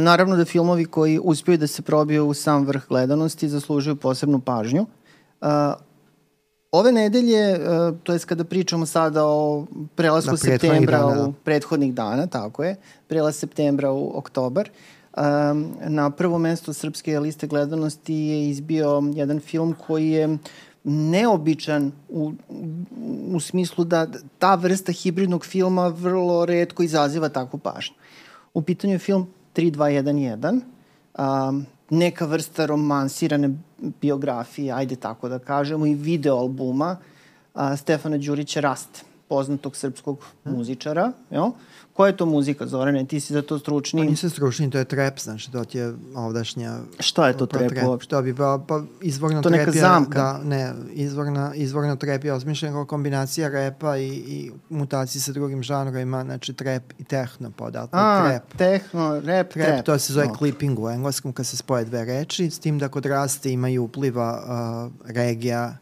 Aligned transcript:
naravno 0.00 0.36
da 0.36 0.44
filmovi 0.44 0.84
koji 0.84 1.20
uspiju 1.22 1.58
da 1.58 1.66
se 1.66 1.82
probiju 1.82 2.26
u 2.26 2.34
sam 2.34 2.64
vrh 2.66 2.82
gledanosti 2.88 3.48
zaslužuju 3.48 3.96
posebnu 3.96 4.40
pažnju. 4.40 4.86
Ove 6.72 6.92
nedelje, 6.92 7.60
to 8.02 8.12
je 8.12 8.18
kada 8.18 8.44
pričamo 8.44 8.86
sada 8.86 9.26
o 9.26 9.66
prelasku 9.94 10.36
septembra 10.36 10.98
dana. 10.98 11.26
u 11.26 11.32
prethodnih 11.32 11.94
dana, 11.94 12.26
tako 12.26 12.64
je, 12.64 12.76
prelas 13.08 13.36
septembra 13.36 13.92
u 13.92 14.18
oktobar, 14.18 14.70
na 15.88 16.10
prvo 16.10 16.38
mesto 16.38 16.72
srpske 16.72 17.20
liste 17.20 17.46
gledanosti 17.46 18.14
je 18.14 18.48
izbio 18.48 19.02
jedan 19.14 19.40
film 19.40 19.74
koji 19.86 20.10
je 20.10 20.38
neobičan 20.84 21.92
u, 22.08 22.32
u 23.32 23.40
smislu 23.40 23.84
da 23.84 24.06
ta 24.38 24.54
vrsta 24.54 24.92
hibridnog 24.92 25.44
filma 25.44 25.88
vrlo 25.88 26.46
redko 26.46 26.82
izaziva 26.82 27.28
takvu 27.28 27.58
pažnju. 27.58 27.94
U 28.54 28.62
pitanju 28.62 28.92
je 28.92 28.98
film 28.98 29.26
3211, 29.54 30.60
um, 31.18 31.66
neka 31.90 32.26
vrsta 32.26 32.66
romansirane 32.66 33.50
biografije, 34.00 34.72
ajde 34.72 34.96
tako 34.96 35.28
da 35.28 35.38
kažemo, 35.38 35.86
i 35.86 35.94
video 35.94 36.36
albuma 36.36 36.96
Stefana 37.76 38.18
Đurića 38.18 38.60
Rast, 38.60 39.04
poznatog 39.28 39.76
srpskog 39.76 40.24
muzičara, 40.44 41.12
jel? 41.30 41.50
Koja 41.92 42.08
je 42.08 42.16
to 42.16 42.26
muzika, 42.26 42.66
Zorane? 42.66 43.04
Ti 43.04 43.20
si 43.20 43.32
za 43.32 43.42
to 43.42 43.58
stručni? 43.58 44.00
Pa 44.00 44.10
nisam 44.10 44.30
stručni, 44.30 44.70
to 44.70 44.78
je 44.78 44.84
trap, 44.84 45.18
znači 45.18 45.52
to 45.52 45.64
ti 45.64 45.78
je 45.78 45.94
ovdašnja... 46.14 46.78
Šta 47.00 47.28
je 47.28 47.36
to 47.36 47.46
trap, 47.46 47.68
trap 47.68 47.88
uopšte? 47.88 48.10
To 48.10 48.22
bi 48.22 48.34
pa, 48.34 48.58
pa 48.68 48.82
izvorno 49.00 49.42
to 49.42 49.48
trap 49.48 49.58
neka 49.58 49.72
zamka? 49.72 50.18
Da, 50.18 50.40
ne, 50.44 50.72
izvorna, 50.92 51.54
izvorno 51.54 51.96
trap 51.96 52.24
je 52.24 52.32
osmišljen 52.32 52.72
kao 52.72 52.84
kombinacija 52.84 53.48
repa 53.48 53.96
i, 53.96 54.08
i 54.08 54.50
mutacije 54.68 55.22
sa 55.22 55.32
drugim 55.32 55.62
žanrovima, 55.62 56.24
znači 56.24 56.52
trap 56.52 56.82
i 56.98 57.04
tehno, 57.04 57.50
pa 57.56 57.70
A, 57.92 58.28
trap. 58.28 58.58
tehno, 58.58 59.20
rap, 59.24 59.48
trap. 59.52 59.66
Trap, 59.66 59.84
to 59.84 59.98
se 59.98 60.12
zove 60.12 60.26
no. 60.26 60.34
clipping 60.34 60.78
u 60.78 60.88
engleskom 60.88 61.32
kad 61.32 61.46
se 61.46 61.56
spoje 61.56 61.84
dve 61.84 62.04
reči, 62.04 62.50
s 62.50 62.58
tim 62.58 62.78
da 62.78 62.88
kod 62.88 63.06
raste 63.06 63.52
imaju 63.52 63.84
upliva 63.84 64.42
uh, 64.42 65.10
regija, 65.14 65.76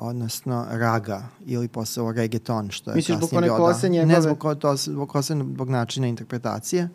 odnosno 0.00 0.66
raga 0.70 1.22
ili 1.46 1.68
posao 1.68 2.12
reggaeton, 2.12 2.70
što 2.70 2.90
je 2.90 2.94
Misliš, 2.94 3.18
kasnije 3.20 3.42
bio 3.42 3.72
da... 3.72 3.88
njegove... 3.88 4.14
Ne 4.14 4.20
zbog, 4.20 4.56
to, 4.58 4.76
zbog 4.76 5.08
kose, 5.08 5.34
zbog 5.34 5.70
načina 5.70 6.06
interpretacije. 6.06 6.88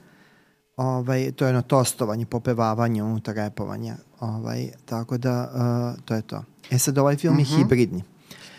Ovaj, 0.78 1.32
to 1.32 1.46
je 1.46 1.50
jedno 1.50 1.62
tostovanje, 1.62 2.26
popevavanje 2.26 3.04
unutar 3.04 3.36
repovanja. 3.36 3.96
Ovaj, 4.20 4.70
tako 4.86 5.18
da, 5.18 5.52
uh, 5.96 6.04
to 6.06 6.16
je 6.16 6.22
to. 6.22 6.44
E 6.72 6.78
sad, 6.78 6.98
ovaj 6.98 7.18
film 7.18 7.34
mm 7.34 7.38
-hmm. 7.38 7.52
je 7.52 7.54
mhm. 7.54 7.58
hibridni. 7.58 8.04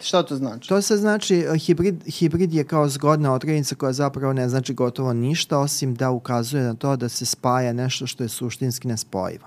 Šta 0.00 0.22
to 0.22 0.36
znači? 0.36 0.68
To 0.68 0.82
se 0.82 0.96
znači, 0.96 1.46
hibrid, 1.58 2.02
hibrid 2.06 2.54
je 2.54 2.64
kao 2.64 2.88
zgodna 2.88 3.32
odrednica 3.32 3.74
koja 3.74 3.92
zapravo 3.92 4.32
ne 4.32 4.48
znači 4.48 4.74
gotovo 4.74 5.12
ništa, 5.12 5.58
osim 5.58 5.94
da 5.94 6.10
ukazuje 6.10 6.62
na 6.62 6.74
to 6.74 6.96
da 6.96 7.08
se 7.08 7.26
spaja 7.26 7.72
nešto 7.72 8.06
što 8.06 8.24
je 8.24 8.28
suštinski 8.28 8.88
nespojivo. 8.88 9.46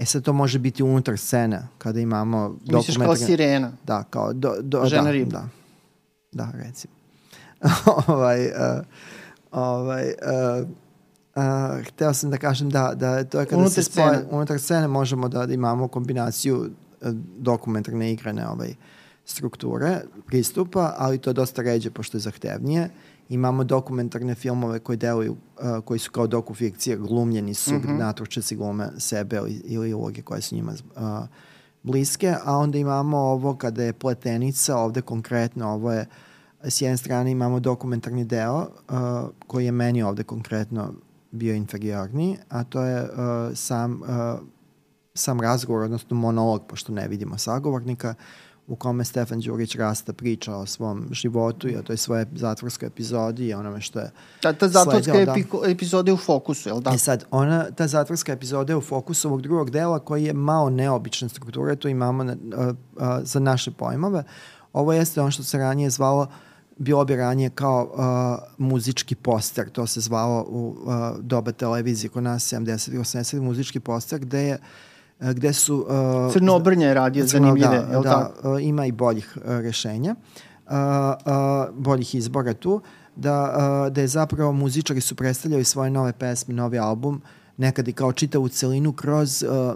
E 0.00 0.04
sad 0.04 0.22
to 0.22 0.32
može 0.32 0.58
biti 0.58 0.82
unutar 0.82 1.18
scena, 1.18 1.68
kada 1.78 2.00
imamo 2.00 2.48
dokumentarne... 2.48 2.76
Misliš 2.76 2.96
kao 2.96 3.16
sirena? 3.16 3.72
Da, 3.86 4.02
kao... 4.10 4.32
Do, 4.32 4.54
do, 4.60 4.84
Žena 4.86 5.02
da, 5.02 5.10
riba? 5.10 5.30
Da, 5.30 6.44
da, 6.44 6.52
recimo. 6.54 6.94
ovaj, 8.06 8.46
uh, 8.46 8.52
ovaj, 9.52 10.04
uh, 10.04 10.68
uh, 11.36 11.86
hteo 11.86 12.14
sam 12.14 12.30
da 12.30 12.36
kažem 12.36 12.70
da, 12.70 12.92
da 12.94 13.24
to 13.24 13.40
je 13.40 13.46
kada 13.46 13.56
unutar 13.56 13.84
se 13.84 13.90
spoje, 13.90 14.26
unutar 14.30 14.58
scene 14.58 14.88
možemo 14.88 15.28
da, 15.28 15.46
da 15.46 15.54
imamo 15.54 15.88
kombinaciju 15.88 16.58
uh, 16.58 16.68
dokumentarne 17.38 18.12
igrane 18.12 18.48
ovaj, 18.48 18.74
strukture, 19.24 20.00
pristupa, 20.26 20.94
ali 20.98 21.18
to 21.18 21.30
je 21.30 21.34
dosta 21.34 21.62
ređe 21.62 21.90
pošto 21.90 22.16
je 22.16 22.20
zahtevnije. 22.20 22.84
Uh, 22.84 23.09
imamo 23.30 23.64
dokumentarne 23.64 24.34
filmove 24.34 24.78
koji 24.78 24.98
deluju, 24.98 25.32
uh, 25.32 25.84
koji 25.84 25.98
su 25.98 26.10
kao 26.10 26.26
dokufikcije, 26.26 26.96
glumljeni 26.96 27.54
su, 27.54 27.74
mm 27.74 27.82
-hmm. 27.82 27.98
natročeci 27.98 28.56
glume 28.56 28.90
sebe 28.98 29.36
ili, 29.36 29.62
ili 29.64 29.94
uloge 29.94 30.22
koje 30.22 30.40
su 30.40 30.54
njima 30.54 30.72
uh, 30.72 31.02
bliske, 31.82 32.34
a 32.44 32.56
onda 32.56 32.78
imamo 32.78 33.18
ovo 33.18 33.56
kada 33.56 33.82
je 33.82 33.92
pletenica, 33.92 34.76
ovde 34.76 35.02
konkretno 35.02 35.68
ovo 35.68 35.92
je 35.92 36.06
s 36.62 36.80
jedne 36.80 36.96
strane 36.96 37.30
imamo 37.30 37.60
dokumentarni 37.60 38.24
deo 38.24 38.58
uh, 38.58 38.96
koji 39.46 39.64
je 39.64 39.72
meni 39.72 40.02
ovde 40.02 40.22
konkretno 40.22 40.94
bio 41.30 41.54
inferiorni, 41.54 42.38
a 42.48 42.64
to 42.64 42.82
je 42.82 43.02
uh, 43.02 43.08
sam, 43.54 44.02
uh, 44.02 44.08
sam 45.14 45.40
razgovor, 45.40 45.82
odnosno 45.82 46.16
monolog, 46.16 46.62
pošto 46.68 46.92
ne 46.92 47.08
vidimo 47.08 47.38
sagovornika, 47.38 48.14
uh, 48.18 48.49
u 48.70 48.76
kome 48.76 49.04
Stefan 49.04 49.40
Đurić 49.40 49.74
Rasta 49.74 50.12
priča 50.12 50.56
o 50.56 50.66
svom 50.66 51.08
životu 51.10 51.68
i 51.68 51.76
o 51.76 51.82
toj 51.82 51.96
svoje 51.96 52.26
zatvorskoj 52.34 52.86
epizodi 52.86 53.46
i 53.46 53.54
onome 53.54 53.80
što 53.80 53.98
je 53.98 54.10
Ta, 54.40 54.52
ta 54.52 54.68
zatvorska 54.68 55.12
sledio, 55.12 55.34
da. 55.62 55.70
epizoda 55.70 56.10
je 56.10 56.14
u 56.14 56.16
fokusu, 56.16 56.68
je 56.68 56.72
li 56.72 56.82
da? 56.82 56.90
E 56.90 56.98
sad, 56.98 57.24
ona, 57.30 57.70
ta 57.70 57.86
zatvorska 57.86 58.32
epizoda 58.32 58.72
je 58.72 58.76
u 58.76 58.80
fokusu 58.80 59.28
ovog 59.28 59.42
drugog 59.42 59.70
dela 59.70 59.98
koji 59.98 60.24
je 60.24 60.32
malo 60.32 60.70
neobična 60.70 61.28
struktura, 61.28 61.76
to 61.76 61.88
imamo 61.88 62.24
na, 62.24 62.36
a, 62.56 62.72
a, 62.98 63.20
za 63.24 63.40
naše 63.40 63.70
pojmove. 63.70 64.24
Ovo 64.72 64.92
jeste 64.92 65.20
ono 65.20 65.30
što 65.30 65.42
se 65.42 65.58
ranije 65.58 65.90
zvalo 65.90 66.26
bilo 66.76 67.04
bi 67.04 67.16
ranije 67.16 67.50
kao 67.50 67.90
uh, 67.92 68.66
muzički 68.66 69.14
poster, 69.14 69.70
to 69.70 69.86
se 69.86 70.00
zvalo 70.00 70.46
u 70.48 70.68
uh, 70.68 70.94
doba 71.18 71.52
televizije 71.52 72.10
kod 72.10 72.22
nas 72.22 72.52
70. 72.52 72.94
i 72.94 72.98
80. 72.98 73.40
muzički 73.40 73.80
poster, 73.80 74.18
gde 74.18 74.42
je 74.42 74.54
uh, 74.54 74.60
gde 75.20 75.52
su... 75.52 75.86
Uh, 76.26 76.32
Crnobrnje 76.32 76.86
je 76.86 76.94
radio 76.94 77.26
zanimljive, 77.26 77.68
da, 77.68 77.92
je 77.92 77.98
li 77.98 78.04
da, 78.04 78.10
tako? 78.10 78.52
Uh, 78.52 78.62
ima 78.62 78.86
i 78.86 78.92
boljih 78.92 79.36
uh, 79.36 79.42
rešenja, 79.44 80.14
uh, 80.66 80.72
uh, 80.72 81.74
boljih 81.74 82.14
izbora 82.14 82.54
tu, 82.54 82.80
da, 83.16 83.42
uh, 83.42 83.92
da 83.92 84.00
je 84.00 84.08
zapravo 84.08 84.52
muzičari 84.52 85.00
su 85.00 85.14
predstavljali 85.14 85.64
svoje 85.64 85.90
nove 85.90 86.12
pesme, 86.12 86.54
novi 86.54 86.78
album, 86.78 87.22
nekad 87.56 87.88
i 87.88 87.92
kao 87.92 88.12
čitavu 88.12 88.48
celinu 88.48 88.92
kroz 88.92 89.42
uh, 89.42 89.74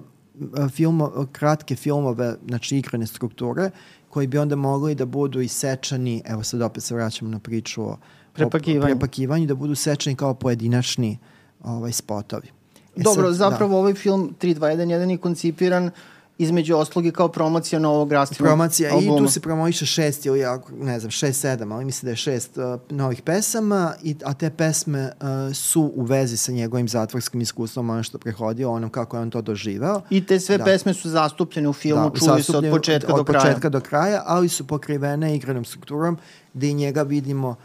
filmo, 0.71 1.27
kratke 1.33 1.77
filmove, 1.77 2.37
znači 2.49 2.77
igrane 2.77 3.07
strukture, 3.07 3.71
koji 4.09 4.27
bi 4.27 4.39
onda 4.39 4.57
mogli 4.57 4.95
da 4.95 5.07
budu 5.07 5.41
isečani, 5.41 6.23
evo 6.27 6.43
sad 6.43 6.63
opet 6.63 6.83
se 6.83 6.95
vraćamo 6.95 7.31
na 7.31 7.39
priču 7.39 7.83
o 7.83 7.97
prepakivanju, 8.33 8.81
o 8.81 8.87
prepakivanju 8.87 9.47
da 9.47 9.55
budu 9.55 9.75
sečani 9.75 10.17
kao 10.17 10.35
pojedinačni 10.35 11.19
ovaj, 11.65 11.93
spotovi. 11.93 12.49
E 12.97 13.03
Dobro, 13.03 13.27
sad, 13.27 13.35
zapravo 13.35 13.73
da. 13.73 13.77
ovaj 13.79 13.95
film 13.95 14.35
3211 14.41 15.11
je 15.11 15.19
koncipiran 15.19 15.91
između 16.39 16.77
osloge 16.77 17.11
kao 17.11 17.29
promocija 17.29 17.79
novog 17.79 18.13
Rastivog 18.13 18.49
Promocija 18.49 18.95
albuma. 18.95 19.15
i 19.15 19.19
tu 19.19 19.29
se 19.29 19.41
promoviše 19.41 19.87
šest 19.87 20.27
ili 20.27 20.41
ne 20.81 21.01
znam, 21.01 21.11
šest, 21.11 21.41
sedam, 21.41 21.73
ali 21.73 21.85
mislim 21.85 22.07
da 22.07 22.11
je 22.11 22.17
šest 22.17 22.59
uh, 22.59 22.81
novih 22.91 23.23
pesama, 23.23 23.95
i, 24.03 24.17
a 24.25 24.35
te 24.35 24.51
pesme 24.51 25.13
uh, 25.21 25.55
su 25.55 25.93
u 25.95 26.03
vezi 26.03 26.37
sa 26.37 26.53
njegovim 26.53 26.89
zatvorskim 26.89 27.41
iskustvom, 27.41 27.91
ono 27.91 28.03
što 28.03 28.19
prehodio, 28.19 28.71
onom 28.71 28.91
kako 28.91 29.17
je 29.17 29.21
on 29.21 29.31
to 29.31 29.43
doživeo. 29.43 30.01
I 30.11 30.27
te 30.27 30.41
sve 30.41 30.59
da. 30.59 30.65
pesme 30.65 30.95
su 30.95 31.11
zastupljene 31.11 31.69
u 31.69 31.73
filmu, 31.73 32.11
da, 32.11 32.19
čuju 32.19 32.45
se 32.45 32.57
od 32.57 32.65
početka 32.71 33.13
od 33.13 33.19
do 33.19 33.25
kraja. 33.25 33.41
Od 33.41 33.47
početka 33.47 33.69
do 33.69 33.81
kraja, 33.81 34.23
ali 34.27 34.49
su 34.49 34.67
pokrivene 34.67 35.37
igranom 35.37 35.65
strukturom, 35.65 36.19
gde 36.55 36.69
i 36.69 36.75
njega 36.75 37.03
vidimo 37.03 37.49
uh, 37.49 37.57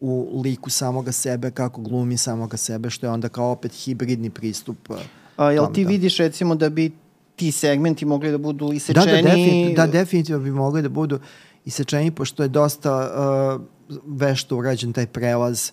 u 0.00 0.40
liku 0.44 0.70
samoga 0.70 1.12
sebe, 1.12 1.50
kako 1.50 1.80
glumi 1.80 2.16
samoga 2.16 2.56
sebe, 2.56 2.90
što 2.90 3.06
je 3.06 3.10
onda 3.10 3.28
kao 3.28 3.50
opet 3.50 3.72
hibridni 3.72 4.30
pristup. 4.30 4.90
Uh, 4.90 4.96
A, 5.36 5.50
jel 5.50 5.72
ti 5.72 5.84
da. 5.84 5.88
vidiš 5.88 6.16
recimo 6.16 6.54
da 6.54 6.68
bi 6.68 6.92
ti 7.36 7.52
segmenti 7.52 8.04
mogli 8.04 8.30
da 8.30 8.38
budu 8.38 8.72
isečeni? 8.72 9.06
Da, 9.06 9.12
da, 9.12 9.22
definitivno, 9.22 9.74
da, 9.76 9.86
definitivno 9.86 10.42
bi 10.44 10.50
mogli 10.50 10.82
da 10.82 10.88
budu 10.88 11.18
isečeni, 11.64 12.10
pošto 12.10 12.42
je 12.42 12.48
dosta 12.48 13.10
uh, 13.56 13.62
vešto 14.06 14.56
urađen 14.56 14.92
taj 14.92 15.06
prelaz 15.06 15.70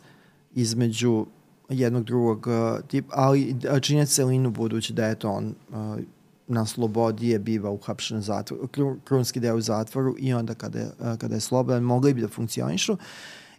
između 0.55 1.25
jednog 1.69 2.03
drugog 2.03 2.47
uh, 2.47 2.87
tipa, 2.87 3.13
ali 3.15 3.55
činje 3.81 4.05
celinu 4.05 4.51
budući 4.51 4.93
da 4.93 5.05
je 5.05 5.15
to 5.15 5.31
on 5.31 5.55
uh, 5.69 5.99
na 6.47 6.65
slobodi 6.65 7.29
je 7.29 7.39
biva 7.39 7.69
uhapšen 7.69 8.17
u 8.17 8.21
zatvoru, 8.21 8.69
krunski 9.03 9.39
deo 9.39 9.55
u 9.55 9.61
zatvoru 9.61 10.15
i 10.19 10.33
onda 10.33 10.53
kada 10.53 10.79
je, 10.79 10.85
uh, 10.85 11.17
kada 11.17 11.35
je 11.35 11.41
slobodan 11.41 11.83
mogli 11.83 12.13
bi 12.13 12.21
da 12.21 12.27
funkcionišu. 12.27 12.93
Uh, 12.93 12.99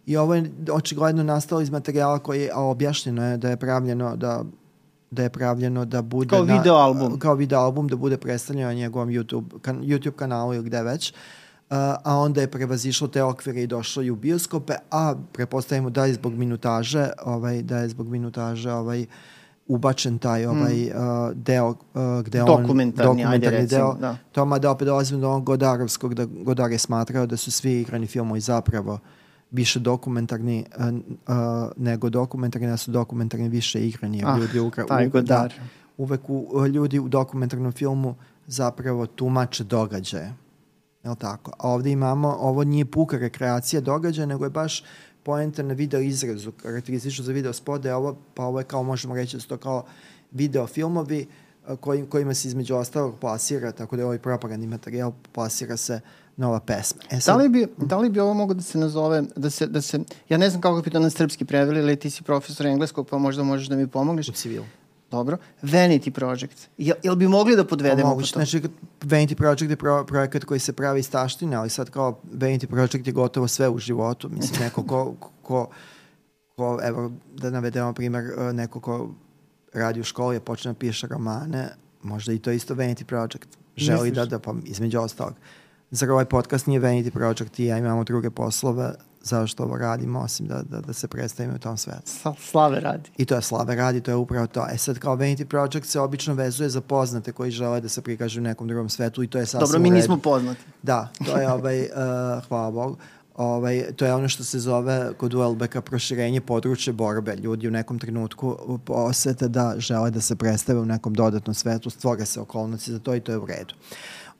I 0.05 0.17
ovo 0.17 0.35
je 0.35 0.51
očigledno 0.71 1.23
nastalo 1.23 1.61
iz 1.61 1.69
materijala 1.69 2.19
koji 2.19 2.41
je, 2.41 2.51
a 2.53 2.61
objašnjeno 2.61 3.25
je 3.25 3.37
da 3.37 3.49
je 3.49 3.57
pravljeno 3.57 4.15
da 4.15 4.43
da 5.13 5.23
je 5.23 5.29
pravljeno 5.29 5.85
da 5.85 6.01
bude 6.01 6.29
kao 6.29 6.43
video 6.43 6.75
album 6.75 7.11
na, 7.11 7.19
kao 7.19 7.35
video 7.35 7.59
album 7.59 7.87
da 7.87 7.95
bude 7.95 8.17
predstavljeno 8.17 8.67
na 8.67 8.73
njegovom 8.73 9.09
YouTube 9.09 9.59
kan, 9.61 9.81
YouTube 9.81 10.11
kanalu 10.11 10.53
ili 10.53 10.63
gde 10.63 10.83
već. 10.83 11.11
Uh, 11.11 11.77
a 12.03 12.17
onda 12.17 12.41
je 12.41 12.51
prevazišlo 12.51 13.07
te 13.07 13.23
okvire 13.23 13.63
i 13.63 13.67
došlo 13.67 14.03
i 14.03 14.09
u 14.11 14.15
bioskope, 14.15 14.73
a 14.91 15.15
prepostavimo 15.31 15.89
da 15.89 16.05
je 16.05 16.13
zbog 16.13 16.33
minutaže, 16.33 17.09
ovaj 17.25 17.61
da 17.61 17.77
je 17.77 17.89
zbog 17.89 18.07
minutaže 18.07 18.71
ovaj 18.71 19.05
ubačen 19.67 20.17
taj 20.17 20.45
ovaj 20.45 20.73
mm. 20.73 20.97
uh, 20.97 21.31
deo 21.35 21.69
uh, 21.69 21.75
gde 22.25 22.39
dokumentarni, 22.39 23.09
on 23.09 23.17
dokumentarni 23.17 23.33
ajde 23.33 23.49
recimo, 23.49 23.79
deo, 23.79 23.93
da. 23.93 24.17
Toma 24.31 24.59
da 24.59 24.71
opet 24.71 24.85
dolazimo 24.85 25.21
do 25.21 25.29
onog 25.29 25.43
Godarovskog 25.43 26.13
da 26.13 26.25
Godar 26.25 26.71
je 26.71 26.77
smatrao 26.77 27.25
da 27.25 27.37
su 27.37 27.51
svi 27.51 27.81
igrani 27.81 28.07
filmovi 28.07 28.39
zapravo 28.39 28.93
uh, 28.93 28.99
više 29.53 29.79
dokumentarni 29.79 30.65
uh, 30.77 30.85
uh, 30.87 31.71
nego 31.77 32.09
dokumentarni, 32.09 32.67
da 32.67 32.77
su 32.77 32.91
dokumentarni 32.91 33.49
više 33.49 33.87
igrani. 33.87 34.23
Ah, 34.25 34.37
ljudi 34.39 34.59
ukra, 34.59 34.85
taj 34.85 35.07
uvek, 35.07 35.25
da, 35.25 35.49
uvek 35.97 36.21
u, 36.27 36.67
ljudi 36.67 36.99
u 36.99 37.07
dokumentarnom 37.07 37.71
filmu 37.71 38.15
zapravo 38.47 39.05
tumače 39.05 39.63
događaje. 39.63 40.33
Je 41.03 41.15
tako? 41.19 41.51
A 41.59 41.69
ovde 41.69 41.91
imamo, 41.91 42.37
ovo 42.39 42.63
nije 42.63 42.85
puka 42.85 43.17
rekreacija 43.17 43.81
događaja, 43.81 44.25
nego 44.25 44.45
je 44.45 44.49
baš 44.49 44.83
poenta 45.23 45.63
na 45.63 45.73
video 45.73 46.01
izrazu, 46.01 46.51
karakteristično 46.51 47.25
za 47.25 47.31
video 47.31 47.53
spot, 47.53 47.81
da 47.81 47.89
je 47.89 47.95
ovo, 47.95 48.17
pa 48.33 48.43
ovo 48.43 48.59
je 48.59 48.65
kao, 48.65 48.83
možemo 48.83 49.15
reći 49.15 49.37
da 49.37 49.41
su 49.41 49.47
to 49.47 49.57
kao 49.57 49.85
video 50.31 50.67
filmovi 50.67 51.27
kojim, 51.79 52.05
kojima 52.05 52.33
se 52.33 52.47
između 52.47 52.75
ostalog 52.75 53.19
plasira, 53.19 53.71
tako 53.71 53.95
da 53.95 54.01
je 54.01 54.05
ovaj 54.05 54.19
propagandni 54.19 54.67
materijal 54.67 55.11
plasira 55.31 55.77
se 55.77 55.99
nova 56.37 56.59
pesma. 56.59 57.01
E 57.11 57.19
sad, 57.19 57.35
da, 57.35 57.43
li 57.43 57.49
bi, 57.49 57.67
da 57.77 57.97
li 57.97 58.09
bi 58.09 58.19
ovo 58.19 58.33
mogo 58.33 58.53
da 58.53 58.61
se 58.61 58.77
nazove, 58.77 59.23
da 59.35 59.49
se, 59.49 59.67
da 59.67 59.81
se, 59.81 59.99
ja 60.29 60.37
ne 60.37 60.49
znam 60.49 60.61
kako 60.61 60.81
bi 60.81 60.89
to 60.89 60.99
na 60.99 61.09
srpski 61.09 61.45
preveli, 61.45 61.79
ali 61.79 61.95
ti 61.95 62.09
si 62.09 62.23
profesor 62.23 62.65
engleskog, 62.65 63.07
pa 63.07 63.17
možda 63.17 63.43
možeš 63.43 63.67
da 63.67 63.75
mi 63.75 63.87
pomogneš. 63.87 64.29
U 64.29 64.31
civilu. 64.31 64.65
Dobro. 65.11 65.37
Vanity 65.61 66.09
Project. 66.09 66.69
Jel, 66.77 66.95
jel 67.03 67.15
bi 67.15 67.27
mogli 67.27 67.55
da 67.55 67.65
podvedemo 67.65 68.09
moguće, 68.09 68.31
znači, 68.33 68.61
Vanity 69.01 69.35
Project 69.35 69.69
je 69.69 69.75
pro, 69.75 70.05
projekat 70.05 70.43
koji 70.43 70.59
se 70.59 70.73
pravi 70.73 70.99
iz 70.99 71.11
taštine, 71.11 71.55
ali 71.55 71.69
sad 71.69 71.89
kao 71.89 72.19
Vanity 72.33 72.65
Project 72.65 73.07
je 73.07 73.13
gotovo 73.13 73.47
sve 73.47 73.69
u 73.69 73.77
životu. 73.77 74.29
Mislim, 74.29 74.61
neko 74.61 74.83
ko, 74.83 75.13
ko, 75.41 75.67
ko 76.55 76.79
evo, 76.83 77.11
da 77.35 77.49
navedemo 77.49 77.93
primer, 77.93 78.23
e, 78.23 78.53
neko 78.53 78.79
ko 78.79 79.09
radi 79.73 79.99
u 79.99 80.03
školi, 80.03 80.37
a 80.37 80.39
počne 80.39 80.73
da 80.73 80.79
piše 80.79 81.07
romane, 81.07 81.69
možda 82.03 82.33
i 82.33 82.39
to 82.39 82.51
isto 82.51 82.75
Vanity 82.75 83.03
Project. 83.03 83.57
Želi 83.77 84.09
Misliš? 84.09 84.15
da, 84.15 84.25
da, 84.25 84.39
pa 84.39 84.53
između 84.65 84.99
ostalog. 84.99 85.33
Zar 85.95 86.11
ovaj 86.11 86.25
podcast 86.25 86.67
nije 86.67 86.79
Vanity 86.79 87.09
Project 87.09 87.59
i 87.59 87.65
ja 87.65 87.77
imamo 87.77 88.03
druge 88.03 88.29
poslove, 88.29 88.93
zašto 89.21 89.63
ovo 89.63 89.77
radimo, 89.77 90.19
osim 90.19 90.47
da, 90.47 90.61
da, 90.69 90.81
da 90.81 90.93
se 90.93 91.07
predstavimo 91.07 91.55
u 91.55 91.59
tom 91.59 91.77
svetu. 91.77 92.11
Slave 92.39 92.79
radi. 92.79 93.09
I 93.17 93.25
to 93.25 93.35
je 93.35 93.41
Slave 93.41 93.75
radi, 93.75 94.01
to 94.01 94.11
je 94.11 94.15
upravo 94.15 94.47
to. 94.47 94.67
E 94.71 94.77
sad 94.77 94.99
kao 94.99 95.15
Vanity 95.15 95.45
Project 95.45 95.85
se 95.85 95.99
obično 95.99 96.33
vezuje 96.33 96.69
za 96.69 96.81
poznate 96.81 97.31
koji 97.31 97.51
žele 97.51 97.81
da 97.81 97.89
se 97.89 98.01
prikažu 98.01 98.39
u 98.39 98.43
nekom 98.43 98.67
drugom 98.67 98.89
svetu 98.89 99.23
i 99.23 99.27
to 99.27 99.37
je 99.37 99.45
sasvim 99.45 99.59
Dobro, 99.59 99.79
mi 99.79 99.89
nismo 99.89 100.17
poznati. 100.17 100.61
Da, 100.81 101.09
to 101.25 101.37
je 101.37 101.51
ovaj, 101.51 101.81
uh, 101.81 101.87
hvala 102.47 102.71
Bogu. 102.71 102.97
Ovaj, 103.35 103.83
to 103.95 104.05
je 104.05 104.13
ono 104.13 104.29
što 104.29 104.43
se 104.43 104.59
zove 104.59 105.13
kod 105.17 105.33
Uelbeka 105.33 105.81
proširenje 105.81 106.41
područja 106.41 106.93
borbe. 106.93 107.35
Ljudi 107.35 107.67
u 107.67 107.71
nekom 107.71 107.99
trenutku 107.99 108.79
osete 108.87 109.47
da 109.47 109.75
žele 109.77 110.11
da 110.11 110.21
se 110.21 110.35
predstave 110.35 110.79
u 110.79 110.85
nekom 110.85 111.13
dodatnom 111.13 111.53
svetu, 111.53 111.89
stvore 111.89 112.25
se 112.25 112.39
okolnosti 112.39 112.91
za 112.91 112.99
to 112.99 113.15
i 113.15 113.19
to 113.19 113.31
je 113.31 113.37
u 113.37 113.45
redu. 113.45 113.73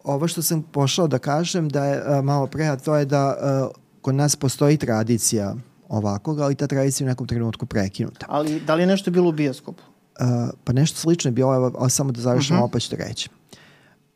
Ovo 0.03 0.27
što 0.27 0.41
sam 0.41 0.63
pošao 0.63 1.07
da 1.07 1.19
kažem 1.19 1.69
da 1.69 1.85
je 1.85 2.01
uh, 2.01 2.25
malo 2.25 2.47
pre, 2.47 2.65
a 2.65 2.75
to 2.75 2.95
je 2.95 3.05
da 3.05 3.35
uh, 3.35 3.75
kod 4.01 4.15
nas 4.15 4.35
postoji 4.35 4.77
tradicija 4.77 5.55
ovakvog, 5.89 6.39
ali 6.39 6.55
ta 6.55 6.67
tradicija 6.67 7.05
u 7.05 7.09
nekom 7.09 7.27
trenutku 7.27 7.65
prekinuta. 7.65 8.25
Ali 8.29 8.59
da 8.59 8.75
li 8.75 8.83
je 8.83 8.87
nešto 8.87 9.11
bilo 9.11 9.29
u 9.29 9.31
bioskopu? 9.31 9.83
Uh, 9.83 10.49
pa 10.63 10.73
nešto 10.73 10.99
slično 10.99 11.27
je 11.27 11.33
bilo, 11.33 11.71
ali 11.79 11.89
samo 11.89 12.11
da 12.11 12.21
završimo, 12.21 12.59
uh 12.59 12.59
mhm. 12.59 12.65
-huh. 12.65 12.69
opet 12.69 12.89
ću 12.89 12.95
reći. 12.95 13.29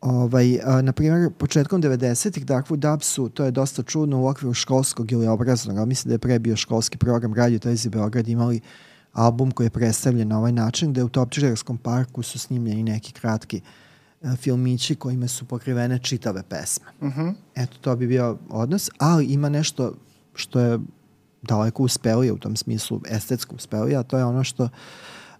Ovaj, 0.00 0.60
a, 0.64 0.82
na 0.82 0.92
primjer, 0.92 1.30
početkom 1.38 1.82
90-ih 1.82 2.46
Darkwood 2.46 2.76
Dubsu, 2.76 3.28
to 3.28 3.44
je 3.44 3.50
dosta 3.50 3.82
čudno 3.82 4.20
u 4.20 4.28
okviru 4.28 4.54
školskog 4.54 5.12
ili 5.12 5.26
obraznog, 5.26 5.78
ali 5.78 5.86
mislim 5.86 6.08
da 6.08 6.14
je 6.14 6.18
pre 6.18 6.38
bio 6.38 6.56
školski 6.56 6.98
program 6.98 7.34
Radio 7.34 7.58
Tezi 7.58 7.88
Beograd 7.88 8.28
imali 8.28 8.60
album 9.12 9.50
koji 9.50 9.66
je 9.66 9.70
predstavljen 9.70 10.28
na 10.28 10.38
ovaj 10.38 10.52
način, 10.52 10.92
gde 10.92 11.04
u 11.04 11.08
Topčirerskom 11.08 11.78
parku 11.78 12.22
su 12.22 12.38
snimljeni 12.38 12.82
neki 12.82 13.12
kratki 13.12 13.60
a, 13.60 13.87
filmići 14.36 14.94
kojima 14.94 15.28
su 15.28 15.44
pokrivene 15.44 15.98
čitave 15.98 16.42
pesme. 16.42 16.86
Uh 17.00 17.08
mhm. 17.08 17.20
-huh. 17.20 17.34
Eto, 17.54 17.76
to 17.80 17.96
bi 17.96 18.06
bio 18.06 18.38
odnos, 18.50 18.90
ali 18.98 19.26
ima 19.26 19.48
nešto 19.48 19.94
što 20.34 20.60
je 20.60 20.78
daleko 21.42 21.82
uspelije 21.82 22.32
u 22.32 22.38
tom 22.38 22.56
smislu, 22.56 23.00
estetsko 23.10 23.56
uspelije, 23.56 23.96
a 23.96 24.02
to 24.02 24.18
je 24.18 24.24
ono 24.24 24.44
što 24.44 24.68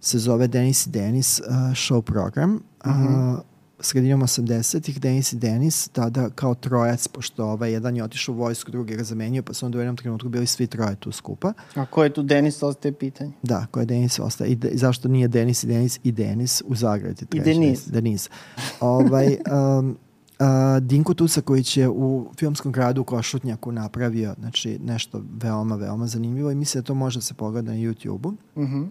se 0.01 0.19
zove 0.19 0.47
Denis 0.47 0.87
i 0.87 0.91
Denis 0.91 1.41
uh, 1.41 1.47
show 1.55 2.03
program. 2.03 2.55
Uh 2.55 2.61
-huh. 2.85 3.35
uh, 3.35 3.41
sredinom 3.81 4.23
80-ih 4.23 5.01
Denis 5.01 5.33
i 5.33 5.37
Denis, 5.37 5.89
tada 5.89 6.31
kao 6.31 6.55
trojac, 6.55 7.09
pošto 7.09 7.45
ovaj, 7.45 7.73
jedan 7.73 7.97
je 7.97 8.05
otišao 8.05 8.35
u 8.35 8.39
vojsku, 8.39 8.71
drugi 8.71 8.97
ga 8.97 9.05
zamenio, 9.05 9.43
pa 9.43 9.53
su 9.53 9.67
onda 9.67 9.79
u 9.79 9.81
jednom 9.81 9.97
trenutku 9.97 10.29
bili 10.29 10.47
svi 10.47 10.67
troje 10.67 10.97
tu 10.97 11.13
skupa. 11.13 11.53
A 11.75 11.87
ko 11.87 12.05
je 12.05 12.13
tu 12.13 12.23
Denis, 12.23 12.63
ostaje 12.63 12.93
pitanje. 12.93 13.33
Da, 13.43 13.67
ko 13.71 13.81
je 13.81 13.87
Denis 13.87 14.19
ostaje. 14.19 14.51
I, 14.51 14.55
de, 14.55 14.71
zašto 14.75 15.09
nije 15.09 15.29
Denis 15.29 15.65
i 15.65 15.67
Denis 15.67 16.01
i 16.05 16.13
Denis 16.13 16.63
u 16.67 16.75
zagradi? 16.75 17.27
I 17.33 17.41
Denis. 17.41 17.87
Denis. 17.87 18.31
ovaj, 18.81 19.27
um, 19.79 19.99
Uh, 20.41 20.83
Dinko 20.83 21.15
Tusaković 21.15 21.77
je 21.77 21.89
u 21.89 22.27
filmskom 22.37 22.73
gradu 22.73 23.01
u 23.01 23.05
Košutnjaku 23.05 23.73
napravio 23.73 24.35
znači, 24.39 24.79
nešto 24.79 25.23
veoma, 25.43 25.77
veoma 25.77 26.07
zanimljivo 26.07 26.51
i 26.51 26.55
mislim 26.55 26.83
da 26.83 26.87
to 26.87 26.95
može 26.95 27.19
da 27.19 27.23
se 27.23 27.35
pogleda 27.35 27.71
na 27.71 27.77
YouTube-u. 27.77 28.33
Mhm. 28.63 28.77
-huh. 28.77 28.89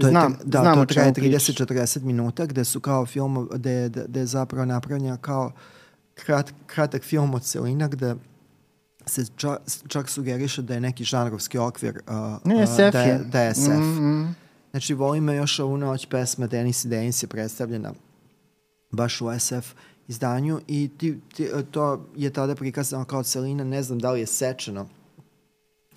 To 0.00 0.08
znam, 0.08 0.32
je, 0.32 0.38
da, 0.44 0.60
znam 0.60 0.74
to 0.74 0.84
traje 0.84 1.12
30-40 1.12 2.02
minuta 2.02 2.46
gde 2.46 2.64
su 2.64 2.80
kao 2.80 3.06
film, 3.06 3.48
gde, 3.52 3.90
gde 4.08 4.20
je 4.20 4.26
zapravo 4.26 4.64
napravljena 4.64 5.16
kao 5.16 5.52
krat, 6.14 6.52
kratak 6.66 7.02
film 7.02 7.34
od 7.34 7.42
celina 7.42 7.88
gde 7.88 8.14
se 9.06 9.26
čak, 9.36 9.58
čak 9.88 10.08
sugeriše 10.08 10.62
da 10.62 10.74
je 10.74 10.80
neki 10.80 11.04
žanrovski 11.04 11.58
okvir 11.58 12.00
uh, 12.06 12.14
ne, 12.44 12.64
uh, 12.64 12.92
da, 12.92 13.02
je, 13.02 13.18
da 13.18 13.40
je 13.40 13.54
SF. 13.54 13.68
Mm 13.68 13.72
-hmm. 13.72 14.32
Znači, 14.70 14.94
volim 14.94 15.24
me 15.24 15.36
još 15.36 15.58
ovu 15.58 15.76
noć 15.76 16.06
pesma 16.06 16.46
Denis 16.46 16.84
i 16.84 16.88
Denis 16.88 17.22
je 17.22 17.26
predstavljena 17.26 17.92
baš 18.90 19.20
u 19.20 19.26
SF 19.38 19.74
izdanju 20.08 20.60
i 20.66 20.90
ti, 20.98 21.20
ti, 21.34 21.48
to 21.70 22.06
je 22.16 22.30
tada 22.30 22.54
prikazano 22.54 23.04
kao 23.04 23.22
celina, 23.22 23.64
ne 23.64 23.82
znam 23.82 23.98
da 23.98 24.12
li 24.12 24.20
je 24.20 24.26
sečeno 24.26 24.88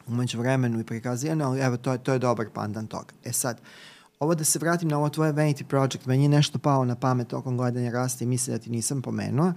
umeđu 0.07 0.39
vremenu 0.39 0.79
i 0.79 0.83
prikazano, 0.83 1.45
ali 1.45 1.59
evo, 1.59 1.77
to 1.77 1.91
je, 1.91 1.97
to 1.97 2.13
je 2.13 2.19
dobar 2.19 2.49
pandan 2.53 2.87
toga. 2.87 3.13
E 3.23 3.33
sad, 3.33 3.57
uh, 3.61 3.90
Ovo 4.21 4.35
da 4.35 4.43
se 4.43 4.59
vratim 4.59 4.89
na 4.89 4.97
ovo 4.97 5.09
tvoje 5.09 5.33
Vanity 5.33 5.63
Project, 5.63 6.05
meni 6.05 6.23
je 6.23 6.29
nešto 6.29 6.59
pao 6.59 6.85
na 6.85 6.95
pamet 6.95 7.27
tokom 7.27 7.57
gledanja 7.57 7.91
rasta 7.91 8.23
i 8.23 8.27
mislim 8.27 8.55
da 8.55 8.63
ti 8.63 8.69
nisam 8.69 9.01
pomenuo, 9.01 9.53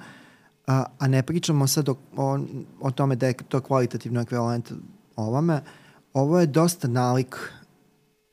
a, 0.67 0.85
a 0.99 1.09
ne 1.09 1.23
pričamo 1.23 1.67
sad 1.67 1.89
o, 1.89 1.97
o, 2.17 2.39
o 2.81 2.91
tome 2.91 3.17
da 3.17 3.27
je 3.27 3.35
to 3.49 3.61
kvalitativno 3.61 4.21
ekvivalent 4.21 4.73
ovome. 5.17 5.61
Ovo 6.13 6.41
je 6.41 6.47
dosta 6.47 6.89
nalik 6.89 7.37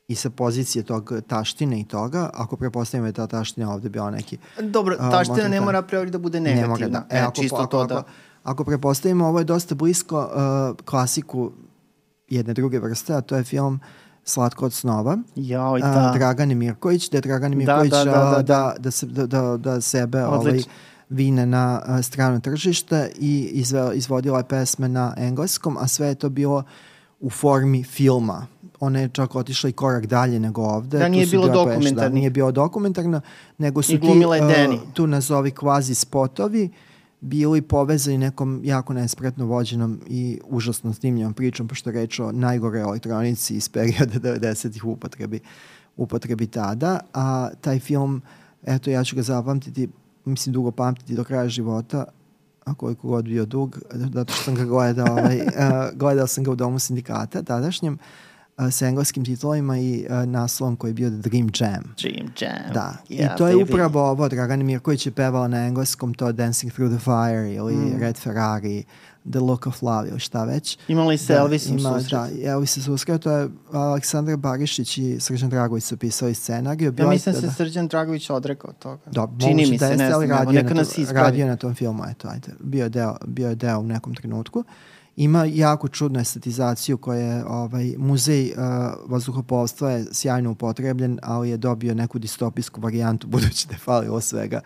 i 0.08 0.14
sa 0.14 0.30
pozicije 0.30 0.82
tog 0.82 1.12
taštine 1.26 1.80
i 1.80 1.84
toga, 1.84 2.30
ako 2.34 2.56
prepostavimo 2.56 3.04
da 3.04 3.08
je 3.08 3.12
ta 3.12 3.26
taština 3.26 3.74
ovde 3.74 3.88
bila 3.88 4.10
neki... 4.10 4.38
Dobro, 4.60 4.96
taština 4.96 5.48
ne 5.48 5.60
mora 5.60 5.82
priori 5.82 6.10
da 6.10 6.18
bude 6.18 6.40
negativna. 6.40 6.76
Ne 6.76 6.86
mora 6.86 6.88
da. 6.88 7.06
E, 7.10 7.18
e 7.18 7.20
ako, 7.20 7.42
čisto 7.42 7.56
ako, 7.56 7.66
to 7.66 7.86
da... 7.86 7.98
Ako, 7.98 8.08
ako 8.42 8.64
prepostavimo, 8.64 9.26
ovo 9.26 9.38
je 9.38 9.44
dosta 9.44 9.74
blisko 9.74 10.18
uh, 10.18 10.84
klasiku 10.84 11.52
jedne 12.28 12.54
druge 12.54 12.78
vrste, 12.78 13.14
a 13.14 13.20
to 13.20 13.36
je 13.36 13.44
film 13.44 13.74
uh, 13.74 14.01
Slatko 14.24 14.66
od 14.66 14.72
snova. 14.72 15.18
Jao, 15.36 15.78
da. 15.78 16.12
Dragane 16.14 16.54
Mirković, 16.54 17.10
da 17.10 17.16
je 17.16 17.20
Dragane 17.20 17.56
da, 17.56 17.58
Mirković 17.58 17.90
da, 17.90 18.04
da, 18.04 18.12
da, 18.12 18.30
da, 18.30 18.42
da, 18.42 18.74
da, 18.78 18.90
se, 18.90 19.06
da, 19.06 19.26
da, 19.26 19.56
da 19.56 19.80
sebe 19.80 20.24
ovaj, 20.24 20.60
vine 21.08 21.46
na 21.46 21.82
uh, 21.88 22.04
strano 22.04 22.40
tržište 22.40 23.10
i 23.18 23.50
izve, 23.52 23.90
izvodila 23.94 24.38
je 24.38 24.44
pesme 24.44 24.88
na 24.88 25.14
engleskom, 25.16 25.76
a 25.80 25.88
sve 25.88 26.06
je 26.06 26.14
to 26.14 26.28
bilo 26.28 26.62
u 27.20 27.30
formi 27.30 27.84
filma. 27.84 28.46
Ona 28.80 29.00
je 29.00 29.08
čak 29.08 29.34
otišla 29.34 29.70
i 29.70 29.72
korak 29.72 30.06
dalje 30.06 30.40
nego 30.40 30.62
ovde. 30.62 30.98
Da 30.98 31.08
nije 31.08 31.26
bilo 31.26 31.48
dokumentarno. 31.48 32.02
Da, 32.02 32.08
nije 32.08 32.30
bilo 32.30 32.52
dokumentarno, 32.52 33.20
nego 33.58 33.82
su 33.82 34.00
ti 34.00 34.24
uh, 34.72 34.80
tu 34.92 35.06
nazovi 35.06 35.50
kvazi 35.50 35.94
spotovi 35.94 36.64
uh, 36.64 36.91
bili 37.22 37.62
povezani 37.62 38.18
nekom 38.18 38.60
jako 38.64 38.92
nespretno 38.92 39.46
vođenom 39.46 40.00
i 40.06 40.40
užasno 40.44 40.92
snimljenom 40.92 41.34
pričom, 41.34 41.68
pošto 41.68 41.90
je 41.90 41.94
reč 41.94 42.20
o 42.20 42.32
najgore 42.32 42.80
elektronici 42.80 43.54
iz 43.54 43.68
perioda 43.68 44.18
90-ih 44.38 44.84
upotrebi, 44.84 45.40
upotrebi 45.96 46.46
tada, 46.46 47.00
a 47.14 47.50
taj 47.60 47.78
film, 47.78 48.22
eto 48.62 48.90
ja 48.90 49.04
ću 49.04 49.16
ga 49.16 49.22
zapamtiti, 49.22 49.88
mislim 50.24 50.52
dugo 50.52 50.70
pamtiti 50.70 51.14
do 51.14 51.24
kraja 51.24 51.48
života, 51.48 52.04
a 52.64 52.74
koliko 52.74 53.08
god 53.08 53.24
bio 53.24 53.44
dug, 53.44 53.78
zato 54.14 54.32
što 54.32 54.42
sam 54.42 54.54
ga 54.54 54.64
gledao, 54.64 55.12
ovaj, 55.12 55.40
uh, 55.46 55.46
gledao 55.94 56.26
sam 56.26 56.44
ga 56.44 56.50
u 56.50 56.56
domu 56.56 56.78
sindikata 56.78 57.42
tadašnjem, 57.42 57.94
uh, 57.94 58.00
sa 58.70 58.86
engleskim 58.86 59.24
titlovima 59.24 59.78
i 59.78 60.06
uh, 60.10 60.28
naslovom 60.28 60.76
koji 60.76 60.90
je 60.90 60.94
bio 60.94 61.10
The 61.10 61.16
Dream 61.16 61.50
Jam. 61.60 61.94
Dream 62.02 62.32
Jam. 62.40 62.72
Da. 62.74 62.96
Yeah, 63.08 63.34
I 63.34 63.38
to 63.38 63.48
je 63.48 63.54
baby. 63.54 63.62
upravo 63.62 64.10
ovo, 64.10 64.28
Dragana 64.28 64.64
Mirković 64.64 65.06
je 65.06 65.12
pevala 65.12 65.48
na 65.48 65.66
engleskom 65.66 66.14
to 66.14 66.32
Dancing 66.32 66.72
Through 66.72 66.92
the 66.94 67.04
Fire 67.04 67.54
ili 67.54 67.74
mm. 67.74 68.00
Red 68.00 68.16
Ferrari, 68.16 68.84
The 69.30 69.40
Look 69.40 69.66
of 69.66 69.82
Love 69.82 70.08
ili 70.08 70.20
šta 70.20 70.44
već. 70.44 70.78
Imali 70.88 71.18
se 71.18 71.32
da, 71.32 71.38
Elvis 71.38 71.66
ima, 71.66 72.00
susret. 72.00 72.10
Da, 72.10 72.50
Elvis 72.50 72.70
se 72.70 72.82
susret, 72.82 73.22
to 73.22 73.30
je 73.30 73.48
Aleksandar 73.72 74.36
Barišić 74.36 74.98
i 74.98 75.20
Srđan 75.20 75.50
Dragović 75.50 75.84
su 75.84 75.96
pisali 75.96 76.34
scenariju. 76.34 76.94
Ja 76.98 77.08
mislim 77.08 77.34
da, 77.34 77.40
se 77.40 77.46
da, 77.46 77.52
Srđan 77.52 77.88
Dragović 77.88 78.30
odrekao 78.30 78.70
od 78.70 78.78
toga. 78.78 79.02
Da, 79.10 79.28
Čini 79.40 79.66
mi 79.66 79.78
da 79.78 79.88
se, 79.88 79.96
ne 79.96 80.08
znam, 80.08 80.30
radio, 80.30 80.62
na 80.62 80.84
to, 80.84 81.12
radio 81.12 81.46
na 81.46 81.56
tom 81.56 81.74
filmu, 81.74 82.04
eto, 82.10 82.28
ajde, 82.28 82.48
bio 82.60 82.82
je 82.82 82.88
deo, 82.88 83.16
bio 83.26 83.48
je 83.48 83.54
deo 83.54 83.80
u 83.80 83.86
nekom 83.86 84.14
trenutku. 84.14 84.58
Uh, 84.58 84.64
ima 85.16 85.44
jako 85.44 85.88
čudnu 85.88 86.20
estetizaciju 86.20 86.98
koja 86.98 87.18
je 87.18 87.44
ovaj, 87.44 87.94
muzej 87.98 88.50
uh, 88.50 88.56
vazduhoplovstva 89.06 89.90
je 89.90 90.06
sjajno 90.12 90.50
upotrebljen, 90.50 91.18
ali 91.22 91.50
je 91.50 91.56
dobio 91.56 91.94
neku 91.94 92.18
distopijsku 92.18 92.80
varijantu 92.80 93.26
budući 93.32 93.68
da 93.68 93.74
je 93.74 93.78
falilo 93.78 94.20
svega 94.20 94.60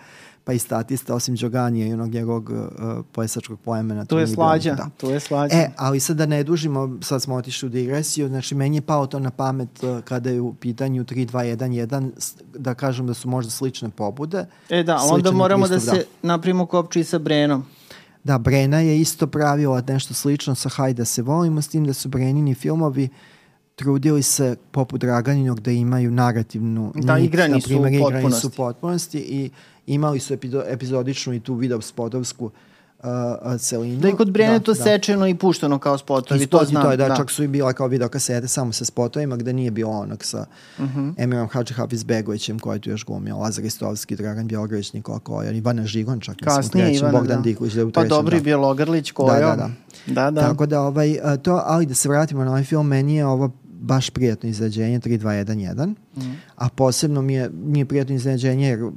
pa 0.47 0.53
i 0.53 0.59
statista, 0.59 1.15
osim 1.15 1.37
Đoganija 1.37 1.87
i 1.87 1.93
onog 1.93 2.11
njegovog 2.11 2.51
uh, 2.51 3.05
poesačkog 3.13 3.61
pojemena. 3.61 4.05
To 4.05 4.19
je 4.19 4.27
slađa, 4.27 4.75
da. 4.75 4.89
to 4.97 5.11
je 5.11 5.21
slađa. 5.21 5.57
E, 5.57 5.71
ali 5.77 6.01
sad 6.01 6.17
da 6.17 6.27
ne 6.27 6.43
dužimo, 6.45 6.99
sad 7.03 7.23
smo 7.23 7.35
otišli 7.35 7.67
u 7.67 7.71
digresiju, 7.71 8.29
znači 8.29 8.55
meni 8.55 8.77
je 8.77 8.81
pao 8.81 9.07
to 9.07 9.19
na 9.19 9.31
pamet 9.31 9.83
uh, 9.83 10.01
kada 10.01 10.31
je 10.31 10.41
u 10.41 10.55
pitanju 10.55 11.05
3, 11.05 11.27
2, 11.27 11.57
1, 11.57 11.87
1, 11.87 12.11
da 12.55 12.75
kažem 12.75 13.07
da 13.07 13.15
su 13.15 13.29
možda 13.29 13.51
slične 13.51 13.89
pobude. 13.89 14.47
E 14.69 14.83
da, 14.83 14.99
onda 15.11 15.31
moramo 15.31 15.69
da 15.69 15.81
se 15.81 15.91
da. 16.23 16.29
napravimo 16.29 16.67
kopči 16.67 17.05
sa 17.05 17.19
Brenom. 17.19 17.65
Da, 18.27 18.39
Brena 18.39 18.81
je 18.81 19.01
isto 19.01 19.27
pravila 19.27 19.83
nešto 19.89 20.15
slično 20.15 20.55
sa 20.55 20.69
Hajde 20.69 21.05
se 21.05 21.23
volimo, 21.23 21.63
s 21.63 21.69
tim 21.69 21.85
da 21.85 21.93
su 21.93 22.09
Brenini 22.09 22.55
filmovi 22.55 23.09
trudili 23.75 24.23
se 24.23 24.57
poput 24.71 25.01
Draganinog 25.01 25.61
da 25.61 25.71
imaju 25.71 26.11
narativnu 26.11 26.93
da, 26.95 27.15
nit, 27.15 27.25
igrani, 27.25 27.61
su 27.61 27.73
igrani 27.73 28.33
su 28.33 28.51
potpunosti. 28.51 29.19
i 29.19 29.51
imali 29.87 30.21
su 30.21 30.35
epizodičnu 30.67 31.35
i 31.35 31.41
tu 31.41 31.55
video 31.55 31.81
spotovsku 31.81 32.45
uh, 32.45 32.53
celinu. 33.59 34.01
Da 34.01 34.09
je 34.09 34.17
kod 34.17 34.31
Brene 34.31 34.53
da, 34.53 34.65
to 34.65 34.75
da. 34.75 34.83
sečeno 34.83 35.27
i 35.27 35.35
pušteno 35.35 35.79
kao 35.79 35.99
spotovi, 35.99 36.47
to 36.47 36.65
znam. 36.65 36.83
To 36.83 36.91
je, 36.91 36.97
da, 36.97 37.09
da, 37.09 37.17
čak 37.17 37.31
su 37.31 37.43
i 37.43 37.49
bila 37.49 37.73
kao 37.73 37.87
video 37.87 38.09
kasete 38.09 38.49
samo 38.49 38.73
sa 38.73 38.85
spotovima 38.85 39.37
gde 39.37 39.53
nije 39.53 39.71
bilo 39.71 39.91
onog 39.91 40.25
sa 40.25 40.47
uh 40.79 40.85
mhm. 40.85 41.01
-huh. 41.01 41.15
Emirom 41.17 41.49
Hadži 41.49 41.75
Hafiz 41.75 42.05
Begovićem 42.05 42.59
koji 42.59 42.77
je 42.77 42.81
tu 42.81 42.91
još 42.91 43.05
glumio, 43.05 43.39
Lazar 43.39 43.65
Istovski, 43.65 44.17
Dragan 44.17 44.47
Bjelogrlić, 44.47 44.93
Nikola 44.93 45.19
Kojan, 45.19 45.57
Ivana 45.57 45.87
Žigon 45.87 46.21
čak. 46.21 46.37
Kasnije 46.45 46.87
mislim, 46.87 47.09
Ivana, 47.09 47.19
Bogdan 47.19 47.37
da. 47.37 47.43
Dikuć, 47.43 47.73
da 47.73 47.85
u 47.85 47.91
Pa 47.91 48.05
dobri 48.05 48.37
da. 48.37 48.43
Bjelogrlić, 48.43 49.11
Kojo. 49.11 49.41
Da, 49.41 49.41
da, 49.41 49.57
da. 49.57 49.71
Da, 50.07 50.31
da. 50.31 50.41
Tako 50.41 50.67
da, 50.67 50.81
ovaj, 50.81 51.19
to, 51.43 51.63
ali 51.65 51.87
da 51.87 51.95
se 51.95 52.09
vratimo 52.09 52.45
na 52.45 52.51
ovaj 52.51 52.65
film, 52.65 52.87
meni 52.87 53.17
je 53.17 53.27
ovo 53.27 53.51
baš 53.81 54.11
prijatno 54.11 54.49
izrađenje 54.49 55.01
3211, 55.01 55.87
mm. 55.87 56.21
a 56.57 56.69
posebno 56.69 57.23
mi 57.23 57.35
je, 57.35 57.51
mi 57.55 57.79
je 57.79 57.85
prijatno 57.85 58.15
izrađenje 58.15 58.69
jer 58.69 58.91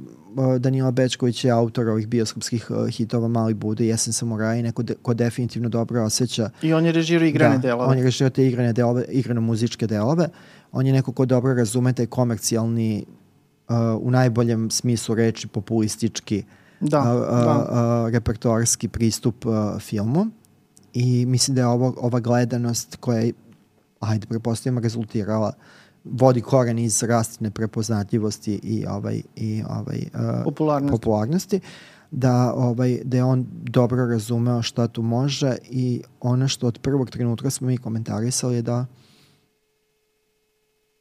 Danila 0.58 0.90
Bečković 0.90 1.44
je 1.44 1.50
autor 1.50 1.88
ovih 1.88 2.08
bioskopskih 2.08 2.70
uh, 2.70 2.88
hitova 2.88 3.28
Mali 3.28 3.54
bude, 3.54 3.86
Jesen 3.86 4.12
samuraj, 4.12 4.62
neko 4.62 4.82
de, 4.82 4.94
ko 5.02 5.14
definitivno 5.14 5.68
dobro 5.68 6.04
osjeća. 6.04 6.50
I 6.62 6.72
on 6.72 6.86
je 6.86 6.92
režirao 6.92 7.26
igrane 7.26 7.54
da, 7.54 7.62
delove. 7.62 7.90
on 7.90 7.98
je 7.98 8.04
režirao 8.04 8.30
te 8.30 8.46
igrane 8.46 8.72
delove, 8.72 9.04
igrano 9.08 9.40
muzičke 9.40 9.86
delove. 9.86 10.28
On 10.72 10.86
je 10.86 10.92
neko 10.92 11.12
ko 11.12 11.26
dobro 11.26 11.54
razume 11.54 11.92
taj 11.92 12.06
komercijalni, 12.06 13.04
uh, 13.68 13.76
u 14.00 14.10
najboljem 14.10 14.70
smislu 14.70 15.14
reči, 15.14 15.48
populistički 15.48 16.44
da, 16.80 16.98
uh, 17.00 17.04
da. 17.04 18.02
Uh, 18.04 18.12
repertoarski 18.12 18.88
pristup 18.88 19.46
uh, 19.46 19.80
filmu. 19.80 20.26
I 20.92 21.26
mislim 21.26 21.54
da 21.54 21.60
je 21.60 21.66
ovo, 21.66 21.94
ova 21.98 22.20
gledanost 22.20 22.96
koja 22.96 23.18
je, 23.18 23.32
ajde, 24.00 24.26
prepostavljamo, 24.26 24.80
rezultirala 24.80 25.52
uh, 25.56 25.79
vodi 26.04 26.40
koren 26.40 26.78
iz 26.78 27.02
rastine 27.02 27.50
prepoznatljivosti 27.50 28.60
i 28.62 28.86
ovaj 28.86 29.22
i 29.36 29.62
ovaj 29.68 29.98
uh, 30.14 30.44
popularnosti. 30.44 30.90
popularnosti 30.90 31.60
da 32.10 32.52
ovaj 32.52 33.00
da 33.04 33.16
je 33.16 33.24
on 33.24 33.46
dobro 33.50 34.06
razumeo 34.06 34.62
šta 34.62 34.88
tu 34.88 35.02
može 35.02 35.56
i 35.70 36.02
ono 36.20 36.48
što 36.48 36.66
od 36.66 36.78
prvog 36.78 37.10
trenutka 37.10 37.50
smo 37.50 37.66
mi 37.66 37.78
komentarisali 37.78 38.54
je 38.54 38.62
da 38.62 38.86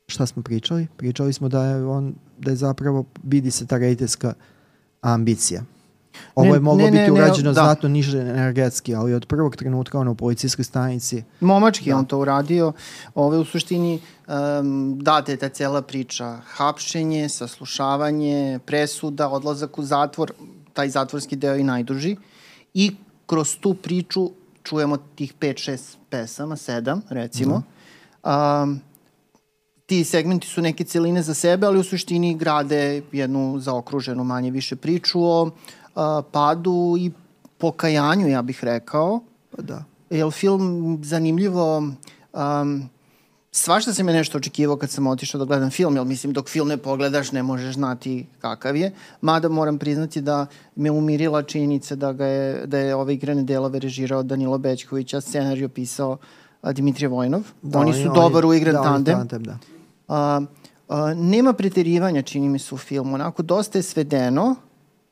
šta 0.07 0.25
smo 0.25 0.43
pričali? 0.43 0.87
Pričali 0.97 1.33
smo 1.33 1.49
da 1.49 1.65
je 1.65 1.85
on 1.85 2.15
da 2.39 2.51
je 2.51 2.57
zapravo 2.57 3.05
vidi 3.23 3.51
se 3.51 3.65
ta 3.65 3.77
rejterska 3.77 4.33
ambicija 5.01 5.63
Ovo 6.35 6.53
je 6.53 6.59
moglo 6.59 6.85
ne, 6.85 6.91
biti 6.91 7.11
urađeno 7.11 7.53
da. 7.53 7.61
znatno 7.61 7.89
niže 7.89 8.19
energetski, 8.19 8.95
ali 8.95 9.13
od 9.13 9.25
prvog 9.25 9.55
trenutka 9.55 9.99
ono 9.99 10.11
u 10.11 10.15
policijskoj 10.15 10.65
stanici. 10.65 11.23
Momački 11.39 11.89
da. 11.89 11.97
on 11.97 12.05
to 12.05 12.17
uradio. 12.17 12.73
Ove 13.15 13.37
u 13.37 13.45
suštini 13.45 14.01
um, 14.27 14.99
date 15.01 15.37
ta 15.37 15.49
cela 15.49 15.81
priča. 15.81 16.37
Hapšenje, 16.45 17.29
saslušavanje, 17.29 18.59
presuda, 18.65 19.29
odlazak 19.29 19.79
u 19.79 19.83
zatvor, 19.83 20.33
taj 20.73 20.89
zatvorski 20.89 21.35
deo 21.35 21.55
i 21.55 21.63
najduži. 21.63 22.15
I 22.73 22.95
kroz 23.25 23.55
tu 23.55 23.73
priču 23.73 24.31
čujemo 24.63 24.97
tih 24.97 25.33
5-6 25.39 25.95
pesama, 26.09 26.55
7 26.55 27.01
recimo. 27.09 27.63
Da. 28.23 28.61
Um, 28.63 28.81
ti 29.85 30.03
segmenti 30.03 30.47
su 30.47 30.61
neke 30.61 30.83
celine 30.83 31.21
za 31.21 31.33
sebe, 31.33 31.67
ali 31.67 31.79
u 31.79 31.83
suštini 31.83 32.35
grade 32.37 33.01
jednu 33.11 33.59
zaokruženu 33.59 34.23
manje 34.23 34.51
više 34.51 34.75
priču 34.75 35.23
o 35.23 35.49
a, 35.99 36.21
padu 36.31 36.95
i 36.99 37.11
pokajanju, 37.57 38.27
ja 38.27 38.41
bih 38.41 38.63
rekao. 38.63 39.19
Pa 39.55 39.61
da. 39.61 39.83
Jer 40.09 40.31
film 40.31 40.99
zanimljivo... 41.03 41.77
Um, 42.33 42.89
svašta 43.51 43.93
se 43.93 44.03
me 44.03 44.13
nešto 44.13 44.37
očekivao 44.37 44.77
kad 44.77 44.89
sam 44.89 45.07
otišao 45.07 45.39
da 45.39 45.45
gledam 45.45 45.69
film, 45.69 45.95
jer 45.95 46.05
mislim 46.05 46.33
dok 46.33 46.49
film 46.49 46.67
ne 46.67 46.77
pogledaš 46.77 47.31
ne 47.31 47.43
možeš 47.43 47.75
znati 47.75 48.25
kakav 48.39 48.75
je. 48.75 48.91
Mada 49.21 49.49
moram 49.49 49.77
priznati 49.77 50.21
da 50.21 50.45
me 50.75 50.91
umirila 50.91 51.43
činjenica 51.43 51.95
da, 51.95 52.13
ga 52.13 52.25
je, 52.25 52.65
da 52.65 52.77
je 52.77 52.95
ove 52.95 53.13
igrane 53.13 53.43
delove 53.43 53.79
režirao 53.79 54.23
Danilo 54.23 54.57
Bećković, 54.57 55.13
a 55.13 55.21
scenariju 55.21 55.69
pisao 55.69 56.17
Dimitrije 56.63 57.09
Vojnov. 57.09 57.41
Da, 57.61 57.79
oni 57.79 57.93
su 57.93 57.99
oni, 57.99 58.15
dobar 58.15 58.45
u 58.45 58.53
igran 58.53 58.75
da, 58.75 58.83
tandem. 58.83 59.15
tandem 59.15 59.43
da. 59.43 59.57
A, 60.07 60.41
a, 60.89 61.13
nema 61.13 61.53
preterivanja, 61.53 62.21
čini 62.21 62.49
mi 62.49 62.59
se, 62.59 62.75
u 62.75 62.77
filmu. 62.77 63.15
Onako, 63.15 63.43
dosta 63.43 63.77
je 63.77 63.83
svedeno, 63.83 64.55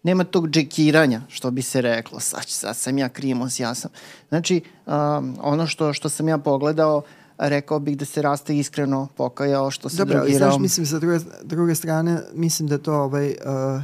nema 0.03 0.23
tog 0.23 0.49
džekiranja, 0.49 1.21
što 1.27 1.51
bi 1.51 1.61
se 1.61 1.81
reklo, 1.81 2.19
sad, 2.19 2.43
sad 2.47 2.77
sam 2.77 2.97
ja 2.97 3.09
krimos, 3.09 3.59
ja 3.59 3.75
sam. 3.75 3.91
Znači, 4.29 4.61
um, 4.85 5.37
ono 5.41 5.67
što, 5.67 5.93
što 5.93 6.09
sam 6.09 6.27
ja 6.27 6.37
pogledao, 6.37 7.01
rekao 7.37 7.79
bih 7.79 7.97
da 7.97 8.05
se 8.05 8.21
Rasta 8.21 8.53
iskreno 8.53 9.07
pokajao 9.17 9.71
što 9.71 9.89
se 9.89 9.97
Dobro, 9.97 10.15
drogirao. 10.17 10.49
Dobro, 10.49 10.61
mislim, 10.61 10.85
sa 10.85 10.99
druge, 10.99 11.19
druge 11.43 11.75
strane, 11.75 12.19
mislim 12.33 12.69
da 12.69 12.77
to 12.77 12.93
ovaj, 12.93 13.27
uh, 13.29 13.81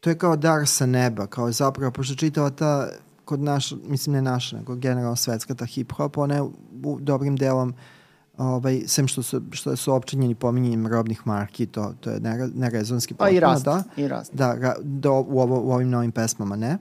to 0.00 0.10
je 0.10 0.18
kao 0.18 0.36
dar 0.36 0.66
sa 0.66 0.86
neba, 0.86 1.26
kao 1.26 1.52
zapravo, 1.52 1.90
pošto 1.90 2.14
čitava 2.14 2.50
ta, 2.50 2.88
kod 3.24 3.40
naš, 3.40 3.72
mislim 3.88 4.14
ne 4.14 4.22
naša, 4.22 4.56
nego 4.56 4.74
generalno 4.74 5.16
svetska 5.16 5.54
ta 5.54 5.64
hip-hop, 5.64 6.20
ona 6.20 6.34
je 6.34 6.42
u 6.42 6.98
dobrim 7.00 7.36
delom 7.36 7.68
uh, 7.68 7.76
ovaj, 8.38 8.82
sem 8.86 9.08
što 9.08 9.22
su, 9.22 9.42
što 9.52 9.76
su 9.76 9.92
opčinjeni 9.92 10.34
pominjenjem 10.34 10.86
robnih 10.86 11.26
marki, 11.26 11.66
to, 11.66 11.94
to 12.00 12.10
je 12.10 12.20
nerezonski 12.54 13.14
potpuno, 13.14 13.30
pa 13.30 13.36
i 13.36 13.40
rast, 13.40 13.64
da, 13.64 13.82
i 13.96 14.08
rast. 14.08 14.34
Da, 14.34 14.54
ra, 14.54 14.74
do, 14.82 15.12
u, 15.12 15.40
ovo, 15.40 15.60
u 15.60 15.72
ovim 15.72 15.90
novim 15.90 16.12
pesmama 16.12 16.56
ne. 16.56 16.78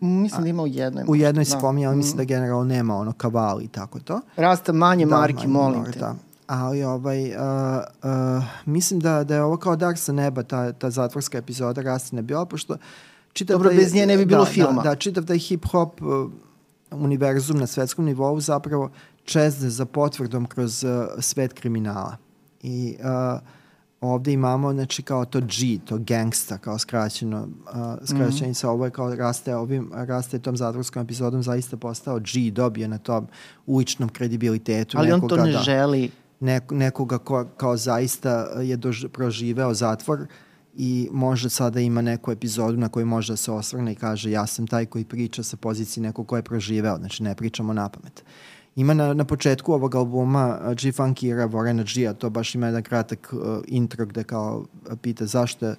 Mislim 0.00 0.42
da 0.42 0.48
ima 0.48 0.62
u 0.62 0.66
jednoj. 0.66 1.04
U 1.08 1.16
jednoj 1.16 1.44
se 1.44 1.54
da. 1.54 1.60
pominja, 1.60 1.88
ali 1.88 1.96
mislim 1.96 2.16
da 2.16 2.22
mm. 2.22 2.26
generalno 2.26 2.64
nema 2.64 2.96
ono 2.96 3.12
kavali 3.12 3.64
i 3.64 3.68
tako 3.68 4.00
to. 4.00 4.20
Rasta 4.36 4.72
manje 4.72 5.06
da, 5.06 5.16
marki, 5.16 5.46
manje, 5.46 5.52
molim 5.52 5.92
te. 5.92 5.98
Da. 5.98 6.14
Ali 6.46 6.82
ovaj, 6.84 7.30
uh, 7.30 7.36
uh, 7.36 8.44
mislim 8.64 9.00
da, 9.00 9.24
da 9.24 9.34
je 9.34 9.42
ovo 9.42 9.56
kao 9.56 9.76
dar 9.76 9.96
sa 9.96 10.12
neba, 10.12 10.42
ta, 10.42 10.72
ta 10.72 10.90
zatvorska 10.90 11.38
epizoda 11.38 11.82
Rasta 11.82 12.16
ne 12.16 12.22
bila, 12.22 12.46
pošto 12.46 12.76
čitav 13.32 13.54
Dobro, 13.54 13.68
taj, 13.68 13.78
bez 13.78 13.94
nje 13.94 14.06
ne 14.06 14.16
bi 14.16 14.26
bilo 14.26 14.44
da, 14.44 14.50
filma. 14.50 14.82
Da, 14.82 14.88
da, 14.88 14.96
čitav 14.96 15.24
taj 15.24 15.36
hip-hop 15.36 16.02
uh, 16.02 16.30
univerzum 16.90 17.58
na 17.58 17.66
svetskom 17.66 18.04
nivou 18.04 18.40
zapravo 18.40 18.90
čezne 19.26 19.70
za 19.70 19.84
potvrdom 19.84 20.46
kroz 20.46 20.84
uh, 20.84 20.90
svet 21.18 21.52
kriminala. 21.52 22.16
I 22.62 22.96
uh, 22.98 23.40
ovde 24.00 24.32
imamo, 24.32 24.72
znači, 24.72 25.02
kao 25.02 25.24
to 25.24 25.40
G, 25.40 25.78
to 25.84 25.98
gangsta, 25.98 26.58
kao 26.58 26.78
skraćeno, 26.78 27.42
uh, 27.42 28.08
skraćenica, 28.08 28.66
mm 28.66 28.70
-hmm. 28.70 28.74
ovo 28.74 28.84
je 28.84 28.90
kao 28.90 29.14
raste, 29.14 29.56
ovim, 29.56 29.90
raste 29.94 30.38
tom 30.38 30.56
zatvorskom 30.56 31.02
epizodom 31.02 31.42
zaista 31.42 31.76
postao 31.76 32.18
G, 32.18 32.50
dobije 32.50 32.88
na 32.88 32.98
tom 32.98 33.26
uličnom 33.66 34.08
kredibilitetu. 34.08 34.98
Ali 34.98 35.08
nekoga, 35.08 35.34
on 35.34 35.38
to 35.38 35.44
ne 35.44 35.52
da, 35.52 35.58
želi. 35.58 36.10
Nek, 36.40 36.70
nekoga 36.70 37.18
ko, 37.18 37.44
kao 37.56 37.76
zaista 37.76 38.30
je 38.60 38.76
dož, 38.76 39.04
proživeo 39.12 39.74
zatvor 39.74 40.26
i 40.76 41.08
može 41.12 41.50
sada 41.50 41.80
ima 41.80 42.02
neku 42.02 42.32
epizodu 42.32 42.76
na 42.78 42.88
kojoj 42.88 43.04
može 43.04 43.32
da 43.32 43.36
se 43.36 43.52
osvrne 43.52 43.92
i 43.92 43.94
kaže 43.94 44.30
ja 44.30 44.46
sam 44.46 44.66
taj 44.66 44.86
koji 44.86 45.04
priča 45.04 45.42
sa 45.42 45.56
pozicije 45.56 46.02
nekog 46.02 46.26
ko 46.26 46.36
je 46.36 46.42
proživeo, 46.42 46.96
znači 46.96 47.22
ne 47.22 47.34
pričamo 47.34 47.72
na 47.72 47.88
pamet. 47.88 48.24
Ima 48.76 48.94
na, 48.94 49.14
na 49.14 49.24
početku 49.24 49.72
ovog 49.72 49.94
albuma 49.94 50.58
uh, 50.60 50.74
G 50.74 50.92
Funkira 50.92 51.44
Vorena 51.44 51.82
G-a, 51.82 52.12
to 52.12 52.30
baš 52.30 52.54
ima 52.54 52.66
jedan 52.66 52.82
kratak 52.82 53.32
uh, 53.32 53.58
intro 53.66 54.06
gde 54.06 54.24
kao 54.24 54.64
uh, 54.90 54.98
pita 55.02 55.26
zašto 55.26 55.66
je 55.66 55.76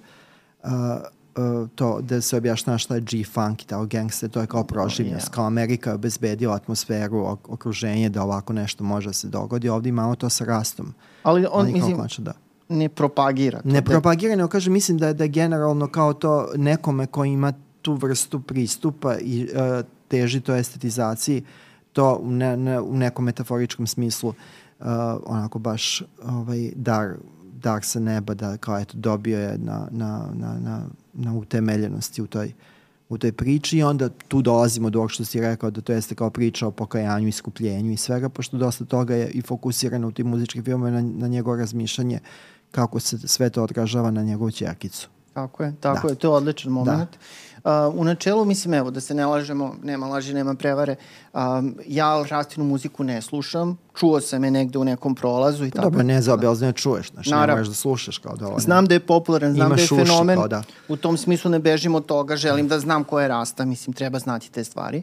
uh, 0.64 0.70
uh, 0.70 1.68
to 1.74 2.00
da 2.00 2.20
se 2.20 2.36
objašnjava 2.36 2.78
šta 2.78 2.94
je 2.94 3.00
G-Funk 3.00 3.62
i 3.62 3.66
tako 3.66 3.86
gangster, 3.86 4.30
to 4.30 4.40
je 4.40 4.46
kao 4.46 4.64
proživljenost, 4.64 5.26
oh, 5.26 5.30
yeah. 5.30 5.34
kao 5.34 5.46
Amerika 5.46 5.94
obezbedila 5.94 6.54
atmosferu, 6.54 7.26
ok 7.26 7.48
okruženje 7.48 8.08
da 8.08 8.22
ovako 8.22 8.52
nešto 8.52 8.84
može 8.84 9.08
da 9.08 9.12
se 9.12 9.28
dogodi, 9.28 9.68
ovde 9.68 9.88
imamo 9.88 10.14
to 10.14 10.28
sa 10.28 10.44
rastom. 10.44 10.94
Ali 11.22 11.46
on, 11.50 11.60
Oni 11.60 11.72
mislim, 11.72 11.96
končno, 11.96 12.24
da. 12.24 12.32
ne 12.68 12.88
propagira. 12.88 13.62
To 13.62 13.68
ne 13.68 13.80
da... 13.80 13.90
propagira, 13.90 14.36
nego 14.36 14.48
kaže, 14.48 14.70
mislim 14.70 14.98
da 14.98 15.06
je, 15.06 15.14
da 15.14 15.24
je 15.24 15.28
generalno 15.28 15.86
kao 15.86 16.12
to 16.12 16.48
nekome 16.56 17.06
ko 17.06 17.24
ima 17.24 17.52
tu 17.82 17.94
vrstu 17.94 18.40
pristupa 18.40 19.18
i 19.18 19.44
uh, 19.44 19.86
teži 20.08 20.40
to 20.40 20.54
estetizaciji, 20.54 21.42
uh, 21.42 21.67
to 21.98 22.18
u, 22.22 22.30
ne, 22.30 22.56
ne, 22.56 22.80
u 22.80 22.96
nekom 22.96 23.24
metaforičkom 23.24 23.86
smislu 23.86 24.28
uh, 24.28 24.86
onako 25.26 25.58
baš 25.58 26.02
ovaj, 26.24 26.70
dar, 26.74 27.14
dar 27.52 27.84
sa 27.84 28.00
neba 28.00 28.34
da 28.34 28.56
kao 28.56 28.78
eto 28.78 28.94
dobio 28.96 29.38
je 29.38 29.58
na, 29.58 29.88
na, 29.90 30.28
na, 30.34 30.58
na, 30.58 30.82
na 31.14 31.34
utemeljenosti 31.34 32.22
u 32.22 32.26
toj, 32.26 32.52
u 33.08 33.18
toj 33.18 33.32
priči 33.32 33.78
i 33.78 33.82
onda 33.82 34.08
tu 34.28 34.42
dolazimo 34.42 34.90
do 34.90 34.98
ovog 34.98 35.10
što 35.10 35.24
si 35.24 35.40
rekao 35.40 35.70
da 35.70 35.80
to 35.80 35.92
jeste 35.92 36.14
kao 36.14 36.30
priča 36.30 36.66
o 36.66 36.70
pokajanju, 36.70 37.28
iskupljenju 37.28 37.92
i 37.92 37.96
svega, 37.96 38.28
pošto 38.28 38.56
dosta 38.56 38.84
toga 38.84 39.14
je 39.14 39.30
i 39.30 39.42
fokusirano 39.42 40.08
u 40.08 40.12
tim 40.12 40.26
muzičkim 40.26 40.64
filmima 40.64 40.90
na, 40.90 41.02
na 41.02 41.28
njegovo 41.28 41.56
razmišljanje 41.56 42.20
kako 42.70 43.00
se 43.00 43.18
sve 43.18 43.50
to 43.50 43.62
odražava 43.62 44.10
na 44.10 44.22
njegovu 44.22 44.50
čerkicu. 44.50 45.08
Tako 45.34 45.64
je, 45.64 45.74
tako 45.80 46.06
da. 46.06 46.12
je, 46.12 46.18
to 46.18 46.26
je 46.26 46.36
odličan 46.36 46.72
moment. 46.72 47.10
Da. 47.10 47.18
Uh, 47.68 47.94
u 47.94 48.04
načelu, 48.04 48.44
mislim, 48.44 48.74
evo, 48.74 48.90
da 48.90 49.00
se 49.00 49.14
ne 49.14 49.26
lažemo, 49.26 49.74
nema 49.82 50.06
laži, 50.06 50.34
nema 50.34 50.54
prevare, 50.54 50.96
um, 51.32 51.74
ja 51.86 52.24
rastinu 52.30 52.64
muziku 52.64 53.04
ne 53.04 53.22
slušam, 53.22 53.78
čuo 53.96 54.20
sam 54.20 54.44
je 54.44 54.50
negde 54.50 54.78
u 54.78 54.84
nekom 54.84 55.14
prolazu 55.14 55.64
i 55.64 55.70
pa 55.70 55.76
tako. 55.76 55.90
Dobro, 55.90 56.02
ne 56.02 56.22
zaobilazno 56.22 56.72
čuješ, 56.72 57.10
znači 57.10 57.30
ne 57.30 57.46
možeš 57.46 57.68
da 57.68 57.74
slušaš 57.74 58.18
kao 58.18 58.36
da 58.36 58.46
ovo. 58.46 58.58
Znam 58.58 58.86
da 58.86 58.94
je 58.94 59.00
popularan, 59.00 59.54
znam 59.54 59.74
da 59.76 59.82
je 59.82 59.86
fenomen, 59.86 60.36
kao 60.36 60.48
da. 60.48 60.62
u 60.88 60.96
tom 60.96 61.16
smislu 61.16 61.50
ne 61.50 61.58
bežim 61.58 61.94
od 61.94 62.06
toga, 62.06 62.36
želim 62.36 62.68
da 62.68 62.78
znam 62.78 63.04
ko 63.04 63.20
je 63.20 63.28
rasta, 63.28 63.64
mislim, 63.64 63.94
treba 63.94 64.18
znati 64.18 64.50
te 64.50 64.64
stvari. 64.64 65.02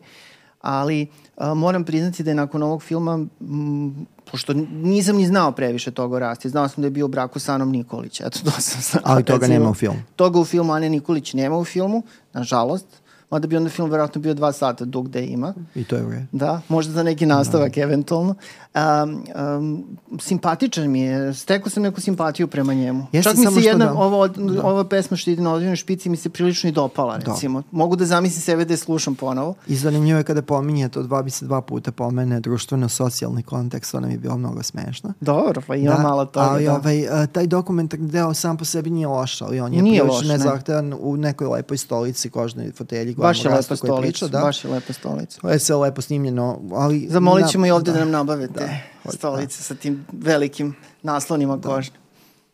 Ali 0.65 1.07
a, 1.37 1.53
moram 1.53 1.83
priznati 1.83 2.23
da 2.23 2.31
je 2.31 2.35
nakon 2.35 2.63
ovog 2.63 2.83
filma 2.83 3.25
m, 3.41 4.05
pošto 4.31 4.53
nisam 4.71 5.15
ni 5.15 5.27
znao 5.27 5.51
previše 5.51 5.91
toga 5.91 6.15
o 6.15 6.19
Rasti. 6.19 6.49
Znao 6.49 6.67
sam 6.67 6.81
da 6.81 6.87
je 6.87 6.91
bio 6.91 7.05
u 7.05 7.09
braku 7.09 7.39
sa 7.39 7.53
Anom 7.53 7.71
Nikolić. 7.71 8.21
Eto, 8.21 8.39
to 8.45 8.51
sam 8.51 8.81
znao. 8.81 9.03
Ali 9.05 9.23
toga 9.23 9.47
nema 9.47 9.69
u 9.69 9.73
filmu. 9.73 9.99
Toga 10.15 10.39
u 10.39 10.45
filmu 10.45 10.73
Ane 10.73 10.89
Nikolić 10.89 11.33
nema 11.33 11.57
u 11.57 11.65
filmu, 11.65 12.03
nažalost 12.33 12.85
mada 13.31 13.47
bi 13.47 13.57
onda 13.57 13.69
film 13.69 13.89
verovatno 13.89 14.21
bio 14.21 14.33
dva 14.33 14.51
sata 14.51 14.85
dug 14.85 15.09
da 15.09 15.19
ima. 15.19 15.53
I 15.75 15.83
to 15.83 15.95
je 15.95 16.05
u 16.05 16.11
redu. 16.11 16.25
Da, 16.31 16.61
možda 16.69 16.93
za 16.93 17.03
neki 17.03 17.25
nastavak 17.25 17.75
da. 17.75 17.81
eventualno. 17.81 18.35
Um, 18.75 19.23
um, 19.57 19.97
simpatičan 20.19 20.91
mi 20.91 21.01
je, 21.01 21.33
stekao 21.33 21.69
sam 21.69 21.83
neku 21.83 22.01
simpatiju 22.01 22.47
prema 22.47 22.73
njemu. 22.73 23.07
Jeste 23.11 23.29
Čak 23.31 23.37
mi 23.37 23.61
se 23.61 23.67
jedna, 23.67 23.85
da, 23.85 23.93
ovo, 23.93 24.27
da. 24.27 24.63
ova 24.63 24.83
pesma 24.83 25.17
što 25.17 25.31
ide 25.31 25.41
na 25.41 25.53
odvijenu 25.53 25.75
špici 25.75 26.09
mi 26.09 26.17
se 26.17 26.29
prilično 26.29 26.69
i 26.69 26.73
dopala, 26.73 27.17
da. 27.17 27.31
recimo. 27.31 27.61
Da. 27.61 27.67
Mogu 27.71 27.95
da 27.95 28.05
zamislim 28.05 28.41
sebe 28.41 28.65
da 28.65 28.73
je 28.73 28.77
slušam 28.77 29.15
ponovo. 29.15 29.53
I 29.67 29.75
zanimljivo 29.75 30.17
je 30.17 30.23
kada 30.23 30.41
pominje 30.41 30.89
to, 30.89 31.03
dva 31.03 31.23
bi 31.23 31.29
se 31.29 31.45
dva 31.45 31.61
puta 31.61 31.91
pomene 31.91 32.39
društveno-socijalni 32.39 33.43
kontekst, 33.43 33.95
ona 33.95 34.07
mi 34.07 34.13
je 34.13 34.17
bilo 34.17 34.37
mnogo 34.37 34.63
smešno. 34.63 35.13
Dobro, 35.21 35.61
pa 35.67 35.75
ima 35.75 35.93
da, 35.93 36.01
malo 36.01 36.25
toga. 36.25 36.45
Ali 36.49 36.65
da. 36.65 36.75
ovaj, 36.75 37.27
taj 37.31 37.47
dokumentarni 37.47 38.07
deo 38.07 38.33
sam 38.33 38.57
po 38.57 38.65
sebi 38.65 38.89
nije 38.89 39.07
loš, 39.07 39.41
ali 39.41 39.59
on 39.59 39.73
je 39.73 39.81
nije 39.81 40.01
prilično 40.03 40.27
nezahtevan 40.27 40.85
ne. 40.89 40.95
u 40.95 41.17
nekoj 41.17 41.47
lepoj 41.47 41.77
stolici, 41.77 42.29
kožnoj 42.29 42.71
fotelji, 42.71 43.14
baš 43.17 43.45
je 43.45 43.51
lepa 43.51 43.75
stolica, 43.75 44.01
priča, 44.01 44.27
da. 44.27 44.39
Baš 44.39 44.63
je 44.63 44.71
lepa 44.71 44.93
stolica. 44.93 45.41
To 45.41 45.49
je 45.49 45.59
sve 45.59 45.75
lepo 45.75 46.01
snimljeno, 46.01 46.59
ali... 46.71 47.07
Zamolit 47.09 47.47
ćemo 47.47 47.61
na, 47.61 47.67
i 47.67 47.71
ovde 47.71 47.91
da, 47.91 47.97
da 47.97 48.03
nam 48.03 48.11
nabavite 48.11 48.81
da, 49.03 49.11
stolice 49.11 49.57
da. 49.57 49.63
sa 49.63 49.75
tim 49.75 50.05
velikim 50.11 50.75
naslonima 51.03 51.57
da. 51.57 51.69
kožne. 51.69 51.95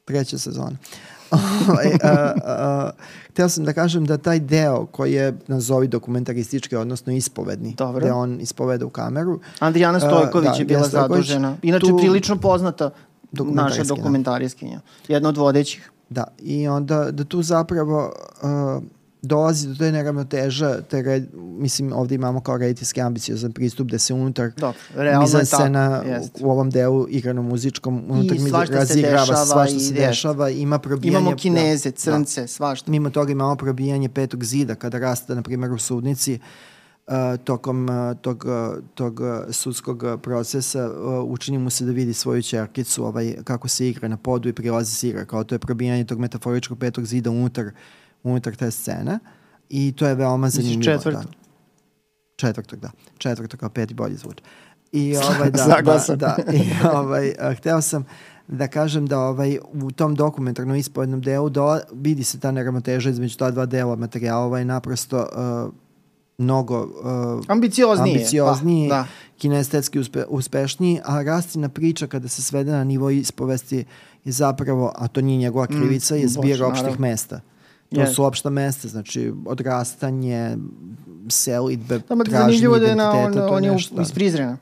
Treća 0.06 0.38
sezona. 0.38 0.77
Ovaj, 1.70 1.91
htio 3.30 3.50
sam 3.50 3.65
da 3.65 3.74
kažem 3.74 4.06
da 4.06 4.18
taj 4.18 4.39
deo 4.39 4.86
koji 4.86 5.13
je 5.13 5.38
nazovi 5.48 5.88
dokumentaristički, 5.88 6.75
odnosno 6.75 7.13
ispovedni, 7.13 7.74
Dobro. 7.77 8.00
gde 8.00 8.12
on 8.12 8.41
ispoveda 8.41 8.86
u 8.86 8.89
kameru. 8.89 9.39
Andrijana 9.60 10.00
Stojković 10.00 10.48
uh, 10.48 10.53
da, 10.53 10.60
je 10.60 10.65
bila 10.65 10.84
Stojković, 10.84 11.27
zadužena. 11.27 11.58
Inače, 11.62 11.88
tu, 11.88 11.98
prilično 11.98 12.36
poznata 12.36 12.89
naša 13.32 13.84
dokumentarijskinja. 13.84 14.80
Jedna 15.08 15.30
od 15.30 15.38
vodećih. 15.38 15.91
Da, 16.10 16.24
i 16.39 16.68
onda 16.68 17.12
da 17.12 17.24
tu 17.24 17.41
zapravo 17.41 18.13
uh, 18.44 18.84
dolazi 19.21 19.67
do 19.67 19.75
te 19.75 19.91
neravnoteža, 19.91 20.81
te 20.81 21.01
red, 21.01 21.27
mislim 21.33 21.93
ovde 21.93 22.15
imamo 22.15 22.41
kao 22.41 22.57
rediteljski 22.57 23.01
ambiciozan 23.01 23.51
pristup 23.51 23.91
da 23.91 23.99
se 23.99 24.13
unutar 24.13 24.51
mizan 25.21 25.75
u, 25.75 26.45
u 26.47 26.51
ovom 26.51 26.69
delu 26.69 27.07
igrano 27.09 27.41
muzičkom 27.41 28.03
unutar 28.09 28.39
mi 28.39 28.51
razigrava, 28.51 29.45
svašta 29.45 29.79
se 29.79 29.93
dešava, 29.93 30.49
ima 30.49 30.79
probijanje. 30.79 31.17
Imamo 31.17 31.35
kineze, 31.35 31.91
da, 31.91 31.95
crnce, 31.95 32.41
da. 32.41 32.47
svašta. 32.47 32.91
Mimo 32.91 33.09
toga 33.09 33.31
imamo 33.31 33.55
probijanje 33.55 34.09
petog 34.09 34.43
zida 34.43 34.75
kada 34.75 34.99
raste, 34.99 35.35
na 35.35 35.41
primjer, 35.41 35.71
u 35.71 35.77
sudnici, 35.77 36.39
uh, 37.07 37.13
tokom 37.43 37.89
uh, 37.89 38.17
tog, 38.21 38.45
uh, 38.45 38.83
tog 38.95 39.19
uh, 39.19 39.27
sudskog 39.49 40.03
procesa 40.23 40.89
uh, 40.89 41.23
učini 41.23 41.57
mu 41.57 41.69
se 41.69 41.85
da 41.85 41.91
vidi 41.91 42.13
svoju 42.13 42.41
čerkicu 42.41 43.05
ovaj, 43.05 43.35
kako 43.43 43.67
se 43.67 43.89
igra 43.89 44.07
na 44.07 44.17
podu 44.17 44.49
i 44.49 44.53
prilazi 44.53 44.95
se 44.95 45.09
igra. 45.09 45.25
Kao 45.25 45.43
to 45.43 45.55
je 45.55 45.59
probijanje 45.59 46.03
tog 46.03 46.19
metaforičkog 46.19 46.79
petog 46.79 47.05
zida 47.05 47.31
unutar 47.31 47.65
uh, 47.65 47.71
unutar 48.23 48.55
te 48.55 48.71
scene 48.71 49.19
i 49.69 49.93
to 49.97 50.07
je 50.07 50.15
veoma 50.15 50.49
zanimljivo. 50.49 50.83
Četvrtog. 50.83 51.23
Da. 51.23 51.31
Četvrtog, 52.35 52.79
da. 52.79 52.91
Četvrtog 53.17 53.59
kao 53.59 53.69
peti 53.69 53.93
bolji 53.93 54.15
zvuč. 54.15 54.37
I 54.91 55.15
ovaj, 55.35 55.51
da, 55.51 55.81
da, 55.81 56.15
da, 56.15 56.37
i 56.53 56.61
ovaj, 56.97 57.33
hteo 57.57 57.81
sam 57.81 58.05
da 58.47 58.67
kažem 58.67 59.07
da 59.07 59.19
ovaj 59.19 59.57
u 59.73 59.91
tom 59.91 60.15
dokumentarnom 60.15 60.75
ispovednom 60.75 61.21
delu 61.21 61.49
do, 61.49 61.79
vidi 61.93 62.23
se 62.23 62.39
ta 62.39 62.51
neravnoteža 62.51 63.09
između 63.09 63.37
ta 63.37 63.51
dva 63.51 63.65
dela 63.65 63.95
materijala 63.95 64.45
ovaj 64.45 64.65
naprosto 64.65 65.17
uh, 65.17 65.73
mnogo 66.37 66.83
uh, 66.83 67.45
ambicioznije, 67.47 68.15
ambiciozniji 68.15 68.89
pa, 68.89 68.95
da. 68.95 69.05
kinestetski 69.37 69.99
uspe, 69.99 70.23
uspešniji, 70.29 70.99
a 71.05 71.23
Rastina 71.23 71.69
priča 71.69 72.07
kada 72.07 72.27
se 72.27 72.41
svede 72.41 72.71
na 72.71 72.83
nivo 72.83 73.10
ispovesti 73.10 73.86
je 74.25 74.31
zapravo, 74.31 74.91
a 74.95 75.07
to 75.07 75.21
nije 75.21 75.38
njegova 75.38 75.67
krivica, 75.67 76.15
mm, 76.15 76.17
je 76.17 76.27
zbir 76.27 76.63
opštih 76.63 76.99
mesta. 76.99 77.41
To 77.95 78.01
yes. 78.01 78.15
su 78.15 78.23
opšta 78.23 78.49
mesta, 78.49 78.88
znači 78.88 79.34
odrastanje, 79.45 80.58
selitbe, 81.30 81.99
da, 82.10 82.23
traženje 82.23 82.58
identiteta. 82.58 82.80
Da 82.80 82.89
je 82.89 82.95
na, 82.95 83.12
on, 83.12 83.34
to 83.34 83.47
on 83.47 83.63
je 83.63 83.71
nešto, 83.71 84.01
iz 84.01 84.12
Prizrena. 84.12 84.58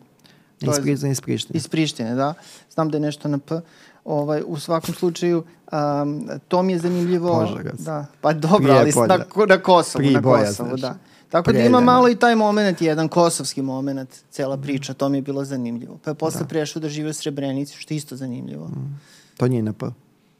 Iz 0.62 0.80
Prizrena, 0.82 1.12
iz 1.12 1.22
Prištine. 1.22 1.58
Iz 1.58 1.68
Prištine, 1.68 2.15
da. 2.15 2.34
Znam 2.74 2.89
da 2.89 2.98
je 2.98 3.02
nešto 3.02 3.28
na 3.28 3.38
P. 3.38 3.62
Ovaj, 4.06 4.44
u 4.46 4.60
svakom 4.60 4.96
slučaju, 4.96 5.44
um, 5.72 6.30
to 6.48 6.63
mi 6.63 6.74
je 6.74 6.80
zanimljivo. 6.80 7.39
Požarac. 7.39 7.80
Da. 7.80 8.06
Pa 8.22 8.34
dobro, 8.34 8.74
ali 8.74 8.92
na, 9.08 9.46
na 9.48 9.58
Kosovu, 9.58 10.00
Prije 10.00 10.13
na 10.13 10.22
Kosovu, 10.22 10.70
znači. 10.70 10.82
da. 10.82 10.96
Tako 11.30 11.44
Preljena. 11.44 11.63
da 11.63 11.70
ima 11.70 11.80
malo 11.80 12.10
i 12.10 12.15
taj 12.15 12.36
moment, 12.36 12.82
jedan 12.82 13.08
kosovski 13.08 13.62
moment, 13.62 14.10
cela 14.32 14.58
priča, 14.58 14.94
to 14.94 15.10
mi 15.10 15.18
je 15.18 15.22
bilo 15.22 15.46
zanimljivo. 15.46 16.00
Pa 16.04 16.12
je 16.12 16.15
posle 16.15 16.42
da. 16.42 16.48
prešao 16.48 16.80
da 16.80 16.89
žive 16.89 17.10
u 17.10 17.13
Srebrenici, 17.13 17.78
što 17.78 17.94
je 17.94 17.96
isto 17.96 18.15
zanimljivo. 18.15 18.68
Mm. 18.68 19.00
To 19.38 19.48
nije 19.48 19.63
na 19.63 19.74
P. 19.74 19.86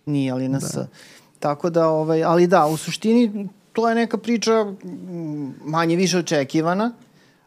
Nije, 0.06 0.32
ali 0.32 0.49
na 0.49 0.60
da. 0.60 0.67
S. 0.67 0.78
Tako 1.39 1.69
da, 1.69 1.88
ovaj, 1.88 2.23
ali 2.23 2.47
da, 2.47 2.65
u 2.65 2.78
suštini 2.78 3.49
to 3.73 3.89
je 3.89 3.95
neka 3.95 4.17
priča 4.17 4.52
manje 5.65 5.95
više 5.95 6.17
očekivana, 6.17 6.91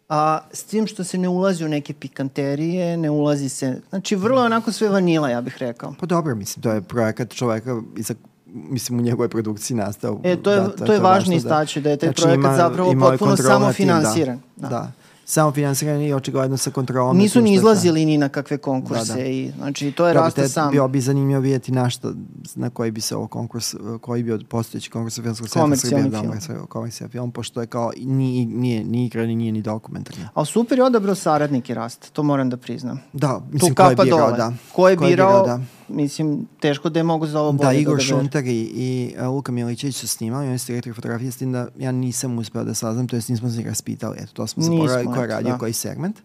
a 0.09 0.40
s 0.52 0.64
tim 0.64 0.87
što 0.87 1.05
se 1.05 1.18
ne 1.18 1.28
ulazi 1.28 1.64
u 1.64 1.68
neke 1.68 1.94
pikanterije, 1.94 2.96
ne 2.96 3.11
ulazi 3.11 3.48
se, 3.48 3.81
znači 3.90 4.16
vrlo 4.16 4.40
je 4.40 4.46
onako 4.46 4.72
sve 4.72 4.88
vanila, 4.88 5.31
ja 5.31 5.40
bih 5.40 5.57
rekao. 5.59 5.94
Pa 6.00 6.07
dobro, 6.07 6.35
mislim, 6.35 6.62
to 6.62 6.72
je 6.72 6.83
projekat 6.83 7.35
čoveka 7.35 7.81
iza 7.96 8.14
mislim 8.55 8.98
u 8.98 9.02
njegovoj 9.02 9.28
produkciji 9.28 9.76
nastao. 9.76 10.20
E, 10.24 10.37
to 10.37 10.52
je, 10.52 10.61
da, 10.61 10.68
to, 10.68 10.85
to 10.87 10.92
je 10.92 11.00
važno 11.00 11.35
istaći, 11.35 11.81
da 11.81 11.90
je 11.90 11.96
taj 11.96 12.07
znači, 12.07 12.22
projekat 12.22 12.44
ima, 12.44 12.57
zapravo 12.57 12.92
ima 12.92 13.07
potpuno 13.07 13.37
samofinansiran. 13.37 14.40
Da, 14.57 14.68
da. 14.68 14.68
da 14.68 14.92
samo 15.24 15.52
finansiranje 15.52 16.08
i 16.08 16.12
očigledno 16.12 16.56
sa 16.56 16.70
kontrolom. 16.70 17.16
Nisu 17.16 17.40
ni 17.40 17.54
izlazili 17.54 18.04
ni 18.04 18.18
na 18.18 18.28
kakve 18.28 18.58
konkurse. 18.58 19.12
Da, 19.12 19.18
da. 19.18 19.26
I, 19.26 19.52
znači, 19.56 19.92
to 19.92 20.06
je 20.06 20.14
Rasta 20.14 20.48
sam. 20.48 20.70
Bio 20.70 20.88
bi 20.88 21.00
zanimljivo 21.00 21.40
vidjeti 21.40 21.72
na 21.72 21.90
što, 21.90 22.14
na 22.54 22.70
koji 22.70 22.90
bi 22.90 23.00
se 23.00 23.16
ovo 23.16 23.26
konkurs, 23.26 23.74
koji 24.00 24.22
bi 24.22 24.32
od 24.32 24.46
postojeći 24.48 24.90
konkurs 24.90 25.14
filmskog 25.14 25.48
sveta 25.48 25.76
Srbije 25.76 26.11
film. 26.11 26.66
Komercijalni 26.68 27.12
film, 27.12 27.30
pošto 27.30 27.61
je 27.61 27.66
kao 27.66 27.92
ni, 27.96 28.46
nije, 28.46 28.85
ni 28.85 29.06
igra, 29.06 29.26
ni 29.26 29.37
nije 29.37 29.52
ni 29.52 29.62
dokumentarni. 29.62 30.24
A 30.35 30.44
super 30.44 30.78
je 30.78 30.85
odabrao 30.85 31.14
saradnike 31.14 31.74
Rasta, 31.74 32.06
to 32.12 32.22
moram 32.22 32.50
da 32.50 32.56
priznam. 32.56 33.00
Da, 33.12 33.40
mislim, 33.52 33.74
ko 33.74 33.82
je 33.82 33.96
birao, 33.96 34.18
dole. 34.18 34.37
da. 34.37 34.52
Ko 34.72 34.88
je 34.88 34.96
birao, 34.96 35.46
da 35.46 35.61
mislim, 35.92 36.48
teško 36.61 36.88
da 36.88 37.00
je 37.00 37.05
mogu 37.05 37.26
za 37.26 37.40
ovo 37.40 37.52
bolje 37.52 37.68
da, 37.68 37.72
Igor 37.72 37.96
da 37.96 38.02
Šunter 38.02 38.46
i, 38.46 38.72
i 38.74 39.14
uh, 39.18 39.26
Luka 39.26 39.52
Milićević 39.52 39.96
su 39.96 40.09
snimali, 40.09 40.48
oni 40.48 40.59
su 40.59 40.66
direktori 40.66 40.94
fotografije, 40.94 41.33
s 41.33 41.37
tim 41.37 41.52
da 41.52 41.68
ja 41.78 41.92
nisam 41.92 42.38
uspeo 42.38 42.64
da 42.64 42.74
saznam, 42.74 43.09
to 43.09 43.16
jest 43.16 43.28
nismo 43.28 43.50
se 43.50 43.62
raspitali, 43.62 44.16
eto, 44.20 44.33
to 44.33 44.46
smo 44.46 44.62
zaboravili 44.62 45.14
ko 45.14 45.20
je 45.20 45.26
radio, 45.26 45.50
da. 45.52 45.59
koji 45.59 45.72
segment. 45.72 46.20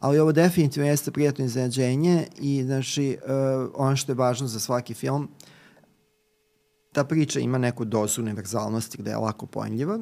Ali 0.00 0.18
ovo 0.18 0.32
definitivno 0.32 0.88
jeste 0.88 1.10
prijatno 1.10 1.44
iznenađenje 1.44 2.26
i 2.40 2.62
znači 2.64 3.18
uh, 3.22 3.70
ono 3.74 3.96
što 3.96 4.12
je 4.12 4.16
važno 4.16 4.46
za 4.46 4.60
svaki 4.60 4.94
film, 4.94 5.28
ta 6.92 7.04
priča 7.04 7.40
ima 7.40 7.58
neku 7.58 7.84
dozu 7.84 8.22
univerzalnosti 8.22 8.98
gde 8.98 9.10
je 9.10 9.16
lako 9.16 9.46
pojmljiva, 9.46 9.98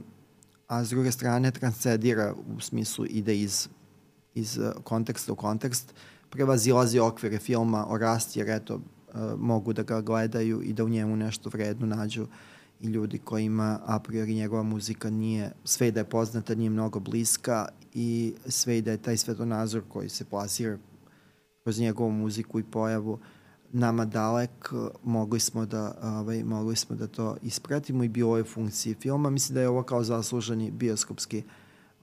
a 0.66 0.84
s 0.84 0.90
druge 0.90 1.12
strane 1.12 1.50
transcedira 1.50 2.34
u 2.56 2.60
smislu 2.60 3.06
ide 3.06 3.36
iz, 3.38 3.68
iz 4.34 4.58
uh, 4.58 4.72
konteksta 4.84 5.32
u 5.32 5.36
kontekst, 5.36 5.94
prevazilazi 6.30 6.98
okvire 6.98 7.38
filma 7.38 7.86
o 7.88 7.98
rasti, 7.98 8.38
jer 8.38 8.50
eto, 8.50 8.80
mogu 9.38 9.72
da 9.72 9.82
ga 9.82 10.00
gledaju 10.00 10.62
i 10.62 10.72
da 10.72 10.84
u 10.84 10.88
njemu 10.88 11.16
nešto 11.16 11.50
vredno 11.50 11.86
nađu 11.86 12.26
i 12.80 12.86
ljudi 12.86 13.18
kojima 13.18 13.80
a 13.86 13.98
priori 13.98 14.34
njegova 14.34 14.62
muzika 14.62 15.10
nije, 15.10 15.52
sve 15.64 15.90
da 15.90 16.00
je 16.00 16.04
poznata, 16.04 16.54
nije 16.54 16.70
mnogo 16.70 17.00
bliska 17.00 17.68
i 17.94 18.34
sve 18.46 18.80
da 18.80 18.90
je 18.90 18.96
taj 18.96 19.16
svetonazor 19.16 19.82
koji 19.88 20.08
se 20.08 20.24
plasira 20.24 20.78
kroz 21.62 21.80
njegovu 21.80 22.10
muziku 22.10 22.60
i 22.60 22.64
pojavu 22.64 23.18
nama 23.72 24.04
dalek, 24.04 24.72
mogli 25.04 25.40
smo 25.40 25.66
da, 25.66 25.94
ovaj, 26.02 26.44
mogli 26.44 26.76
smo 26.76 26.96
da 26.96 27.06
to 27.06 27.36
ispratimo 27.42 28.04
i 28.04 28.08
bio 28.08 28.36
je 28.36 28.44
funkciji 28.44 28.94
filma. 28.94 29.30
Mislim 29.30 29.54
da 29.54 29.60
je 29.60 29.68
ovo 29.68 29.82
kao 29.82 30.04
zasluženi 30.04 30.70
bioskopski 30.70 31.42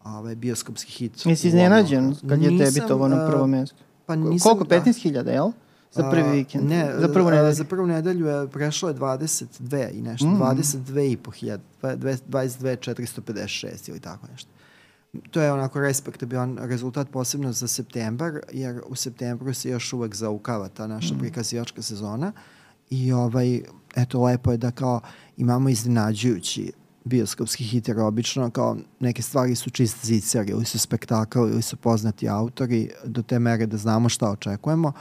ovaj, 0.04 0.36
bioskopski 0.36 0.92
hit. 0.92 1.26
Nisi 1.26 1.48
iznenađen 1.48 2.16
kad 2.30 2.42
je 2.42 2.58
tebi 2.58 2.88
to 2.88 2.98
ono 2.98 3.28
prvo 3.30 3.48
mesto? 3.48 3.76
Pa 4.06 4.16
nisam, 4.16 4.52
Koliko? 4.52 4.76
15.000, 4.76 5.24
da. 5.24 5.32
jel? 5.32 5.52
Za 5.94 6.10
prvi 6.10 6.32
vikend? 6.32 6.70
Ne, 6.70 6.92
za 7.00 7.08
prvu 7.08 7.30
nedelju. 7.30 7.54
Za 7.54 7.64
prvu 7.64 7.88
nedelju 7.88 8.26
je 8.26 8.48
prešlo 8.48 8.90
je 8.90 8.96
22 8.96 9.98
i 9.98 10.02
nešto, 10.02 10.28
mm. 10.28 10.42
22 10.42 11.12
i 11.12 11.18
po 11.18 11.32
hiljada, 11.32 11.64
22 11.82 12.94
456 12.96 13.90
ili 13.90 14.00
tako 14.00 14.28
nešto. 14.32 14.50
To 15.32 15.42
je 15.42 15.52
onako 15.52 15.80
respektabilan 15.80 16.58
rezultat 16.62 17.10
posebno 17.10 17.52
za 17.52 17.68
septembar, 17.68 18.40
jer 18.52 18.82
u 18.88 18.96
septembru 18.96 19.54
se 19.54 19.70
još 19.70 19.94
uvek 19.94 20.16
zaukava 20.16 20.68
ta 20.68 20.88
naša 20.88 21.16
mm. 21.16 21.20
prikazivačka 21.20 21.82
sezona 21.82 22.32
i 22.90 23.12
ovaj, 23.12 23.62
eto, 23.96 24.24
lepo 24.24 24.52
je 24.52 24.58
da 24.58 24.72
kao 24.72 25.02
imamo 25.38 25.70
iznenađujući 25.70 26.72
bioskopski 27.04 27.64
hit, 27.64 27.88
jer 27.88 28.00
obično 28.00 28.50
kao 28.50 28.78
neke 29.00 29.22
stvari 29.22 29.56
su 29.56 29.70
čist 29.70 30.06
zicer 30.06 30.50
ili 30.50 30.66
su 30.66 30.80
spektakl 30.80 31.40
ili 31.40 31.62
su 31.62 31.76
poznati 31.78 32.30
autori 32.30 32.90
do 33.06 33.22
te 33.22 33.40
mere 33.40 33.66
da 33.66 33.78
znamo 33.78 34.10
šta 34.10 34.30
očekujemo. 34.30 34.92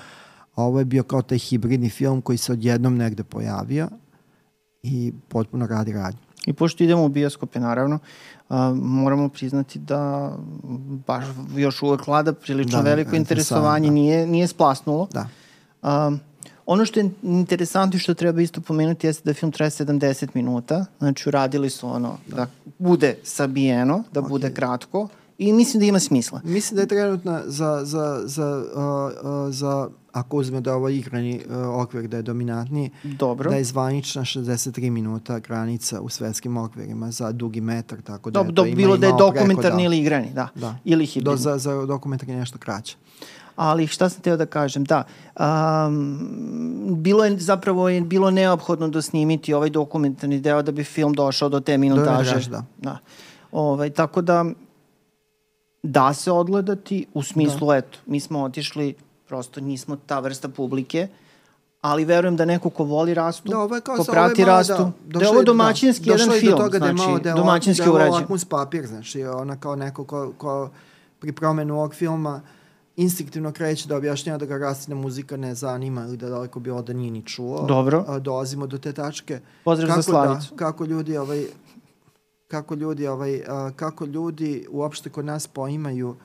A 0.54 0.62
ovo 0.62 0.78
je 0.78 0.84
bio 0.84 1.02
kao 1.02 1.22
taj 1.22 1.38
hibridni 1.38 1.90
film 1.90 2.20
koji 2.20 2.38
se 2.38 2.52
odjednom 2.52 2.96
negde 2.96 3.24
pojavio 3.24 3.88
i 4.82 5.12
potpuno 5.28 5.66
radi 5.66 5.92
radnju. 5.92 6.18
I 6.46 6.52
pošto 6.52 6.84
idemo 6.84 7.04
u 7.04 7.08
bioskope, 7.08 7.60
naravno, 7.60 7.98
uh, 8.48 8.56
moramo 8.74 9.28
priznati 9.28 9.78
da 9.78 10.32
baš 11.06 11.24
još 11.56 11.82
uvek 11.82 12.06
vlada 12.06 12.32
prilično 12.32 12.82
da, 12.82 12.90
veliko 12.90 13.16
interesovanje, 13.16 13.88
da. 13.88 13.94
nije, 13.94 14.26
nije 14.26 14.46
splasnulo. 14.46 15.08
Da. 15.12 15.28
Um, 16.06 16.20
ono 16.66 16.84
što 16.84 17.00
je 17.00 17.10
interesantno 17.22 17.96
i 17.96 18.00
što 18.00 18.14
treba 18.14 18.42
isto 18.42 18.60
pomenuti 18.60 19.06
jeste 19.06 19.22
da 19.24 19.34
film 19.34 19.52
traje 19.52 19.70
70 19.70 20.28
minuta, 20.34 20.84
znači 20.98 21.28
uradili 21.28 21.70
su 21.70 21.88
ono 21.88 22.18
da, 22.26 22.36
da 22.36 22.46
bude 22.78 23.16
sabijeno, 23.22 24.02
da 24.12 24.20
okay. 24.20 24.28
bude 24.28 24.54
kratko 24.54 25.08
i 25.42 25.52
mislim 25.52 25.80
da 25.80 25.86
ima 25.86 26.00
smisla. 26.00 26.40
Mislim 26.44 26.76
da 26.76 26.82
je 26.82 26.88
trenutno 26.88 27.40
za, 27.46 27.80
za, 27.84 28.22
za, 28.24 28.64
uh, 28.74 29.46
uh, 29.46 29.54
za 29.54 29.88
ako 30.12 30.36
uzme 30.36 30.60
da 30.60 30.74
ovo 30.74 30.88
igrani 30.88 31.40
uh, 31.46 31.82
okvir 31.82 32.08
da 32.08 32.16
je 32.16 32.22
dominantniji, 32.22 32.90
Dobro. 33.02 33.50
da 33.50 33.56
je 33.56 33.64
zvanična 33.64 34.22
63 34.22 34.90
minuta 34.90 35.38
granica 35.38 36.00
u 36.00 36.08
svetskim 36.08 36.56
okvirima 36.56 37.10
za 37.10 37.32
dugi 37.32 37.60
metar, 37.60 38.02
tako 38.02 38.30
da 38.30 38.38
Dobro, 38.38 38.52
do, 38.52 38.62
bilo 38.62 38.96
da 38.96 39.06
je 39.06 39.12
dokumentarni 39.18 39.84
ili 39.84 39.98
igrani, 39.98 40.30
da. 40.34 40.48
da. 40.54 40.76
Ili 40.84 41.06
hibridni. 41.06 41.32
Do, 41.32 41.36
za, 41.36 41.58
za 41.58 41.86
dokumentarni 41.86 42.34
nešto 42.34 42.58
kraće. 42.58 42.96
Ali 43.56 43.86
šta 43.86 44.08
sam 44.08 44.22
teo 44.22 44.36
da 44.36 44.46
kažem, 44.46 44.84
da, 44.84 45.04
um, 45.86 46.96
bilo 47.02 47.24
je 47.24 47.38
zapravo 47.38 47.88
je 47.88 48.00
bilo 48.00 48.30
neophodno 48.30 48.88
da 48.88 49.02
snimiti 49.02 49.54
ovaj 49.54 49.70
dokumentarni 49.70 50.40
deo 50.40 50.62
da 50.62 50.72
bi 50.72 50.84
film 50.84 51.12
došao 51.12 51.48
do 51.48 51.60
te 51.60 51.78
minutaže. 51.78 52.34
Do 52.34 52.50
da. 52.50 52.64
da. 52.78 52.98
Ovaj, 53.52 53.90
tako 53.90 54.22
da 54.22 54.44
da 55.82 56.14
se 56.14 56.32
odgledati 56.32 57.06
u 57.14 57.22
smislu, 57.22 57.66
da. 57.66 57.76
eto, 57.76 57.98
mi 58.06 58.20
smo 58.20 58.42
otišli, 58.42 58.94
prosto 59.28 59.60
nismo 59.60 59.96
ta 60.06 60.18
vrsta 60.18 60.48
publike, 60.48 61.08
ali 61.80 62.04
verujem 62.04 62.36
da 62.36 62.44
neko 62.44 62.70
ko 62.70 62.84
voli 62.84 63.14
rastu, 63.14 63.48
da, 63.48 63.58
ovo 63.58 63.74
je 63.74 63.80
kao 63.80 63.96
ko 63.96 64.04
prati 64.04 64.44
rastu, 64.44 64.92
da, 65.06 65.18
da 65.18 65.24
je 65.24 65.30
ovo 65.30 65.42
domaćinski 65.42 66.04
da, 66.04 66.12
jedan 66.12 66.40
film, 66.40 66.52
do 66.52 66.56
toga 66.56 66.78
znači, 66.78 66.94
da 66.94 67.02
je 67.02 67.08
malo, 67.08 67.18
da 67.18 67.28
je 67.28 67.34
domaćinski 67.34 67.88
urađen. 67.88 68.12
Da 68.12 68.18
je 68.18 68.26
ovo 68.28 68.38
papir, 68.50 68.86
znači, 68.86 69.24
ona 69.24 69.60
kao 69.60 69.76
neko 69.76 70.04
ko, 70.04 70.32
ko 70.38 70.70
pri 71.18 71.32
promenu 71.32 71.74
ovog 71.74 71.94
filma 71.94 72.40
instinktivno 72.96 73.52
kreće 73.52 73.88
da 73.88 73.96
objašnjava 73.96 74.38
da 74.38 74.46
ga 74.46 74.58
rastina 74.58 74.96
muzika 74.96 75.36
ne 75.36 75.54
zanima 75.54 76.04
ili 76.04 76.16
da 76.16 76.28
daleko 76.28 76.60
bi 76.60 76.70
da 76.86 76.92
nije 76.92 77.10
ni 77.10 77.22
čuo. 77.22 77.66
Dobro. 77.66 78.04
A, 78.08 78.18
dolazimo 78.18 78.66
do 78.66 78.78
te 78.78 78.92
tačke. 78.92 79.40
Pozdrav 79.64 79.88
kako 79.88 80.02
za 80.02 80.12
da, 80.12 80.18
Slavicu. 80.18 80.50
Da, 80.50 80.56
kako 80.56 80.84
ljudi 80.84 81.16
ovaj 81.16 81.44
kako 82.52 82.74
ljudi 82.74 83.06
ovaj 83.06 83.42
a, 83.48 83.70
kako 83.76 84.04
ljudi 84.04 84.66
uopšte 84.70 85.10
kod 85.10 85.24
nas 85.24 85.46
poimaju 85.46 86.16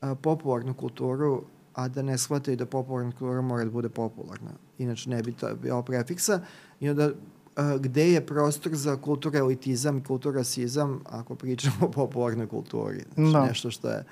a, 0.00 0.14
popularnu 0.14 0.74
kulturu 0.74 1.42
a 1.74 1.88
da 1.88 2.02
ne 2.02 2.18
shvataju 2.18 2.56
da 2.56 2.66
popularna 2.66 3.10
kultura 3.10 3.42
mora 3.42 3.64
da 3.64 3.70
bude 3.70 3.88
popularna. 3.88 4.50
Inače 4.78 5.10
ne 5.10 5.22
bi 5.22 5.32
to 5.32 5.54
bio 5.62 5.82
prefiksa. 5.82 6.40
I 6.80 6.90
onda 6.90 7.10
a, 7.56 7.76
gde 7.78 8.10
je 8.12 8.26
prostor 8.26 8.74
za 8.74 8.96
kultura 8.96 9.38
elitizam 9.38 9.98
i 9.98 10.04
kulturasizam 10.04 11.00
ako 11.06 11.34
pričamo 11.34 11.86
o 11.86 11.90
popularnoj 11.90 12.46
kulturi. 12.46 13.04
Znači, 13.14 13.32
no. 13.32 13.46
nešto 13.46 13.70
što 13.70 13.90
je 13.90 14.04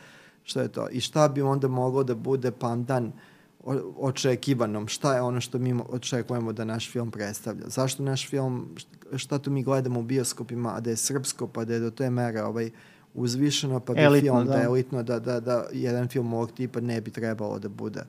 Šta 0.44 0.62
je 0.62 0.68
to? 0.68 0.88
I 0.92 1.00
šta 1.00 1.28
bi 1.28 1.42
onda 1.42 1.68
moglo 1.68 2.04
da 2.04 2.14
bude 2.14 2.50
pandan 2.50 3.12
očekivanom? 3.96 4.88
Šta 4.88 5.14
je 5.14 5.22
ono 5.22 5.40
što 5.40 5.58
mi 5.58 5.74
očekujemo 5.88 6.52
da 6.52 6.64
naš 6.64 6.90
film 6.90 7.10
predstavlja? 7.10 7.68
Zašto 7.68 8.02
naš 8.02 8.28
film, 8.28 8.74
šta 9.16 9.38
to 9.38 9.50
mi 9.50 9.62
gledamo 9.62 10.00
u 10.00 10.02
bioskopima, 10.02 10.74
a 10.76 10.80
da 10.80 10.90
je 10.90 10.96
srpsko, 10.96 11.46
pa 11.46 11.64
da 11.64 11.74
je 11.74 11.80
do 11.80 11.90
te 11.90 12.10
mere 12.10 12.42
ovaj, 12.42 12.70
uzvišeno, 13.14 13.80
pa 13.80 13.94
da 13.94 14.00
je 14.00 14.20
film 14.20 14.46
da. 14.46 14.52
da 14.52 14.62
elitno, 14.62 15.02
da, 15.02 15.18
da, 15.18 15.40
da 15.40 15.64
jedan 15.72 16.08
film 16.08 16.32
ovog 16.32 16.52
tipa 16.52 16.80
ne 16.80 17.00
bi 17.00 17.10
trebalo 17.10 17.58
da 17.58 17.68
bude, 17.68 18.04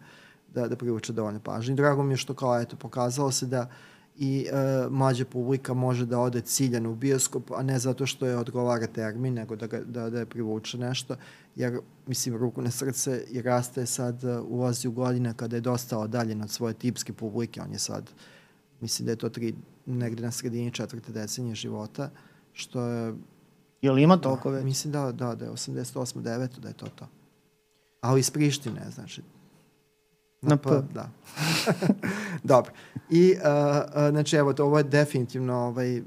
da, 0.54 0.68
da 0.68 0.76
privuče 0.76 1.14
dovoljno 1.14 1.40
pažnje. 1.40 1.76
Drago 1.76 2.04
mi 2.04 2.14
je 2.14 2.18
što 2.18 2.34
kao, 2.34 2.62
eto, 2.62 2.76
pokazalo 2.76 3.32
se 3.32 3.46
da 3.46 3.70
i 4.18 4.48
e, 4.52 4.88
mlađa 4.90 5.26
publika 5.26 5.74
može 5.74 6.06
da 6.06 6.20
ode 6.20 6.42
ciljano 6.42 6.92
u 6.92 6.96
bioskop, 6.96 7.52
a 7.52 7.64
ne 7.64 7.80
zato 7.80 8.06
što 8.06 8.26
je 8.26 8.38
odgovara 8.38 8.88
termin, 8.88 9.34
nego 9.34 9.56
da, 9.56 9.68
ga, 9.68 9.80
da, 9.80 10.10
da 10.10 10.20
je 10.20 10.26
privuče 10.26 10.78
nešto 10.78 11.16
jer, 11.56 11.80
mislim, 12.08 12.38
ruku 12.38 12.62
na 12.62 12.72
srce 12.72 13.26
i 13.30 13.42
raste 13.42 13.86
sad 13.86 14.24
uh, 14.24 14.46
ulazi 14.48 14.88
u 14.88 14.92
godine 14.92 15.34
kada 15.36 15.56
je 15.56 15.62
dosta 15.62 15.98
odaljen 15.98 16.42
od 16.42 16.50
svoje 16.50 16.74
tipske 16.74 17.14
publike. 17.14 17.62
On 17.62 17.72
je 17.72 17.80
sad, 17.80 18.10
mislim 18.82 19.06
da 19.06 19.12
je 19.12 19.16
to 19.16 19.30
tri, 19.30 19.56
negde 19.86 20.24
na 20.24 20.32
sredini 20.32 20.72
četvrte 20.72 21.12
decenije 21.12 21.56
života, 21.56 22.10
što 22.54 22.82
je... 22.82 23.14
Je 23.82 23.92
li 23.92 24.04
ima 24.04 24.18
toliko 24.18 24.52
da, 24.52 24.56
već? 24.56 24.66
Mislim 24.66 24.92
da, 24.92 25.12
da, 25.12 25.36
da 25.36 25.46
je 25.46 25.52
88. 25.52 26.22
9. 26.22 26.60
da 26.60 26.68
je 26.68 26.74
to 26.74 26.88
to. 26.88 27.08
Ali 28.02 28.20
iz 28.20 28.30
Prištine, 28.30 28.82
znači. 28.94 29.22
Na 30.44 30.58
P. 30.58 30.70
Da. 30.94 31.10
Dobro. 32.44 32.72
I, 33.10 33.34
uh, 33.34 33.40
uh, 33.40 34.10
znači, 34.10 34.36
evo, 34.36 34.54
to, 34.54 34.66
ovo 34.66 34.78
je 34.78 34.84
definitivno 34.84 35.56
ovaj, 35.56 36.02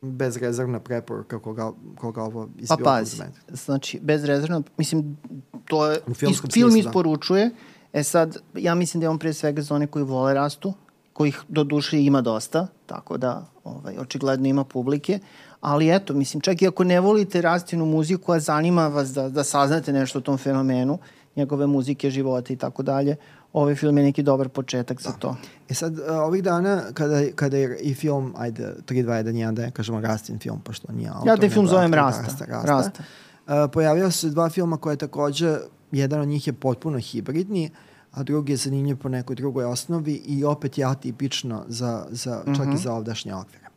bezrezervna 0.00 0.80
preporuka 0.80 1.38
koga, 1.38 1.72
koga 1.96 2.22
ovo 2.22 2.48
izbio. 2.58 2.76
Pa 2.76 2.84
pazi, 2.84 3.22
znači 3.48 4.00
bezrezervna, 4.02 4.62
mislim, 4.76 5.16
to 5.64 5.86
je, 5.86 6.00
is, 6.06 6.18
film 6.18 6.34
smislu, 6.34 6.70
da. 6.70 6.78
isporučuje, 6.78 7.50
da. 7.92 7.98
e 8.00 8.02
sad, 8.04 8.36
ja 8.54 8.74
mislim 8.74 9.00
da 9.00 9.04
je 9.04 9.10
on 9.10 9.18
pre 9.18 9.32
svega 9.32 9.62
za 9.62 9.74
one 9.74 9.86
koji 9.86 10.04
vole 10.04 10.34
rastu, 10.34 10.74
kojih 11.12 11.42
do 11.48 11.64
duše 11.64 12.02
ima 12.02 12.20
dosta, 12.20 12.66
tako 12.86 13.16
da 13.16 13.46
ovaj, 13.64 13.98
očigledno 13.98 14.48
ima 14.48 14.64
publike, 14.64 15.18
ali 15.60 15.94
eto, 15.94 16.14
mislim, 16.14 16.40
čak 16.40 16.62
i 16.62 16.66
ako 16.66 16.84
ne 16.84 17.00
volite 17.00 17.42
rastinu 17.42 17.86
muziku, 17.86 18.32
a 18.32 18.40
zanima 18.40 18.88
vas 18.88 19.08
da, 19.08 19.28
da 19.28 19.44
saznate 19.44 19.92
nešto 19.92 20.18
o 20.18 20.22
tom 20.22 20.38
fenomenu, 20.38 20.98
njegove 21.36 21.66
muzike, 21.66 22.10
života 22.10 22.52
i 22.52 22.56
tako 22.56 22.82
dalje, 22.82 23.16
ovaj 23.60 23.74
film 23.74 23.98
je 23.98 24.04
neki 24.04 24.22
dobar 24.22 24.48
početak 24.48 25.02
da. 25.02 25.10
za 25.10 25.16
to. 25.16 25.36
E 25.68 25.74
sad, 25.74 25.98
uh, 25.98 26.04
ovih 26.08 26.42
dana, 26.42 26.82
kada, 26.94 27.22
kada 27.34 27.56
je 27.56 27.78
i 27.80 27.94
film, 27.94 28.34
ajde, 28.36 28.74
3, 28.86 29.04
2, 29.04 29.24
1, 29.24 29.32
1, 29.32 29.54
da 29.54 29.62
je, 29.62 29.70
kažemo, 29.70 30.00
Rastin 30.00 30.38
film, 30.38 30.60
pošto 30.60 30.92
nije 30.92 31.10
autor. 31.10 31.28
Ja 31.28 31.36
te 31.36 31.48
film 31.48 31.66
zovem 31.66 31.94
Rasta. 31.94 32.22
Rasta, 32.22 32.44
Rasta. 32.44 32.72
Rasta. 32.72 33.02
Uh, 33.46 33.70
pojavio 33.72 34.10
se 34.10 34.30
dva 34.30 34.48
filma 34.48 34.76
koje 34.76 34.96
takođe, 34.96 35.56
jedan 35.92 36.20
od 36.20 36.28
njih 36.28 36.46
je 36.46 36.52
potpuno 36.52 36.98
hibridni, 36.98 37.70
a 38.12 38.22
drugi 38.22 38.52
je 38.52 38.56
zanimljiv 38.56 38.96
po 38.96 39.08
nekoj 39.08 39.36
drugoj 39.36 39.64
osnovi 39.64 40.14
i 40.14 40.44
opet 40.44 40.78
je 40.78 40.84
atipično 40.84 41.64
za, 41.68 42.06
za, 42.10 42.42
čak 42.44 42.46
mm 42.46 42.52
-hmm. 42.52 42.64
i 42.64 42.68
mhm. 42.68 42.76
za 42.76 42.92
ovdašnje 42.92 43.34
okvire. 43.34 43.67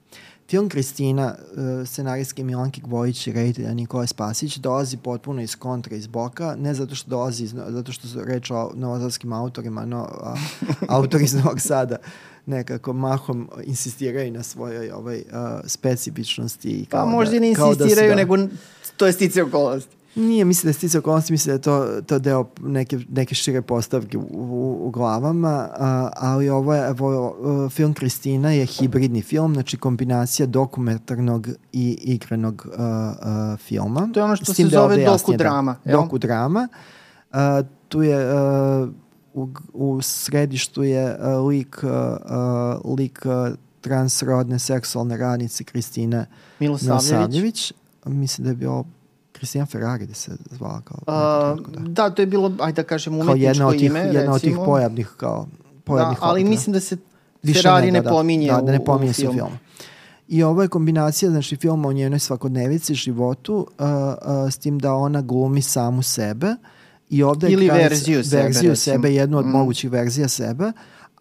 Film 0.52 0.70
Kristina, 0.70 1.36
uh, 1.36 1.88
scenarijski 1.88 2.44
Milanki 2.44 2.82
Gvojić 2.82 3.28
i 3.28 3.32
reditelja 3.32 3.74
Nikola 3.74 4.08
Spasić 4.08 4.58
dolazi 4.58 4.98
potpuno 4.98 5.42
iz 5.42 5.56
kontra, 5.56 5.96
iz 5.96 6.08
boka, 6.08 6.56
ne 6.60 6.74
zato 6.74 6.96
što 6.96 7.10
dolazi, 7.10 7.44
iz, 7.44 7.54
zato 7.68 7.92
što 7.92 8.08
su 8.08 8.24
reč 8.24 8.52
o 8.52 8.72
novozadskim 8.76 9.34
autorima, 9.34 9.86
no, 9.86 9.98
a, 9.98 10.36
autori 10.98 11.24
iz 11.24 11.34
Novog 11.34 11.62
Sada 11.62 11.96
nekako 12.46 12.94
mahom 12.94 13.50
insistiraju 13.64 14.32
na 14.32 14.44
svojoj 14.44 14.92
ovaj, 14.92 15.18
uh, 15.18 15.24
specifičnosti. 15.66 16.86
Pa 16.90 17.06
možda 17.06 17.34
da, 17.34 17.40
ne 17.40 17.54
da 17.54 17.66
insistiraju, 17.66 18.10
da, 18.10 18.16
nego 18.16 18.38
to 18.98 19.06
je 19.06 19.14
stice 19.14 19.44
okolnosti. 19.44 20.01
Nije, 20.16 20.46
mislim 20.46 20.64
da 20.64 20.70
je 20.70 20.74
sticao 20.74 21.00
okolnosti, 21.00 21.34
mislim 21.34 21.52
da 21.52 21.54
je 21.54 21.62
to, 21.62 22.02
to 22.02 22.20
deo 22.20 22.50
neke, 22.62 23.00
neke 23.10 23.36
šire 23.36 23.62
postavke 23.62 24.18
u, 24.18 24.22
u, 24.32 24.88
u 24.88 24.90
glavama, 24.90 25.70
a, 25.78 26.10
ali 26.16 26.50
ovo 26.50 26.74
je, 26.74 26.88
evo, 26.88 27.36
film 27.70 27.94
Kristina 27.94 28.52
je 28.52 28.66
hibridni 28.66 29.22
film, 29.22 29.54
znači 29.54 29.78
kombinacija 29.78 30.46
dokumentarnog 30.46 31.48
i 31.74 31.98
igranog 32.02 32.66
uh, 32.66 32.74
uh, 32.74 33.60
filma. 33.60 34.10
To 34.14 34.20
je 34.20 34.24
ono 34.24 34.36
što 34.36 34.54
se 34.54 34.64
zove 34.64 34.98
da 34.98 35.12
dokudrama. 35.12 35.76
Da, 35.86 35.92
dokudrama. 35.92 36.68
Uh, 37.32 37.38
tu 37.88 38.04
je 38.04 38.34
uh, 38.34 38.90
u, 39.34 39.50
u 39.74 40.02
središtu 40.02 40.84
je 40.84 41.18
uh, 41.20 41.48
lik, 41.48 41.84
uh, 41.84 42.98
lik 42.98 43.22
uh, 43.26 43.56
transrodne 43.82 44.60
seksualne 44.60 45.18
radnice 45.18 45.64
Kristine 45.64 46.26
Milosavljević. 46.60 47.12
Milosavljević. 47.12 47.74
Mislim 48.06 48.44
da 48.46 48.52
je 48.52 48.56
bio 48.56 48.84
Kristijan 49.32 49.68
Ferrari 49.68 50.06
da 50.06 50.14
se 50.14 50.32
zvala 50.52 50.82
kao... 50.82 50.98
A, 51.08 51.56
da. 51.68 51.80
da, 51.80 52.10
to 52.10 52.22
je 52.22 52.26
bilo, 52.26 52.52
ajde 52.60 52.82
da 52.82 52.88
kažem, 52.88 53.14
umetničko 53.14 53.34
kao 53.34 53.48
jedna 53.48 53.68
od 53.68 53.74
tih, 53.74 53.84
ime, 53.84 54.00
Jedna 54.00 54.34
od 54.34 54.42
tih 54.42 54.58
pojavnih, 54.66 55.10
kao, 55.18 55.48
pojavnih 55.84 56.20
da, 56.20 56.26
ali 56.26 56.44
mislim 56.44 56.74
da 56.74 56.80
se 56.80 56.98
Više 57.44 57.62
Ferrari 57.62 57.92
ne, 57.92 58.02
da, 58.02 58.10
pominje 58.10 58.48
da, 58.48 58.56
da, 58.56 58.62
da 58.62 58.72
ne 58.72 58.86
pominje 58.86 59.10
u, 59.10 59.12
u 59.12 59.14
filmu. 59.14 59.34
filmu. 59.34 59.58
I 60.28 60.44
ovo 60.44 60.62
je 60.62 60.68
kombinacija, 60.68 61.32
znači, 61.32 61.56
filma 61.56 61.90
o 61.90 61.94
njenoj 61.94 62.20
svakodnevici, 62.20 62.96
životu, 62.96 63.68
uh, 63.80 63.86
uh, 63.86 64.52
s 64.52 64.58
tim 64.58 64.80
da 64.80 64.94
ona 64.94 65.22
glumi 65.22 65.62
samu 65.62 66.02
sebe 66.02 66.56
i 67.10 67.24
ovde 67.24 67.50
Ili 67.50 67.68
kraj, 67.68 67.80
verziju 67.80 68.24
sebe, 68.24 68.44
verziju 68.44 68.76
sebe, 68.76 69.14
jednu 69.14 69.38
od 69.38 69.46
mm. 69.46 69.50
mogućih 69.50 69.92
verzija 69.92 70.28
sebe, 70.28 70.72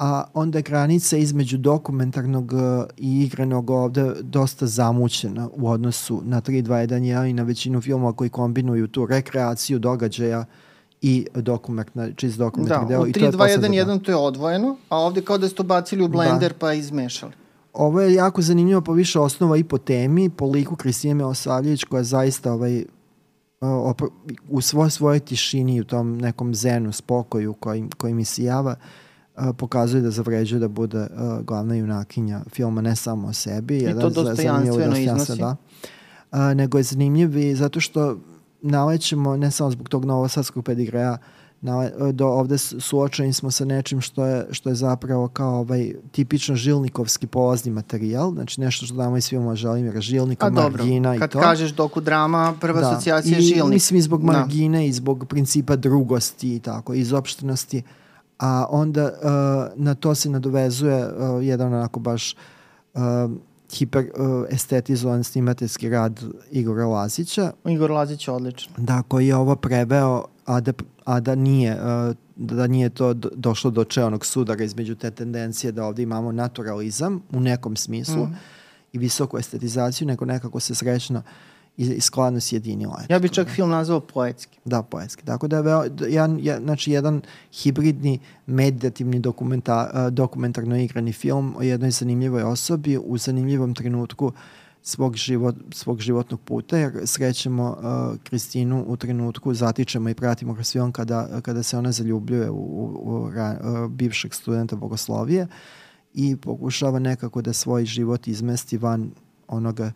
a 0.01 0.25
onda 0.35 0.61
granica 0.61 1.17
između 1.17 1.59
dokumentarnog 1.59 2.53
e, 2.53 2.57
i 2.97 3.23
igranog 3.23 3.71
ovde 3.71 4.13
dosta 4.21 4.67
zamućena 4.67 5.49
u 5.53 5.69
odnosu 5.69 6.23
na 6.25 6.41
3, 6.41 6.63
2, 6.63 6.87
1, 6.87 7.01
1 7.01 7.31
i 7.31 7.33
na 7.33 7.43
većinu 7.43 7.81
filmova 7.81 8.13
koji 8.13 8.31
kombinuju 8.31 8.89
tu 8.89 9.07
rekreaciju 9.07 9.79
događaja 9.79 10.45
i 11.03 11.27
dokumentarni, 11.35 12.15
čist 12.15 12.39
dokumentarni 12.39 12.85
da, 12.85 12.89
deo. 12.89 12.99
Da, 12.99 13.03
u 13.03 13.07
3, 13.07 13.33
2, 13.33 13.59
1, 13.59 13.85
1 13.85 14.03
to 14.03 14.11
je 14.11 14.17
odvojeno, 14.17 14.77
a 14.89 14.99
ovde 14.99 15.23
kao 15.23 15.39
da 15.39 15.49
ste 15.49 15.57
to 15.57 15.63
bacili 15.63 16.05
u 16.05 16.09
da. 16.09 16.13
blender 16.13 16.53
da. 16.53 16.59
pa 16.59 16.73
izmešali. 16.73 17.33
Ovo 17.73 18.01
je 18.01 18.15
jako 18.15 18.43
zanimljivo 18.43 18.81
po 18.81 18.93
više 18.93 19.19
osnova 19.19 19.57
i 19.57 19.65
po 19.65 19.79
temi, 19.79 20.31
po 20.31 20.47
liku 20.47 20.77
Kristine 20.77 21.15
Meosavljević 21.15 21.85
koja 21.85 22.03
zaista 22.03 22.53
ovaj, 22.53 22.85
u 24.49 24.61
svoj 24.61 24.91
svojoj 24.91 25.21
tišini, 25.21 25.81
u 25.81 25.85
tom 25.85 26.19
nekom 26.19 26.55
zenu, 26.55 26.93
spokoju 26.93 27.55
koji, 27.55 27.85
koji 27.99 28.15
mi 28.15 28.25
sijava, 28.25 28.77
pokazuje 29.57 30.03
da 30.03 30.11
zavređuje 30.11 30.59
da 30.59 30.69
bude 30.69 30.99
uh, 30.99 31.45
glavna 31.45 31.75
junakinja 31.75 32.41
filma 32.53 32.81
ne 32.81 32.97
samo 32.97 33.29
o 33.29 33.33
sebi. 33.33 33.79
I 33.79 34.01
to 34.01 34.11
dostojanstveno 34.11 34.97
iznosi. 34.99 35.39
Da, 35.39 35.57
uh, 36.33 36.39
nego 36.55 36.79
je 36.79 36.83
zanimljiv 36.83 37.37
i 37.37 37.55
zato 37.55 37.81
što 37.81 38.17
nalećemo 38.63 39.37
ne 39.37 39.51
samo 39.51 39.71
zbog 39.71 39.89
tog 39.89 40.05
novosadskog 40.05 40.65
pedigreja 40.65 41.19
na, 41.61 41.91
do 42.13 42.27
ovde 42.27 42.59
suočeni 42.59 43.33
smo 43.33 43.51
sa 43.51 43.65
nečim 43.65 44.01
što 44.01 44.27
je, 44.27 44.47
što 44.51 44.69
je 44.69 44.75
zapravo 44.75 45.29
kao 45.29 45.59
ovaj 45.59 45.95
tipično 46.13 46.57
žilnikovski 46.57 47.27
polazni 47.27 47.73
materijal, 47.73 48.33
znači 48.33 48.61
nešto 48.61 48.87
što 48.87 48.95
damo 48.95 49.17
iz 49.17 49.29
filma 49.29 49.55
Želimira 49.55 50.01
Žilnika, 50.01 50.47
A, 50.47 50.51
Margina 50.51 51.13
dobro, 51.13 51.27
i 51.27 51.29
to. 51.29 51.39
Kad 51.39 51.43
kažeš 51.43 51.71
doku 51.71 52.01
drama, 52.01 52.55
prva 52.61 52.81
da. 52.81 52.91
asocijacija 52.91 53.37
je 53.37 53.43
Žilnik. 53.43 53.73
Mislim 53.73 53.99
i 53.99 54.03
zbog 54.03 54.21
da. 54.21 54.33
Margine 54.33 54.79
da. 54.79 54.85
i 54.85 54.93
zbog 54.93 55.27
principa 55.29 55.77
drugosti 55.77 56.57
i 56.57 56.61
tako, 56.61 56.95
izopštenosti, 56.95 57.83
a 58.41 58.67
onda 58.71 59.05
uh, 59.05 59.83
na 59.85 59.95
to 59.95 60.15
se 60.15 60.31
nadovezuje 60.31 61.07
uh, 61.07 61.47
jedan 61.47 61.75
onako 61.75 62.01
baš 62.01 62.37
uh, 62.95 63.01
hiper 63.73 64.05
uh, 64.05 64.45
estetizovan 64.51 65.25
snimateljski 65.25 65.89
rad 65.89 66.21
Igora 66.51 66.87
Lazića. 66.87 67.53
Igor 67.65 67.91
Lazić 67.91 68.29
je 68.29 68.35
odličan. 68.35 68.73
Da, 68.77 69.03
koji 69.03 69.27
je 69.27 69.37
ovo 69.37 69.57
preveo, 69.57 70.25
a 70.45 70.61
da, 70.61 70.73
a 71.05 71.21
da 71.21 71.35
nije 71.35 71.75
uh, 71.75 72.17
da 72.37 72.67
nije 72.67 72.91
to 72.91 73.15
došlo 73.15 73.71
do 73.71 73.85
čeonog 73.85 74.27
sudara 74.27 74.65
između 74.65 74.95
te 74.95 75.11
tendencije 75.11 75.73
da 75.73 75.85
ovde 75.85 76.03
imamo 76.03 76.33
naturalizam 76.33 77.23
u 77.33 77.41
nekom 77.41 77.77
smislu 77.77 78.25
mm. 78.25 78.37
i 78.93 78.99
visoku 78.99 79.39
estetizaciju, 79.39 80.07
nego 80.07 80.25
nekako 80.25 80.61
se 80.61 80.75
srećno 80.75 81.19
uh, 81.19 81.50
i, 81.81 82.01
skladno 82.01 82.41
sjedinila. 82.41 83.03
Ja 83.09 83.19
bih 83.19 83.31
čak 83.31 83.49
film 83.49 83.71
nazvao 83.71 84.01
poetski. 84.01 84.59
Da, 84.65 84.83
poetski. 84.83 85.25
Tako 85.25 85.49
da 85.49 85.57
je 85.57 85.63
veo, 85.63 85.85
jedan, 86.09 86.39
ja, 86.43 86.61
znači 86.61 86.93
jedan 86.93 87.23
hibridni 87.53 88.19
meditativni 88.47 89.21
dokumenta, 89.21 90.11
dokumentarno 90.11 90.77
igrani 90.77 91.13
film 91.13 91.55
o 91.57 91.63
jednoj 91.63 91.91
zanimljivoj 91.91 92.43
osobi 92.43 92.99
u 92.99 93.19
zanimljivom 93.19 93.75
trenutku 93.75 94.33
svog, 94.83 95.17
život, 95.17 95.57
svog 95.73 96.01
životnog 96.01 96.41
puta, 96.41 96.77
jer 96.77 96.93
srećemo 97.05 97.71
uh, 97.71 98.19
Kristinu 98.23 98.85
u 98.87 98.97
trenutku, 98.97 99.55
zatičemo 99.55 100.09
i 100.09 100.15
pratimo 100.15 100.55
kroz 100.55 100.73
film 100.73 100.93
kada, 100.93 101.41
kada 101.43 101.63
se 101.63 101.79
ona 101.79 101.93
zaljubljuje 101.93 102.51
u, 102.51 102.57
u, 102.57 103.03
u 103.05 103.23
uh, 103.23 103.91
bivšeg 103.91 104.35
studenta 104.35 104.77
bogoslovije 104.77 105.47
i 106.15 106.37
pokušava 106.37 106.99
nekako 106.99 107.43
da 107.43 107.53
svoj 107.53 107.85
život 107.85 108.29
izmesti 108.29 108.77
van 108.79 109.11
onoga 109.49 109.85
uh, 109.85 109.93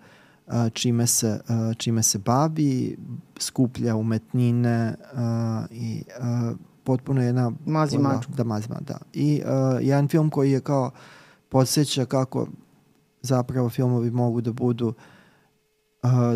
čime 0.72 1.06
se, 1.06 1.40
čime 1.76 2.02
se 2.02 2.18
bavi, 2.18 2.96
skuplja 3.38 3.96
umetnine 3.96 4.94
i 5.70 6.02
potpuno 6.84 7.22
jedna... 7.22 7.52
Mazi 7.66 7.98
mačku. 7.98 8.32
Da, 8.32 8.44
mazi 8.44 8.68
da. 8.80 8.98
I 9.12 9.42
jedan 9.80 10.08
film 10.08 10.30
koji 10.30 10.52
je 10.52 10.60
kao 10.60 10.90
podsjeća 11.48 12.04
kako 12.04 12.46
zapravo 13.22 13.70
filmovi 13.70 14.10
mogu 14.10 14.40
da 14.40 14.52
budu 14.52 14.88
uh, 14.88 14.94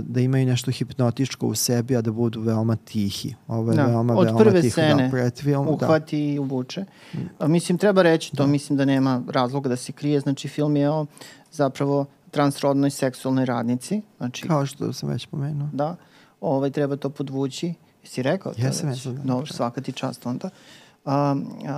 da 0.02 0.20
imaju 0.20 0.46
nešto 0.46 0.70
hipnotičko 0.70 1.46
u 1.46 1.54
sebi, 1.54 1.96
a 1.96 2.00
da 2.00 2.12
budu 2.12 2.40
veoma 2.40 2.76
tihi. 2.76 3.34
Ovo 3.46 3.70
je 3.70 3.76
da. 3.76 3.86
veoma, 3.86 4.14
Od 4.16 4.24
veoma 4.24 4.38
prve 4.38 4.60
tiho, 4.60 4.80
da, 4.80 4.86
scene 4.94 5.10
da, 5.24 5.30
film, 5.30 5.68
uhvati 5.68 6.16
da. 6.16 6.22
i 6.22 6.38
uvuče. 6.38 6.84
A, 7.38 7.48
mislim, 7.48 7.78
treba 7.78 8.02
reći 8.02 8.36
to, 8.36 8.42
da. 8.42 8.46
mislim 8.46 8.76
da 8.76 8.84
nema 8.84 9.22
razloga 9.28 9.68
da 9.68 9.76
se 9.76 9.92
krije. 9.92 10.20
Znači, 10.20 10.48
film 10.48 10.76
je 10.76 10.90
o 10.90 11.06
zapravo 11.50 12.06
transrodnoj 12.30 12.90
seksualnoj 12.90 13.44
radnici. 13.44 14.02
Znači, 14.16 14.48
Kao 14.48 14.66
što 14.66 14.92
sam 14.92 15.08
već 15.08 15.26
pomenuo. 15.26 15.68
Da, 15.72 15.96
ovaj, 16.40 16.70
treba 16.70 16.96
to 16.96 17.10
podvući. 17.10 17.74
Jesi 18.02 18.22
rekao 18.22 18.54
to 18.54 18.62
Jesam, 18.62 18.88
već? 18.88 19.06
Jesam, 19.06 19.22
Dobro, 19.24 19.46
svaka 19.46 19.80
ti 19.80 19.92
čast 19.92 20.26
onda. 20.26 20.50
Um, 21.04 21.12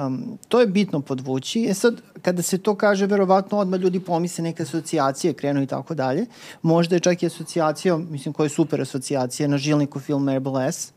um, 0.06 0.38
to 0.48 0.60
je 0.60 0.66
bitno 0.66 1.00
podvući. 1.00 1.66
E 1.68 1.74
sad, 1.74 1.94
kada 2.22 2.42
se 2.42 2.58
to 2.58 2.74
kaže, 2.74 3.06
verovatno 3.06 3.58
odmah 3.58 3.80
ljudi 3.80 4.00
pomisle 4.00 4.44
neke 4.44 4.62
asocijacije, 4.62 5.32
krenu 5.32 5.62
i 5.62 5.66
tako 5.66 5.94
dalje. 5.94 6.26
Možda 6.62 6.96
je 6.96 7.00
čak 7.00 7.22
i 7.22 7.26
asocijacija, 7.26 7.96
mislim 7.96 8.34
koja 8.34 8.44
je 8.44 8.50
super 8.50 8.80
asocijacija, 8.80 9.48
na 9.48 9.58
žilniku 9.58 10.00
film 10.00 10.24
Marble 10.24 10.72
S. 10.72 10.92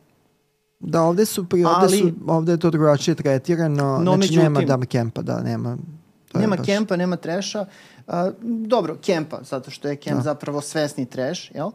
Da, 0.80 1.02
ovde 1.02 1.26
su, 1.26 1.46
pri, 1.50 1.64
ovde, 1.64 1.78
Ali, 1.80 1.98
su, 1.98 2.12
ovde 2.28 2.52
je 2.52 2.58
to 2.58 2.70
drugačije 2.70 3.16
tretirano, 3.16 3.98
no, 3.98 4.04
znači 4.04 4.18
međutim, 4.18 4.44
nema 4.44 4.62
Dama 4.62 4.86
Kempa, 4.86 5.22
da, 5.22 5.42
nema. 5.42 5.78
To 6.34 6.40
nema 6.40 6.56
baš... 6.56 6.66
Kempa, 6.66 6.96
nema 6.96 7.16
Treša. 7.16 7.66
A, 8.08 8.32
dobro, 8.42 8.98
Kempa, 9.02 9.40
zato 9.44 9.72
što 9.72 9.88
je 9.88 9.96
Kemp 9.96 10.18
da. 10.18 10.24
zapravo 10.24 10.62
svesni 10.62 11.06
treš, 11.06 11.52
jel? 11.56 11.70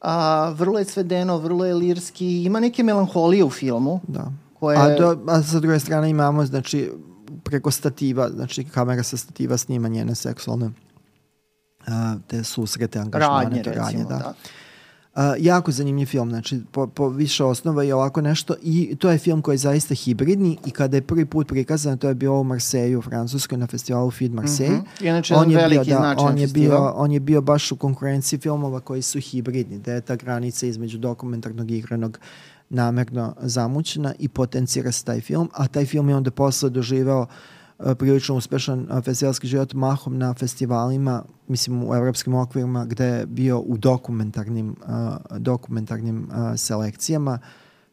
A, 0.00 0.48
vrlo 0.56 0.78
je 0.78 0.84
svedeno, 0.84 1.38
vrlo 1.38 1.66
je 1.66 1.74
lirski, 1.74 2.42
ima 2.42 2.60
neke 2.60 2.82
melanholije 2.82 3.44
u 3.44 3.50
filmu. 3.50 4.00
Da. 4.08 4.32
Koje... 4.58 4.78
A, 4.78 4.98
do, 4.98 5.24
a 5.28 5.42
sa 5.42 5.60
druge 5.60 5.78
strane 5.78 6.10
imamo, 6.10 6.46
znači, 6.46 6.90
preko 7.44 7.70
stativa, 7.70 8.30
znači 8.30 8.64
kamera 8.64 9.02
sa 9.02 9.16
stativa 9.16 9.56
snima 9.56 9.88
njene 9.88 10.14
seksualne 10.14 10.70
a, 11.86 12.16
te 12.26 12.44
susrete, 12.44 12.98
angažmane, 12.98 13.44
radnje, 13.44 13.62
to 13.62 13.70
radnje, 13.70 14.04
da. 14.04 14.16
da. 14.16 14.34
Uh, 15.14 15.22
jako 15.38 15.72
zanimljiv 15.72 16.06
film, 16.06 16.30
znači 16.30 16.60
po, 16.70 16.86
po 16.86 17.08
više 17.08 17.44
osnova 17.44 17.84
i 17.84 17.92
ovako 17.92 18.20
nešto 18.20 18.54
i 18.62 18.96
to 18.96 19.10
je 19.10 19.18
film 19.18 19.42
koji 19.42 19.54
je 19.54 19.58
zaista 19.58 19.94
hibridni 19.94 20.58
i 20.66 20.70
kada 20.70 20.96
je 20.96 21.02
prvi 21.02 21.24
put 21.24 21.48
prikazan, 21.48 21.98
to 21.98 22.08
je 22.08 22.14
bio 22.14 22.40
u 22.40 22.44
Marseille 22.44 22.96
u 22.96 23.02
Francuskoj 23.02 23.58
na 23.58 23.66
festivalu 23.66 24.10
Feed 24.10 24.34
Marseille. 24.34 24.76
Mm 24.76 24.84
-hmm. 25.00 25.06
Inače 25.08 25.34
on 25.34 25.50
je 25.50 25.68
bio, 25.68 25.84
da, 25.84 26.14
on 26.18 26.38
je 26.38 26.46
bio, 26.46 26.92
on 26.94 27.12
je 27.12 27.20
bio 27.20 27.40
baš 27.40 27.72
u 27.72 27.76
konkurenciji 27.76 28.38
filmova 28.38 28.80
koji 28.80 29.02
su 29.02 29.20
hibridni, 29.20 29.78
da 29.78 29.92
je 29.92 30.00
ta 30.00 30.16
granica 30.16 30.66
između 30.66 30.98
dokumentarnog 30.98 31.70
i 31.70 31.78
igranog 31.78 32.18
namerno 32.68 33.34
zamućena 33.40 34.14
i 34.18 34.28
potencira 34.28 34.92
se 34.92 35.04
taj 35.04 35.20
film, 35.20 35.48
a 35.52 35.68
taj 35.68 35.86
film 35.86 36.08
je 36.08 36.16
onda 36.16 36.30
posle 36.30 36.70
doživeo 36.70 37.20
uh, 37.20 37.28
prilično 37.98 38.36
uspešan 38.36 38.86
e, 38.90 39.02
festivalski 39.02 39.46
život 39.46 39.74
mahom 39.74 40.18
na 40.18 40.34
festivalima, 40.34 41.22
mislim 41.48 41.82
u 41.88 41.94
evropskim 41.94 42.34
okvirima 42.34 42.84
gde 42.84 43.04
je 43.04 43.26
bio 43.26 43.60
u 43.60 43.76
dokumentarnim, 43.78 44.68
uh, 44.68 45.38
dokumentarnim 45.38 46.28
selekcijama, 46.56 47.38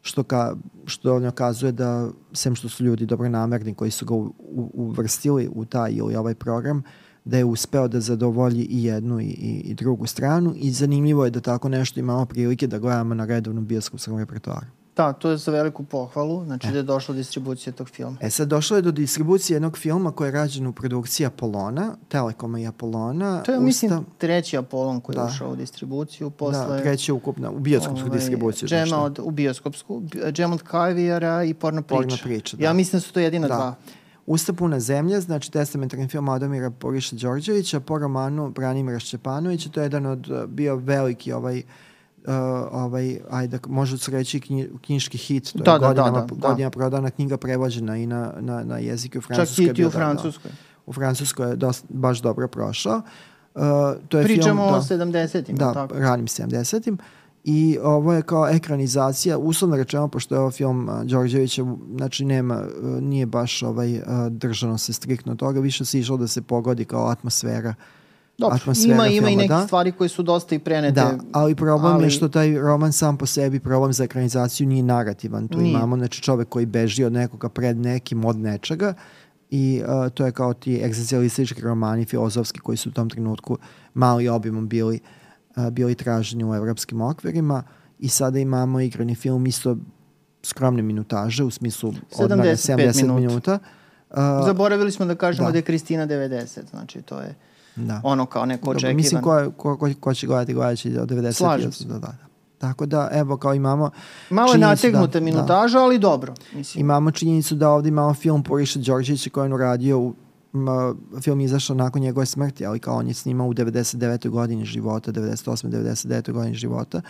što, 0.01 0.23
ka, 0.23 0.55
što 0.85 1.15
on 1.15 1.25
okazuje 1.25 1.71
da, 1.71 2.09
sem 2.33 2.55
što 2.55 2.69
su 2.69 2.83
ljudi 2.83 3.05
dobronamerni 3.05 3.73
koji 3.73 3.91
su 3.91 4.05
ga 4.05 4.13
u, 4.13 4.33
u, 4.39 4.71
uvrstili 4.73 5.49
u 5.55 5.65
taj 5.65 5.91
ili 5.91 6.15
ovaj 6.15 6.35
program, 6.35 6.83
da 7.25 7.37
je 7.37 7.45
uspeo 7.45 7.87
da 7.87 7.99
zadovolji 7.99 8.63
i 8.63 8.83
jednu 8.83 9.19
i, 9.19 9.25
i, 9.25 9.61
i 9.65 9.73
drugu 9.73 10.05
stranu 10.05 10.53
i 10.55 10.71
zanimljivo 10.71 11.25
je 11.25 11.31
da 11.31 11.39
tako 11.39 11.69
nešto 11.69 11.99
imamo 11.99 12.25
prilike 12.25 12.67
da 12.67 12.79
gledamo 12.79 13.15
na 13.15 13.25
redovnom 13.25 13.65
bioskopskom 13.65 14.17
repertoaru. 14.17 14.67
Da, 14.97 15.13
to 15.13 15.29
je 15.29 15.37
za 15.37 15.51
veliku 15.51 15.83
pohvalu, 15.83 16.45
znači 16.45 16.67
e. 16.67 16.71
da 16.71 16.77
je 16.77 16.83
došla 16.83 17.15
distribucija 17.15 17.73
tog 17.73 17.89
filma. 17.89 18.17
E 18.21 18.29
sad, 18.29 18.47
došlo 18.47 18.75
je 18.75 18.81
do 18.81 18.91
distribucije 18.91 19.55
jednog 19.55 19.77
filma 19.77 20.11
koji 20.11 20.27
je 20.27 20.31
rađen 20.31 20.67
u 20.67 20.73
produkciji 20.73 21.25
Apolona, 21.25 21.95
Telekoma 22.07 22.59
i 22.59 22.67
Apolona. 22.67 23.43
To 23.43 23.51
je, 23.51 23.57
Usta... 23.57 23.65
mislim, 23.65 24.05
treći 24.17 24.57
Apolon 24.57 25.01
koji 25.01 25.15
da. 25.15 25.21
je 25.21 25.27
ušao 25.27 25.51
u 25.51 25.55
distribuciju. 25.55 26.29
Posle, 26.29 26.67
da, 26.67 26.81
treći 26.81 27.11
ukupna, 27.11 27.51
u 27.51 27.59
bioskopsku 27.59 28.07
ovaj, 28.07 28.19
distribuciju. 28.19 28.69
Džema 28.69 29.03
od, 29.03 29.19
u 29.23 29.31
bioskopsku, 29.31 30.01
džem 30.31 30.53
od 30.53 30.63
Kajvijara 30.63 31.43
i 31.43 31.53
Porno 31.53 31.81
priča. 31.81 31.97
Porno 31.97 32.17
priča, 32.23 32.57
da. 32.57 32.63
Ja 32.63 32.73
mislim 32.73 32.99
da 32.99 33.01
su 33.01 33.13
to 33.13 33.19
jedina 33.19 33.47
da. 33.47 33.55
dva. 33.55 33.75
Usta 34.25 34.53
puna 34.53 34.79
zemlja, 34.79 35.21
znači 35.21 35.51
testamentarni 35.51 36.07
film 36.07 36.29
Adomira 36.29 36.69
Poriša 36.69 37.15
Đorđevića 37.15 37.79
po 37.79 37.97
romanu 37.97 38.49
Branimira 38.49 38.99
Šćepanovića, 38.99 39.69
to 39.69 39.79
je 39.79 39.85
jedan 39.85 40.05
od 40.05 40.31
bio 40.47 40.75
veliki 40.75 41.33
ovaj 41.33 41.59
uh, 41.59 41.65
uh, 42.27 42.33
ovaj, 42.71 43.19
ajde, 43.29 43.59
može 43.67 43.97
se 43.97 44.11
reći 44.11 44.39
knji, 44.39 44.69
knjiški 44.85 45.17
hit, 45.17 45.53
to 45.53 45.63
da, 45.63 45.71
je 45.71 45.79
da, 45.79 45.87
godinama, 45.87 46.19
da, 46.19 46.35
da, 46.35 46.47
godina 46.47 46.69
da. 46.69 46.77
prodana 46.77 47.09
knjiga 47.09 47.37
prevođena 47.37 47.97
i 47.97 48.07
na, 48.07 48.33
na, 48.39 48.63
na 48.63 48.77
jeziku 48.77 49.17
u 49.17 49.21
Francuskoj. 49.21 49.67
Čak 49.67 49.79
i 49.79 49.85
u 49.85 49.89
Francuskoj. 49.89 50.51
Da, 50.51 50.57
u 50.85 50.93
Francuskoj 50.93 51.49
je 51.49 51.55
dost, 51.55 51.85
baš 51.89 52.21
dobro 52.21 52.47
prošao. 52.47 53.01
Uh, 53.55 53.61
to 54.09 54.19
je 54.19 54.23
Pričamo 54.23 54.63
film, 54.63 54.97
o 54.99 55.05
da, 55.05 55.05
70-im. 55.05 55.55
Da, 55.55 55.73
tako. 55.73 55.99
ranim 55.99 56.27
70-im. 56.27 56.97
I 57.43 57.77
ovo 57.83 58.13
je 58.13 58.21
kao 58.21 58.47
ekranizacija, 58.49 59.37
uslovno 59.37 59.75
rečeno, 59.75 60.07
pošto 60.07 60.35
je 60.35 60.39
ovo 60.39 60.51
film 60.51 60.89
uh, 60.89 61.03
Đorđevića, 61.03 61.65
znači 61.97 62.25
nema, 62.25 62.61
uh, 62.81 63.01
nije 63.01 63.25
baš 63.25 63.63
ovaj, 63.63 63.97
uh, 63.97 64.03
držano 64.29 64.77
se 64.77 64.93
striktno 64.93 65.35
toga, 65.35 65.59
više 65.59 65.85
se 65.85 65.99
išlo 65.99 66.17
da 66.17 66.27
se 66.27 66.41
pogodi 66.41 66.85
kao 66.85 67.07
atmosfera 67.07 67.69
uh, 67.69 67.75
Dobro, 68.37 68.57
ima, 68.85 69.07
ima 69.07 69.29
i 69.29 69.35
neke 69.35 69.47
da? 69.47 69.65
stvari 69.65 69.91
koje 69.91 70.09
su 70.09 70.23
dosta 70.23 70.55
i 70.55 70.59
prenete. 70.59 70.93
Da, 70.93 71.17
ali 71.31 71.55
problem 71.55 71.93
ali... 71.93 72.03
je 72.03 72.09
što 72.09 72.29
taj 72.29 72.59
roman 72.59 72.93
sam 72.93 73.17
po 73.17 73.25
sebi, 73.25 73.59
problem 73.59 73.93
za 73.93 74.03
ekranizaciju 74.03 74.67
nije 74.67 74.83
narativan. 74.83 75.47
Tu 75.47 75.57
nije. 75.57 75.71
imamo 75.71 75.97
znači, 75.97 76.21
čovek 76.21 76.49
koji 76.49 76.65
beži 76.65 77.03
od 77.03 77.13
nekoga 77.13 77.49
pred 77.49 77.77
nekim 77.77 78.25
od 78.25 78.37
nečega 78.37 78.93
i 79.49 79.81
uh, 79.85 80.09
to 80.09 80.25
je 80.25 80.31
kao 80.31 80.53
ti 80.53 80.75
egzistencijalistički 80.83 81.61
romani 81.61 82.05
filozofski 82.05 82.59
koji 82.59 82.77
su 82.77 82.89
u 82.89 82.91
tom 82.91 83.09
trenutku 83.09 83.57
mali 83.93 84.27
obimom 84.27 84.67
bili, 84.67 84.99
uh, 85.55 85.69
bili 85.69 85.95
traženi 85.95 86.43
u 86.43 86.55
evropskim 86.55 87.01
okvirima 87.01 87.63
i 87.99 88.09
sada 88.09 88.39
imamo 88.39 88.79
igrani 88.79 89.15
film 89.15 89.47
isto 89.47 89.77
skromne 90.43 90.81
minutaže, 90.81 91.43
u 91.43 91.51
smislu 91.51 91.93
odmara 92.17 92.51
70 92.51 93.01
minuta. 93.01 93.19
minuta. 93.19 93.59
Uh, 94.09 94.17
Zaboravili 94.45 94.91
smo 94.91 95.05
da 95.05 95.15
kažemo 95.15 95.47
da, 95.47 95.51
da 95.51 95.57
je 95.57 95.61
Kristina 95.61 96.07
90, 96.07 96.69
znači 96.69 97.01
to 97.01 97.19
je 97.19 97.35
da. 97.77 98.01
ono 98.03 98.25
kao 98.25 98.45
neko 98.45 98.69
očekivan. 98.69 98.95
Mislim, 98.95 99.21
ko, 99.21 99.51
ko, 99.57 99.77
ko, 99.77 99.89
ko 99.99 100.13
će 100.13 100.27
gledati, 100.27 100.53
gledat 100.53 100.79
će 100.79 101.01
od 101.01 101.09
90. 101.09 101.31
Slažem 101.31 101.71
se. 101.71 101.85
Da, 101.85 101.93
da, 101.93 101.99
da. 101.99 102.27
Tako 102.57 102.85
da, 102.85 103.09
evo, 103.11 103.37
kao 103.37 103.53
imamo... 103.53 103.89
Malo 104.29 104.53
je 104.53 104.57
nategnuta 104.59 105.19
da, 105.19 105.25
minutaža, 105.25 105.77
da. 105.77 105.83
ali 105.83 105.99
dobro. 105.99 106.33
Mislim. 106.53 106.85
Imamo 106.85 107.11
činjenicu 107.11 107.55
da 107.55 107.69
ovde 107.69 107.89
imamo 107.89 108.13
film 108.13 108.43
Poriša 108.43 108.79
Đorđevića 108.79 109.29
koji 109.29 109.49
je 109.49 109.53
uradio 109.53 109.99
u 109.99 110.13
ma, 110.51 110.95
film 111.21 111.41
izašao 111.41 111.75
nakon 111.75 112.01
njegove 112.01 112.25
smrti, 112.25 112.65
ali 112.65 112.79
kao 112.79 112.95
on 112.95 113.07
je 113.07 113.13
snimao 113.13 113.47
u 113.47 113.53
99. 113.53 114.29
godini 114.29 114.65
života, 114.65 115.11
98. 115.11 115.67
99. 115.67 116.31
godini 116.31 116.55
života 116.55 117.01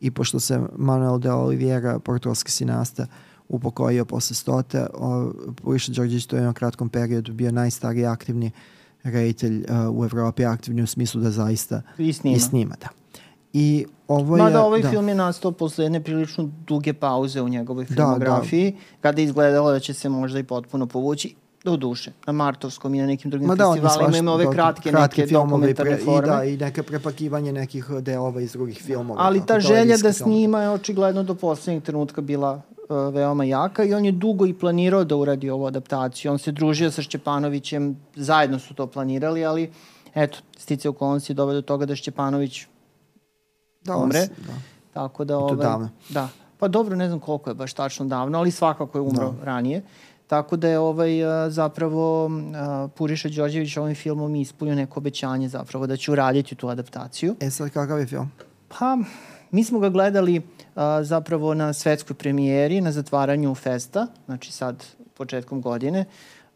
i 0.00 0.10
pošto 0.10 0.40
se 0.40 0.60
Manuel 0.76 1.18
de 1.18 1.32
Oliveira, 1.32 1.98
portugalski 1.98 2.50
sinasta, 2.50 3.06
upokojio 3.48 4.04
posle 4.04 4.36
stote, 4.36 4.86
Puriša 5.62 5.92
Đorđević 5.92 6.26
to 6.26 6.36
je 6.36 6.42
na 6.42 6.52
kratkom 6.52 6.88
periodu 6.88 7.32
bio 7.32 7.52
najstariji 7.52 8.06
aktivni 8.06 8.50
reditelj 9.02 9.64
uh, 9.68 9.96
u 9.96 10.04
Evropi, 10.04 10.44
aktivni 10.44 10.82
u 10.82 10.86
smislu 10.86 11.20
da 11.20 11.30
zaista 11.30 11.82
i 11.98 12.12
snima. 12.12 12.36
I 12.36 12.40
snima 12.40 12.74
da. 12.80 12.88
I 13.52 13.86
ovo 14.08 14.36
je, 14.36 14.42
Mada 14.42 14.64
ovaj 14.64 14.82
da. 14.82 14.90
film 14.90 15.08
je 15.08 15.14
nastao 15.14 15.52
posle 15.52 15.84
jedne 15.84 16.00
prilično 16.00 16.50
duge 16.66 16.92
pauze 16.92 17.42
u 17.42 17.48
njegovoj 17.48 17.84
filmografiji, 17.84 18.70
da, 18.70 18.76
da. 18.76 18.82
kada 19.00 19.20
je 19.20 19.24
izgledalo 19.24 19.72
da 19.72 19.80
će 19.80 19.94
se 19.94 20.08
možda 20.08 20.38
i 20.38 20.42
potpuno 20.42 20.86
povući 20.86 21.34
do 21.64 21.76
duše, 21.76 22.12
na 22.26 22.32
Martovskom 22.32 22.94
i 22.94 22.98
na 22.98 23.06
nekim 23.06 23.30
drugim 23.30 23.48
Ma 23.48 23.54
da, 23.54 23.72
festivalima 23.72 24.18
ima 24.18 24.32
ove 24.32 24.50
kratke, 24.52 24.90
kratke 24.90 25.20
neke 25.20 25.32
dokumentarne 25.32 25.96
pre, 25.96 26.04
forme. 26.04 26.28
I 26.28 26.30
da, 26.30 26.44
i 26.44 26.56
neke 26.56 26.82
prepakivanje 26.82 27.52
nekih 27.52 27.90
delova 28.00 28.40
iz 28.40 28.52
drugih 28.52 28.82
filmova. 28.82 29.20
Ali 29.22 29.46
ta 29.46 29.60
želja 29.60 29.96
da 29.96 30.12
snima 30.12 30.62
je 30.62 30.70
očigledno 30.70 31.22
do 31.22 31.34
poslednjeg 31.34 31.82
trenutka 31.82 32.20
bila 32.20 32.62
uh, 32.90 33.14
veoma 33.14 33.44
jaka 33.44 33.84
i 33.84 33.94
on 33.94 34.04
je 34.04 34.12
dugo 34.12 34.46
i 34.46 34.54
planirao 34.54 35.04
da 35.04 35.16
uradi 35.16 35.50
ovu 35.50 35.66
adaptaciju. 35.66 36.32
On 36.32 36.38
se 36.38 36.52
družio 36.52 36.90
sa 36.90 37.02
Šćepanovićem, 37.02 37.96
zajedno 38.16 38.58
su 38.58 38.74
to 38.74 38.86
planirali, 38.86 39.44
ali 39.44 39.70
eto, 40.14 40.38
stice 40.58 40.88
okolnosti 40.88 41.34
dovede 41.34 41.56
do 41.56 41.62
toga 41.62 41.86
da 41.86 41.96
Šćepanović 41.96 42.66
da, 43.84 43.96
umre. 43.96 44.20
Da. 44.20 44.52
Tako 44.92 45.24
da, 45.24 45.38
ovaj, 45.38 45.56
davno. 45.56 45.88
Da. 46.08 46.28
Pa 46.58 46.68
dobro, 46.68 46.96
ne 46.96 47.08
znam 47.08 47.20
koliko 47.20 47.50
je 47.50 47.54
baš 47.54 47.72
tačno 47.72 48.06
davno, 48.06 48.38
ali 48.38 48.50
svakako 48.50 48.98
je 48.98 49.02
umro 49.02 49.30
da. 49.30 49.44
ranije. 49.44 49.82
Tako 50.26 50.56
da 50.56 50.68
je 50.68 50.78
ovaj, 50.78 51.10
zapravo 51.48 52.30
Puriša 52.94 53.28
Đorđević 53.28 53.76
ovim 53.76 53.94
filmom 53.94 54.34
ispunio 54.34 54.74
neko 54.74 55.00
obećanje 55.00 55.48
zapravo 55.48 55.86
da 55.86 55.96
će 55.96 56.12
uraditi 56.12 56.54
tu 56.54 56.68
adaptaciju. 56.68 57.34
E 57.40 57.50
sad 57.50 57.70
kakav 57.70 57.98
je 57.98 58.06
film? 58.06 58.30
Pa, 58.68 58.98
mi 59.50 59.64
smo 59.64 59.78
ga 59.78 59.88
gledali 59.88 60.42
a, 60.74 61.04
zapravo 61.04 61.54
na 61.54 61.72
svetskoj 61.72 62.16
premijeri, 62.16 62.80
na 62.80 62.92
zatvaranju 62.92 63.54
festa, 63.54 64.06
znači 64.26 64.52
sad 64.52 64.84
početkom 65.14 65.60
godine. 65.60 66.04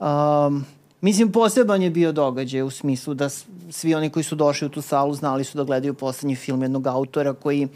Um, 0.01 0.65
Mislim, 1.05 1.33
poseban 1.33 1.83
je 1.83 1.91
bio 1.91 2.13
događaj 2.13 2.63
u 2.63 2.71
smislu 2.71 3.15
da 3.15 3.29
svi 3.71 3.95
oni 3.95 4.11
koji 4.11 4.25
su 4.25 4.35
došli 4.35 4.67
u 4.67 4.71
tu 4.71 4.83
salu 4.83 5.15
znali 5.15 5.45
su 5.45 5.59
da 5.59 5.65
gledaju 5.65 5.95
poslednji 5.95 6.37
film 6.37 6.63
jednog 6.63 6.87
autora 6.87 7.33
koji 7.33 7.69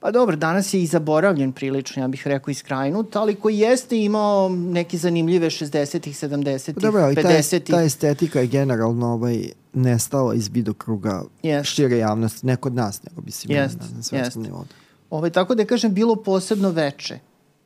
Pa 0.00 0.10
dobro, 0.10 0.36
danas 0.36 0.74
je 0.74 0.82
i 0.82 0.86
zaboravljen 0.86 1.52
prilično, 1.52 2.02
ja 2.02 2.08
bih 2.08 2.26
rekao 2.26 2.50
iskrajnut, 2.50 3.16
ali 3.16 3.34
koji 3.34 3.58
jeste 3.58 3.98
imao 3.98 4.48
neke 4.48 4.98
zanimljive 4.98 5.50
60-ih, 5.50 6.16
70-ih, 6.16 6.74
pa 6.74 6.80
dobro, 6.80 7.00
50-ih. 7.00 7.64
Ta, 7.64 7.72
ta 7.72 7.82
estetika 7.82 8.40
je 8.40 8.46
generalno 8.46 9.06
ovaj, 9.06 9.48
nestala 9.72 10.34
iz 10.34 10.48
vidokruga 10.52 11.22
yes. 11.42 11.64
šire 11.64 11.98
javnosti, 11.98 12.46
ne 12.46 12.56
kod 12.56 12.74
nas, 12.74 13.02
nego 13.02 13.20
bi 13.20 13.30
si 13.30 13.48
yes. 13.48 13.78
na, 13.80 13.96
na 13.96 14.02
svetskom 14.02 14.42
yes. 14.42 14.46
nivou. 14.46 14.64
Ovaj, 15.10 15.30
tako 15.30 15.54
da 15.54 15.64
kažem, 15.64 15.94
bilo 15.94 16.16
posebno 16.16 16.70
veče. 16.70 17.18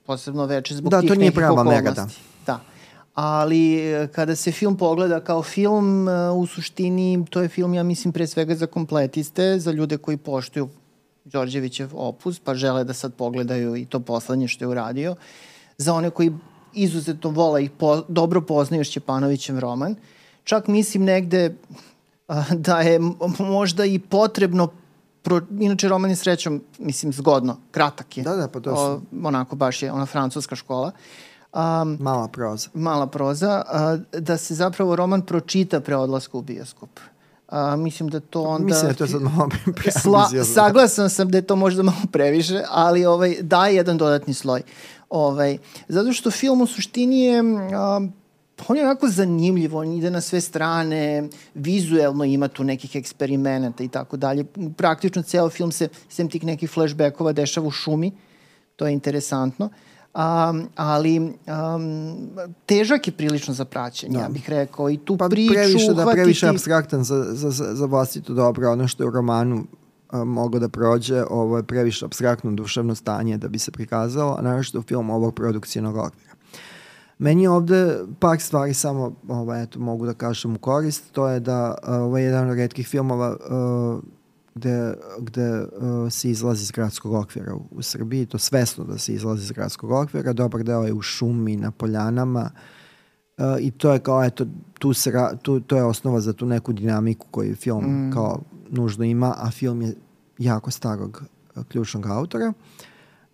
Posebno 0.07 0.46
veče 0.46 0.74
zbog 0.74 0.90
da, 0.90 1.00
tih 1.00 1.11
nekih 1.11 1.38
okolnosti. 1.38 1.64
Da, 1.66 1.72
to 1.74 1.81
nije 1.81 1.83
prava 1.83 1.83
mega, 1.83 1.90
da 1.90 2.09
ali 3.14 3.79
e, 3.79 4.09
kada 4.12 4.37
se 4.37 4.53
film 4.53 4.76
pogleda 4.76 5.20
kao 5.20 5.42
film, 5.42 6.09
e, 6.09 6.31
u 6.31 6.46
suštini 6.46 7.24
to 7.31 7.42
je 7.42 7.48
film, 7.48 7.74
ja 7.74 7.83
mislim, 7.83 8.12
pre 8.12 8.26
svega 8.26 8.55
za 8.55 8.66
kompletiste, 8.66 9.59
za 9.59 9.72
ljude 9.72 9.96
koji 9.96 10.16
poštuju 10.16 10.68
Đorđevićev 11.24 11.88
opus, 11.94 12.38
pa 12.38 12.55
žele 12.55 12.85
da 12.85 12.94
sad 12.94 13.14
pogledaju 13.14 13.76
i 13.76 13.85
to 13.85 14.00
poslednje 14.00 14.48
što 14.48 14.64
je 14.64 14.68
uradio. 14.68 15.16
Za 15.79 15.94
one 15.94 16.11
koji 16.11 16.33
izuzetno 16.74 17.31
vole 17.31 17.64
i 17.64 17.68
po, 17.68 18.03
dobro 18.09 18.40
poznaju 18.40 18.85
Šćepanovićev 18.85 19.59
roman. 19.59 19.94
Čak 20.44 20.66
mislim 20.66 21.05
negde 21.05 21.55
a, 22.29 22.44
da 22.66 22.81
je 22.81 23.00
možda 23.38 23.85
i 23.85 23.98
potrebno 23.98 24.68
Pro, 25.22 25.40
inače 25.59 25.88
roman 25.88 26.11
je 26.11 26.16
srećom, 26.16 26.62
mislim, 26.78 27.12
zgodno, 27.12 27.56
kratak 27.70 28.16
je. 28.16 28.24
Da, 28.24 28.37
da, 28.37 28.48
pa 28.48 28.61
to 28.61 28.72
o, 28.72 29.00
Onako, 29.24 29.56
baš 29.56 29.83
je 29.83 29.92
ona 29.92 30.06
francuska 30.06 30.56
škola. 30.56 30.87
Uh, 30.87 31.30
Um, 31.52 31.96
mala 32.00 32.28
proza. 32.28 32.68
Mala 32.74 33.06
proza, 33.06 33.62
uh, 34.12 34.20
da 34.20 34.37
se 34.37 34.54
zapravo 34.54 34.96
roman 34.96 35.22
pročita 35.22 35.80
pre 35.80 35.96
odlaska 35.96 36.38
u 36.38 36.42
bioskop. 36.42 37.00
A, 37.48 37.76
mislim 37.76 38.09
da 38.09 38.20
to 38.20 38.42
onda... 38.42 38.64
Mislim 38.64 38.88
da 38.88 38.94
to 38.94 39.06
sad 39.06 39.22
malo 39.22 39.48
Sla, 40.02 40.28
saglasan 40.54 41.11
sam 41.11 41.30
da 41.30 41.38
je 41.38 41.42
to 41.42 41.56
možda 41.56 41.83
malo 41.83 41.98
previše, 42.12 42.62
ali 42.68 43.06
ovaj, 43.06 43.37
daje 43.40 43.76
jedan 43.76 43.98
dodatni 43.98 44.35
sloj. 44.35 44.62
Ovaj, 45.09 45.59
zato 45.88 46.12
što 46.12 46.30
film 46.30 46.61
u 46.61 46.66
suštini 46.66 47.20
je... 47.20 47.42
A, 47.74 48.00
on 48.68 48.76
je 48.76 48.84
onako 48.84 49.08
zanimljiv, 49.08 49.76
on 49.76 49.92
ide 49.92 50.10
na 50.10 50.20
sve 50.20 50.40
strane, 50.40 51.28
vizuelno 51.54 52.24
ima 52.24 52.48
tu 52.48 52.64
nekih 52.64 52.96
eksperimenata 52.96 53.84
i 53.84 53.88
tako 53.88 54.16
dalje. 54.16 54.44
Praktično 54.76 55.22
ceo 55.22 55.48
film 55.48 55.72
se, 55.72 55.88
sem 56.08 56.28
tih 56.28 56.44
nekih 56.44 56.70
flashbackova, 56.70 57.32
dešava 57.32 57.66
u 57.66 57.70
šumi, 57.70 58.12
to 58.76 58.86
je 58.86 58.92
interesantno. 58.92 59.70
Um, 60.14 60.68
ali 60.74 61.18
um, 61.20 61.34
težak 62.66 63.06
je 63.06 63.12
prilično 63.12 63.54
za 63.54 63.64
praćenje, 63.64 64.14
da. 64.14 64.20
ja 64.20 64.28
bih 64.28 64.50
rekao. 64.50 64.90
I 64.90 64.96
tu 64.96 65.16
pa 65.16 65.28
priču 65.28 65.52
previše, 65.52 65.94
da, 65.94 66.06
previše 66.06 66.48
abstraktan 66.48 67.04
za, 67.04 67.24
za, 67.30 67.50
za, 67.50 67.86
vlastito 67.86 68.34
dobro. 68.34 68.72
Ono 68.72 68.88
što 68.88 69.02
je 69.02 69.08
u 69.08 69.10
romanu 69.10 69.66
mogo 70.12 70.58
da 70.58 70.68
prođe, 70.68 71.24
ovo 71.30 71.56
je 71.56 71.62
previše 71.62 72.04
abstraktno 72.04 72.50
duševno 72.50 72.94
stanje 72.94 73.38
da 73.38 73.48
bi 73.48 73.58
se 73.58 73.70
prikazalo, 73.70 74.36
a 74.38 74.42
naravno 74.42 74.80
u 74.80 74.82
film 74.82 75.10
ovog 75.10 75.34
produkcijnog 75.34 75.96
okvira. 75.96 76.29
Meni 77.20 77.46
ovde 77.46 77.98
par 78.18 78.40
stvari 78.40 78.74
samo, 78.74 79.12
ovaj, 79.28 79.62
eto, 79.62 79.80
mogu 79.80 80.06
da 80.06 80.14
kažem 80.14 80.54
u 80.54 80.59
korist, 80.59 81.12
to 81.12 81.28
je 81.28 81.40
da 81.40 81.74
uh, 82.11 82.18
je 82.18 82.24
jedan 82.24 82.50
od 82.50 82.56
redkih 82.56 82.88
filmova 82.88 83.37
uh, 83.37 84.02
gde, 84.54 84.94
gde 85.18 85.61
uh, 85.61 85.66
se 86.12 86.30
izlazi 86.30 86.62
iz 86.62 86.70
gradskog 86.70 87.12
okvira 87.12 87.54
u, 87.54 87.62
u 87.70 87.83
Srbiji, 87.83 88.26
to 88.26 88.38
svesno 88.38 88.85
da 88.85 88.98
se 88.98 89.12
izlazi 89.12 89.42
iz 89.42 89.52
gradskog 89.52 89.90
okvira, 89.90 90.33
dobar 90.33 90.62
deo 90.62 90.83
je 90.83 90.92
u 90.92 91.02
šumi, 91.02 91.56
na 91.56 91.70
poljanama 91.70 92.50
uh, 93.38 93.44
i 93.61 93.70
to 93.70 93.92
je 93.92 93.98
kao, 93.98 94.24
eto, 94.24 94.46
tu 94.78 94.92
se, 94.92 95.12
tu, 95.42 95.61
to 95.61 95.76
je 95.76 95.85
osnova 95.85 96.20
za 96.20 96.33
tu 96.33 96.46
neku 96.46 96.72
dinamiku 96.72 97.26
koju 97.30 97.56
film 97.56 97.85
mm. 97.85 98.12
kao 98.12 98.40
nužno 98.70 99.04
ima, 99.04 99.35
a 99.38 99.50
film 99.50 99.83
je 99.83 99.94
jako 100.38 100.70
starog 100.70 101.22
uh, 101.56 101.64
ključnog 101.64 102.06
autora. 102.06 102.52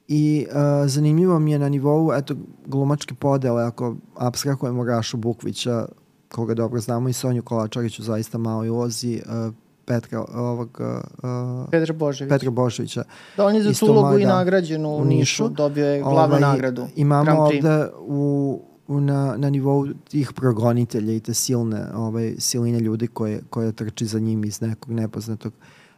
I 0.08 0.46
uh, 0.50 0.56
zanimljivo 0.88 1.38
mi 1.38 1.52
je 1.52 1.58
na 1.58 1.68
nivou, 1.68 2.12
eto, 2.12 2.34
glumačke 2.66 3.14
podele, 3.14 3.64
ako 3.64 3.96
abstrahujemo 4.16 4.84
Rašu 4.84 5.16
Bukvića, 5.16 5.86
koga 6.28 6.54
dobro 6.54 6.80
znamo 6.80 7.08
i 7.08 7.12
Sonju 7.12 7.42
Kolačariću 7.42 8.02
zaista 8.02 8.38
malo 8.38 8.64
i 8.64 8.70
ulozi, 8.70 9.22
uh, 9.26 9.54
Petra, 9.84 10.24
ovog, 10.34 10.80
uh, 10.80 11.70
Petra 11.70 11.94
Boževića. 11.94 12.34
Petra 12.34 12.50
Boževića. 12.50 13.04
Da, 13.36 13.46
on 13.46 13.54
je 13.54 13.62
za 13.62 13.72
tu 13.72 13.86
ulogu 13.86 14.18
i 14.18 14.26
nagrađen 14.26 14.86
u 14.86 15.04
Nišu, 15.04 15.48
dobio 15.48 15.86
je 15.86 16.02
glavnu 16.02 16.36
ovaj, 16.36 16.40
nagradu. 16.40 16.86
Imamo 16.96 17.42
ovde 17.42 17.86
u, 18.00 18.60
u, 18.88 19.00
na, 19.00 19.34
na 19.36 19.50
nivou 19.50 19.86
tih 20.08 20.32
progonitelja 20.32 21.12
i 21.12 21.20
te 21.20 21.34
silne 21.34 21.86
ovaj, 21.94 22.34
siline 22.38 22.80
ljudi 22.80 23.06
koje, 23.06 23.42
koje 23.50 23.72
trči 23.72 24.06
za 24.06 24.18
njim 24.18 24.44
iz 24.44 24.60
nekog 24.60 24.92
nepoznatog 24.92 25.52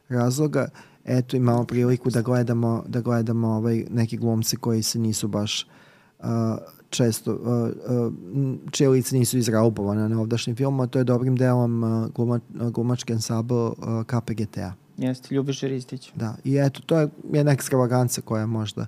razloga. 0.09 0.68
Eto, 1.09 1.37
imamo 1.37 1.64
priliku 1.64 2.11
da 2.11 2.23
gledamo, 2.23 2.85
da 2.87 3.01
gledamo 3.01 3.49
ovaj, 3.49 3.85
neki 3.90 4.16
glumci 4.16 4.57
koji 4.57 4.83
se 4.83 4.99
nisu 4.99 5.29
baš 5.29 5.66
uh, 6.18 6.27
često, 6.90 7.33
uh, 7.33 8.09
uh, 8.09 8.12
čije 8.71 8.88
lice 8.88 9.16
nisu 9.16 9.38
izraubovane 9.38 10.09
na 10.09 10.21
ovdašnjim 10.21 10.57
filmu, 10.57 10.83
a 10.83 10.87
to 10.87 10.99
je 10.99 11.05
dobrim 11.05 11.37
delom 11.37 11.83
uh, 11.83 12.09
gluma, 12.14 12.40
glumački 12.51 13.12
ansambl 13.12 13.55
uh, 13.55 13.75
KPGT-a. 14.07 14.73
Jeste, 14.97 15.35
Ljubiš 15.35 15.61
Ristić. 15.61 16.12
Da, 16.14 16.37
i 16.44 16.57
eto, 16.57 16.81
to 16.87 17.01
je 17.01 17.09
jedna 17.33 17.53
ekstravaganca 17.53 18.21
koja 18.21 18.40
je 18.40 18.47
možda 18.47 18.87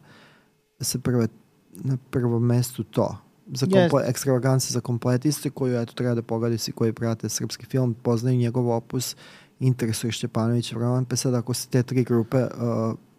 se 0.81 0.99
prve, 0.99 1.29
na 1.73 1.97
prvom 2.11 2.47
mestu 2.47 2.85
to. 2.85 3.17
Za 3.55 3.67
komple, 3.67 4.03
ekstravaganca 4.07 4.73
za 4.73 4.81
kompletiste 4.81 5.51
koju 5.51 5.81
eto, 5.81 5.93
treba 5.93 6.15
da 6.15 6.23
pogledaju 6.23 6.59
svi 6.59 6.73
koji 6.73 6.93
prate 6.93 7.29
srpski 7.29 7.67
film, 7.67 7.95
poznaju 8.03 8.39
njegov 8.39 8.71
opus, 8.71 9.17
interesuje 9.61 10.13
Šćepanović 10.13 10.73
roman, 10.73 11.05
pa 11.05 11.17
sad 11.17 11.35
ako 11.35 11.55
se 11.55 11.69
te 11.69 11.83
tri 11.83 12.05
grupe 12.05 12.37
uh, 12.37 12.49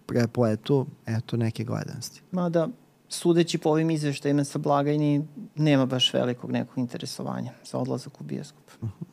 prepletu, 0.06 0.86
eto 1.06 1.38
neke 1.38 1.64
gledanosti. 1.64 2.22
Mada, 2.32 2.68
sudeći 3.10 3.58
po 3.58 3.70
ovim 3.70 3.92
izveštajima 3.92 4.44
sa 4.44 4.60
blagajni, 4.60 5.28
nema 5.56 5.86
baš 5.86 6.14
velikog 6.14 6.52
nekog 6.52 6.78
interesovanja 6.78 7.52
za 7.72 7.78
odlazak 7.78 8.22
u 8.22 8.24
bioskop. 8.24 8.64
Uh 8.82 8.90
-huh. 8.90 9.11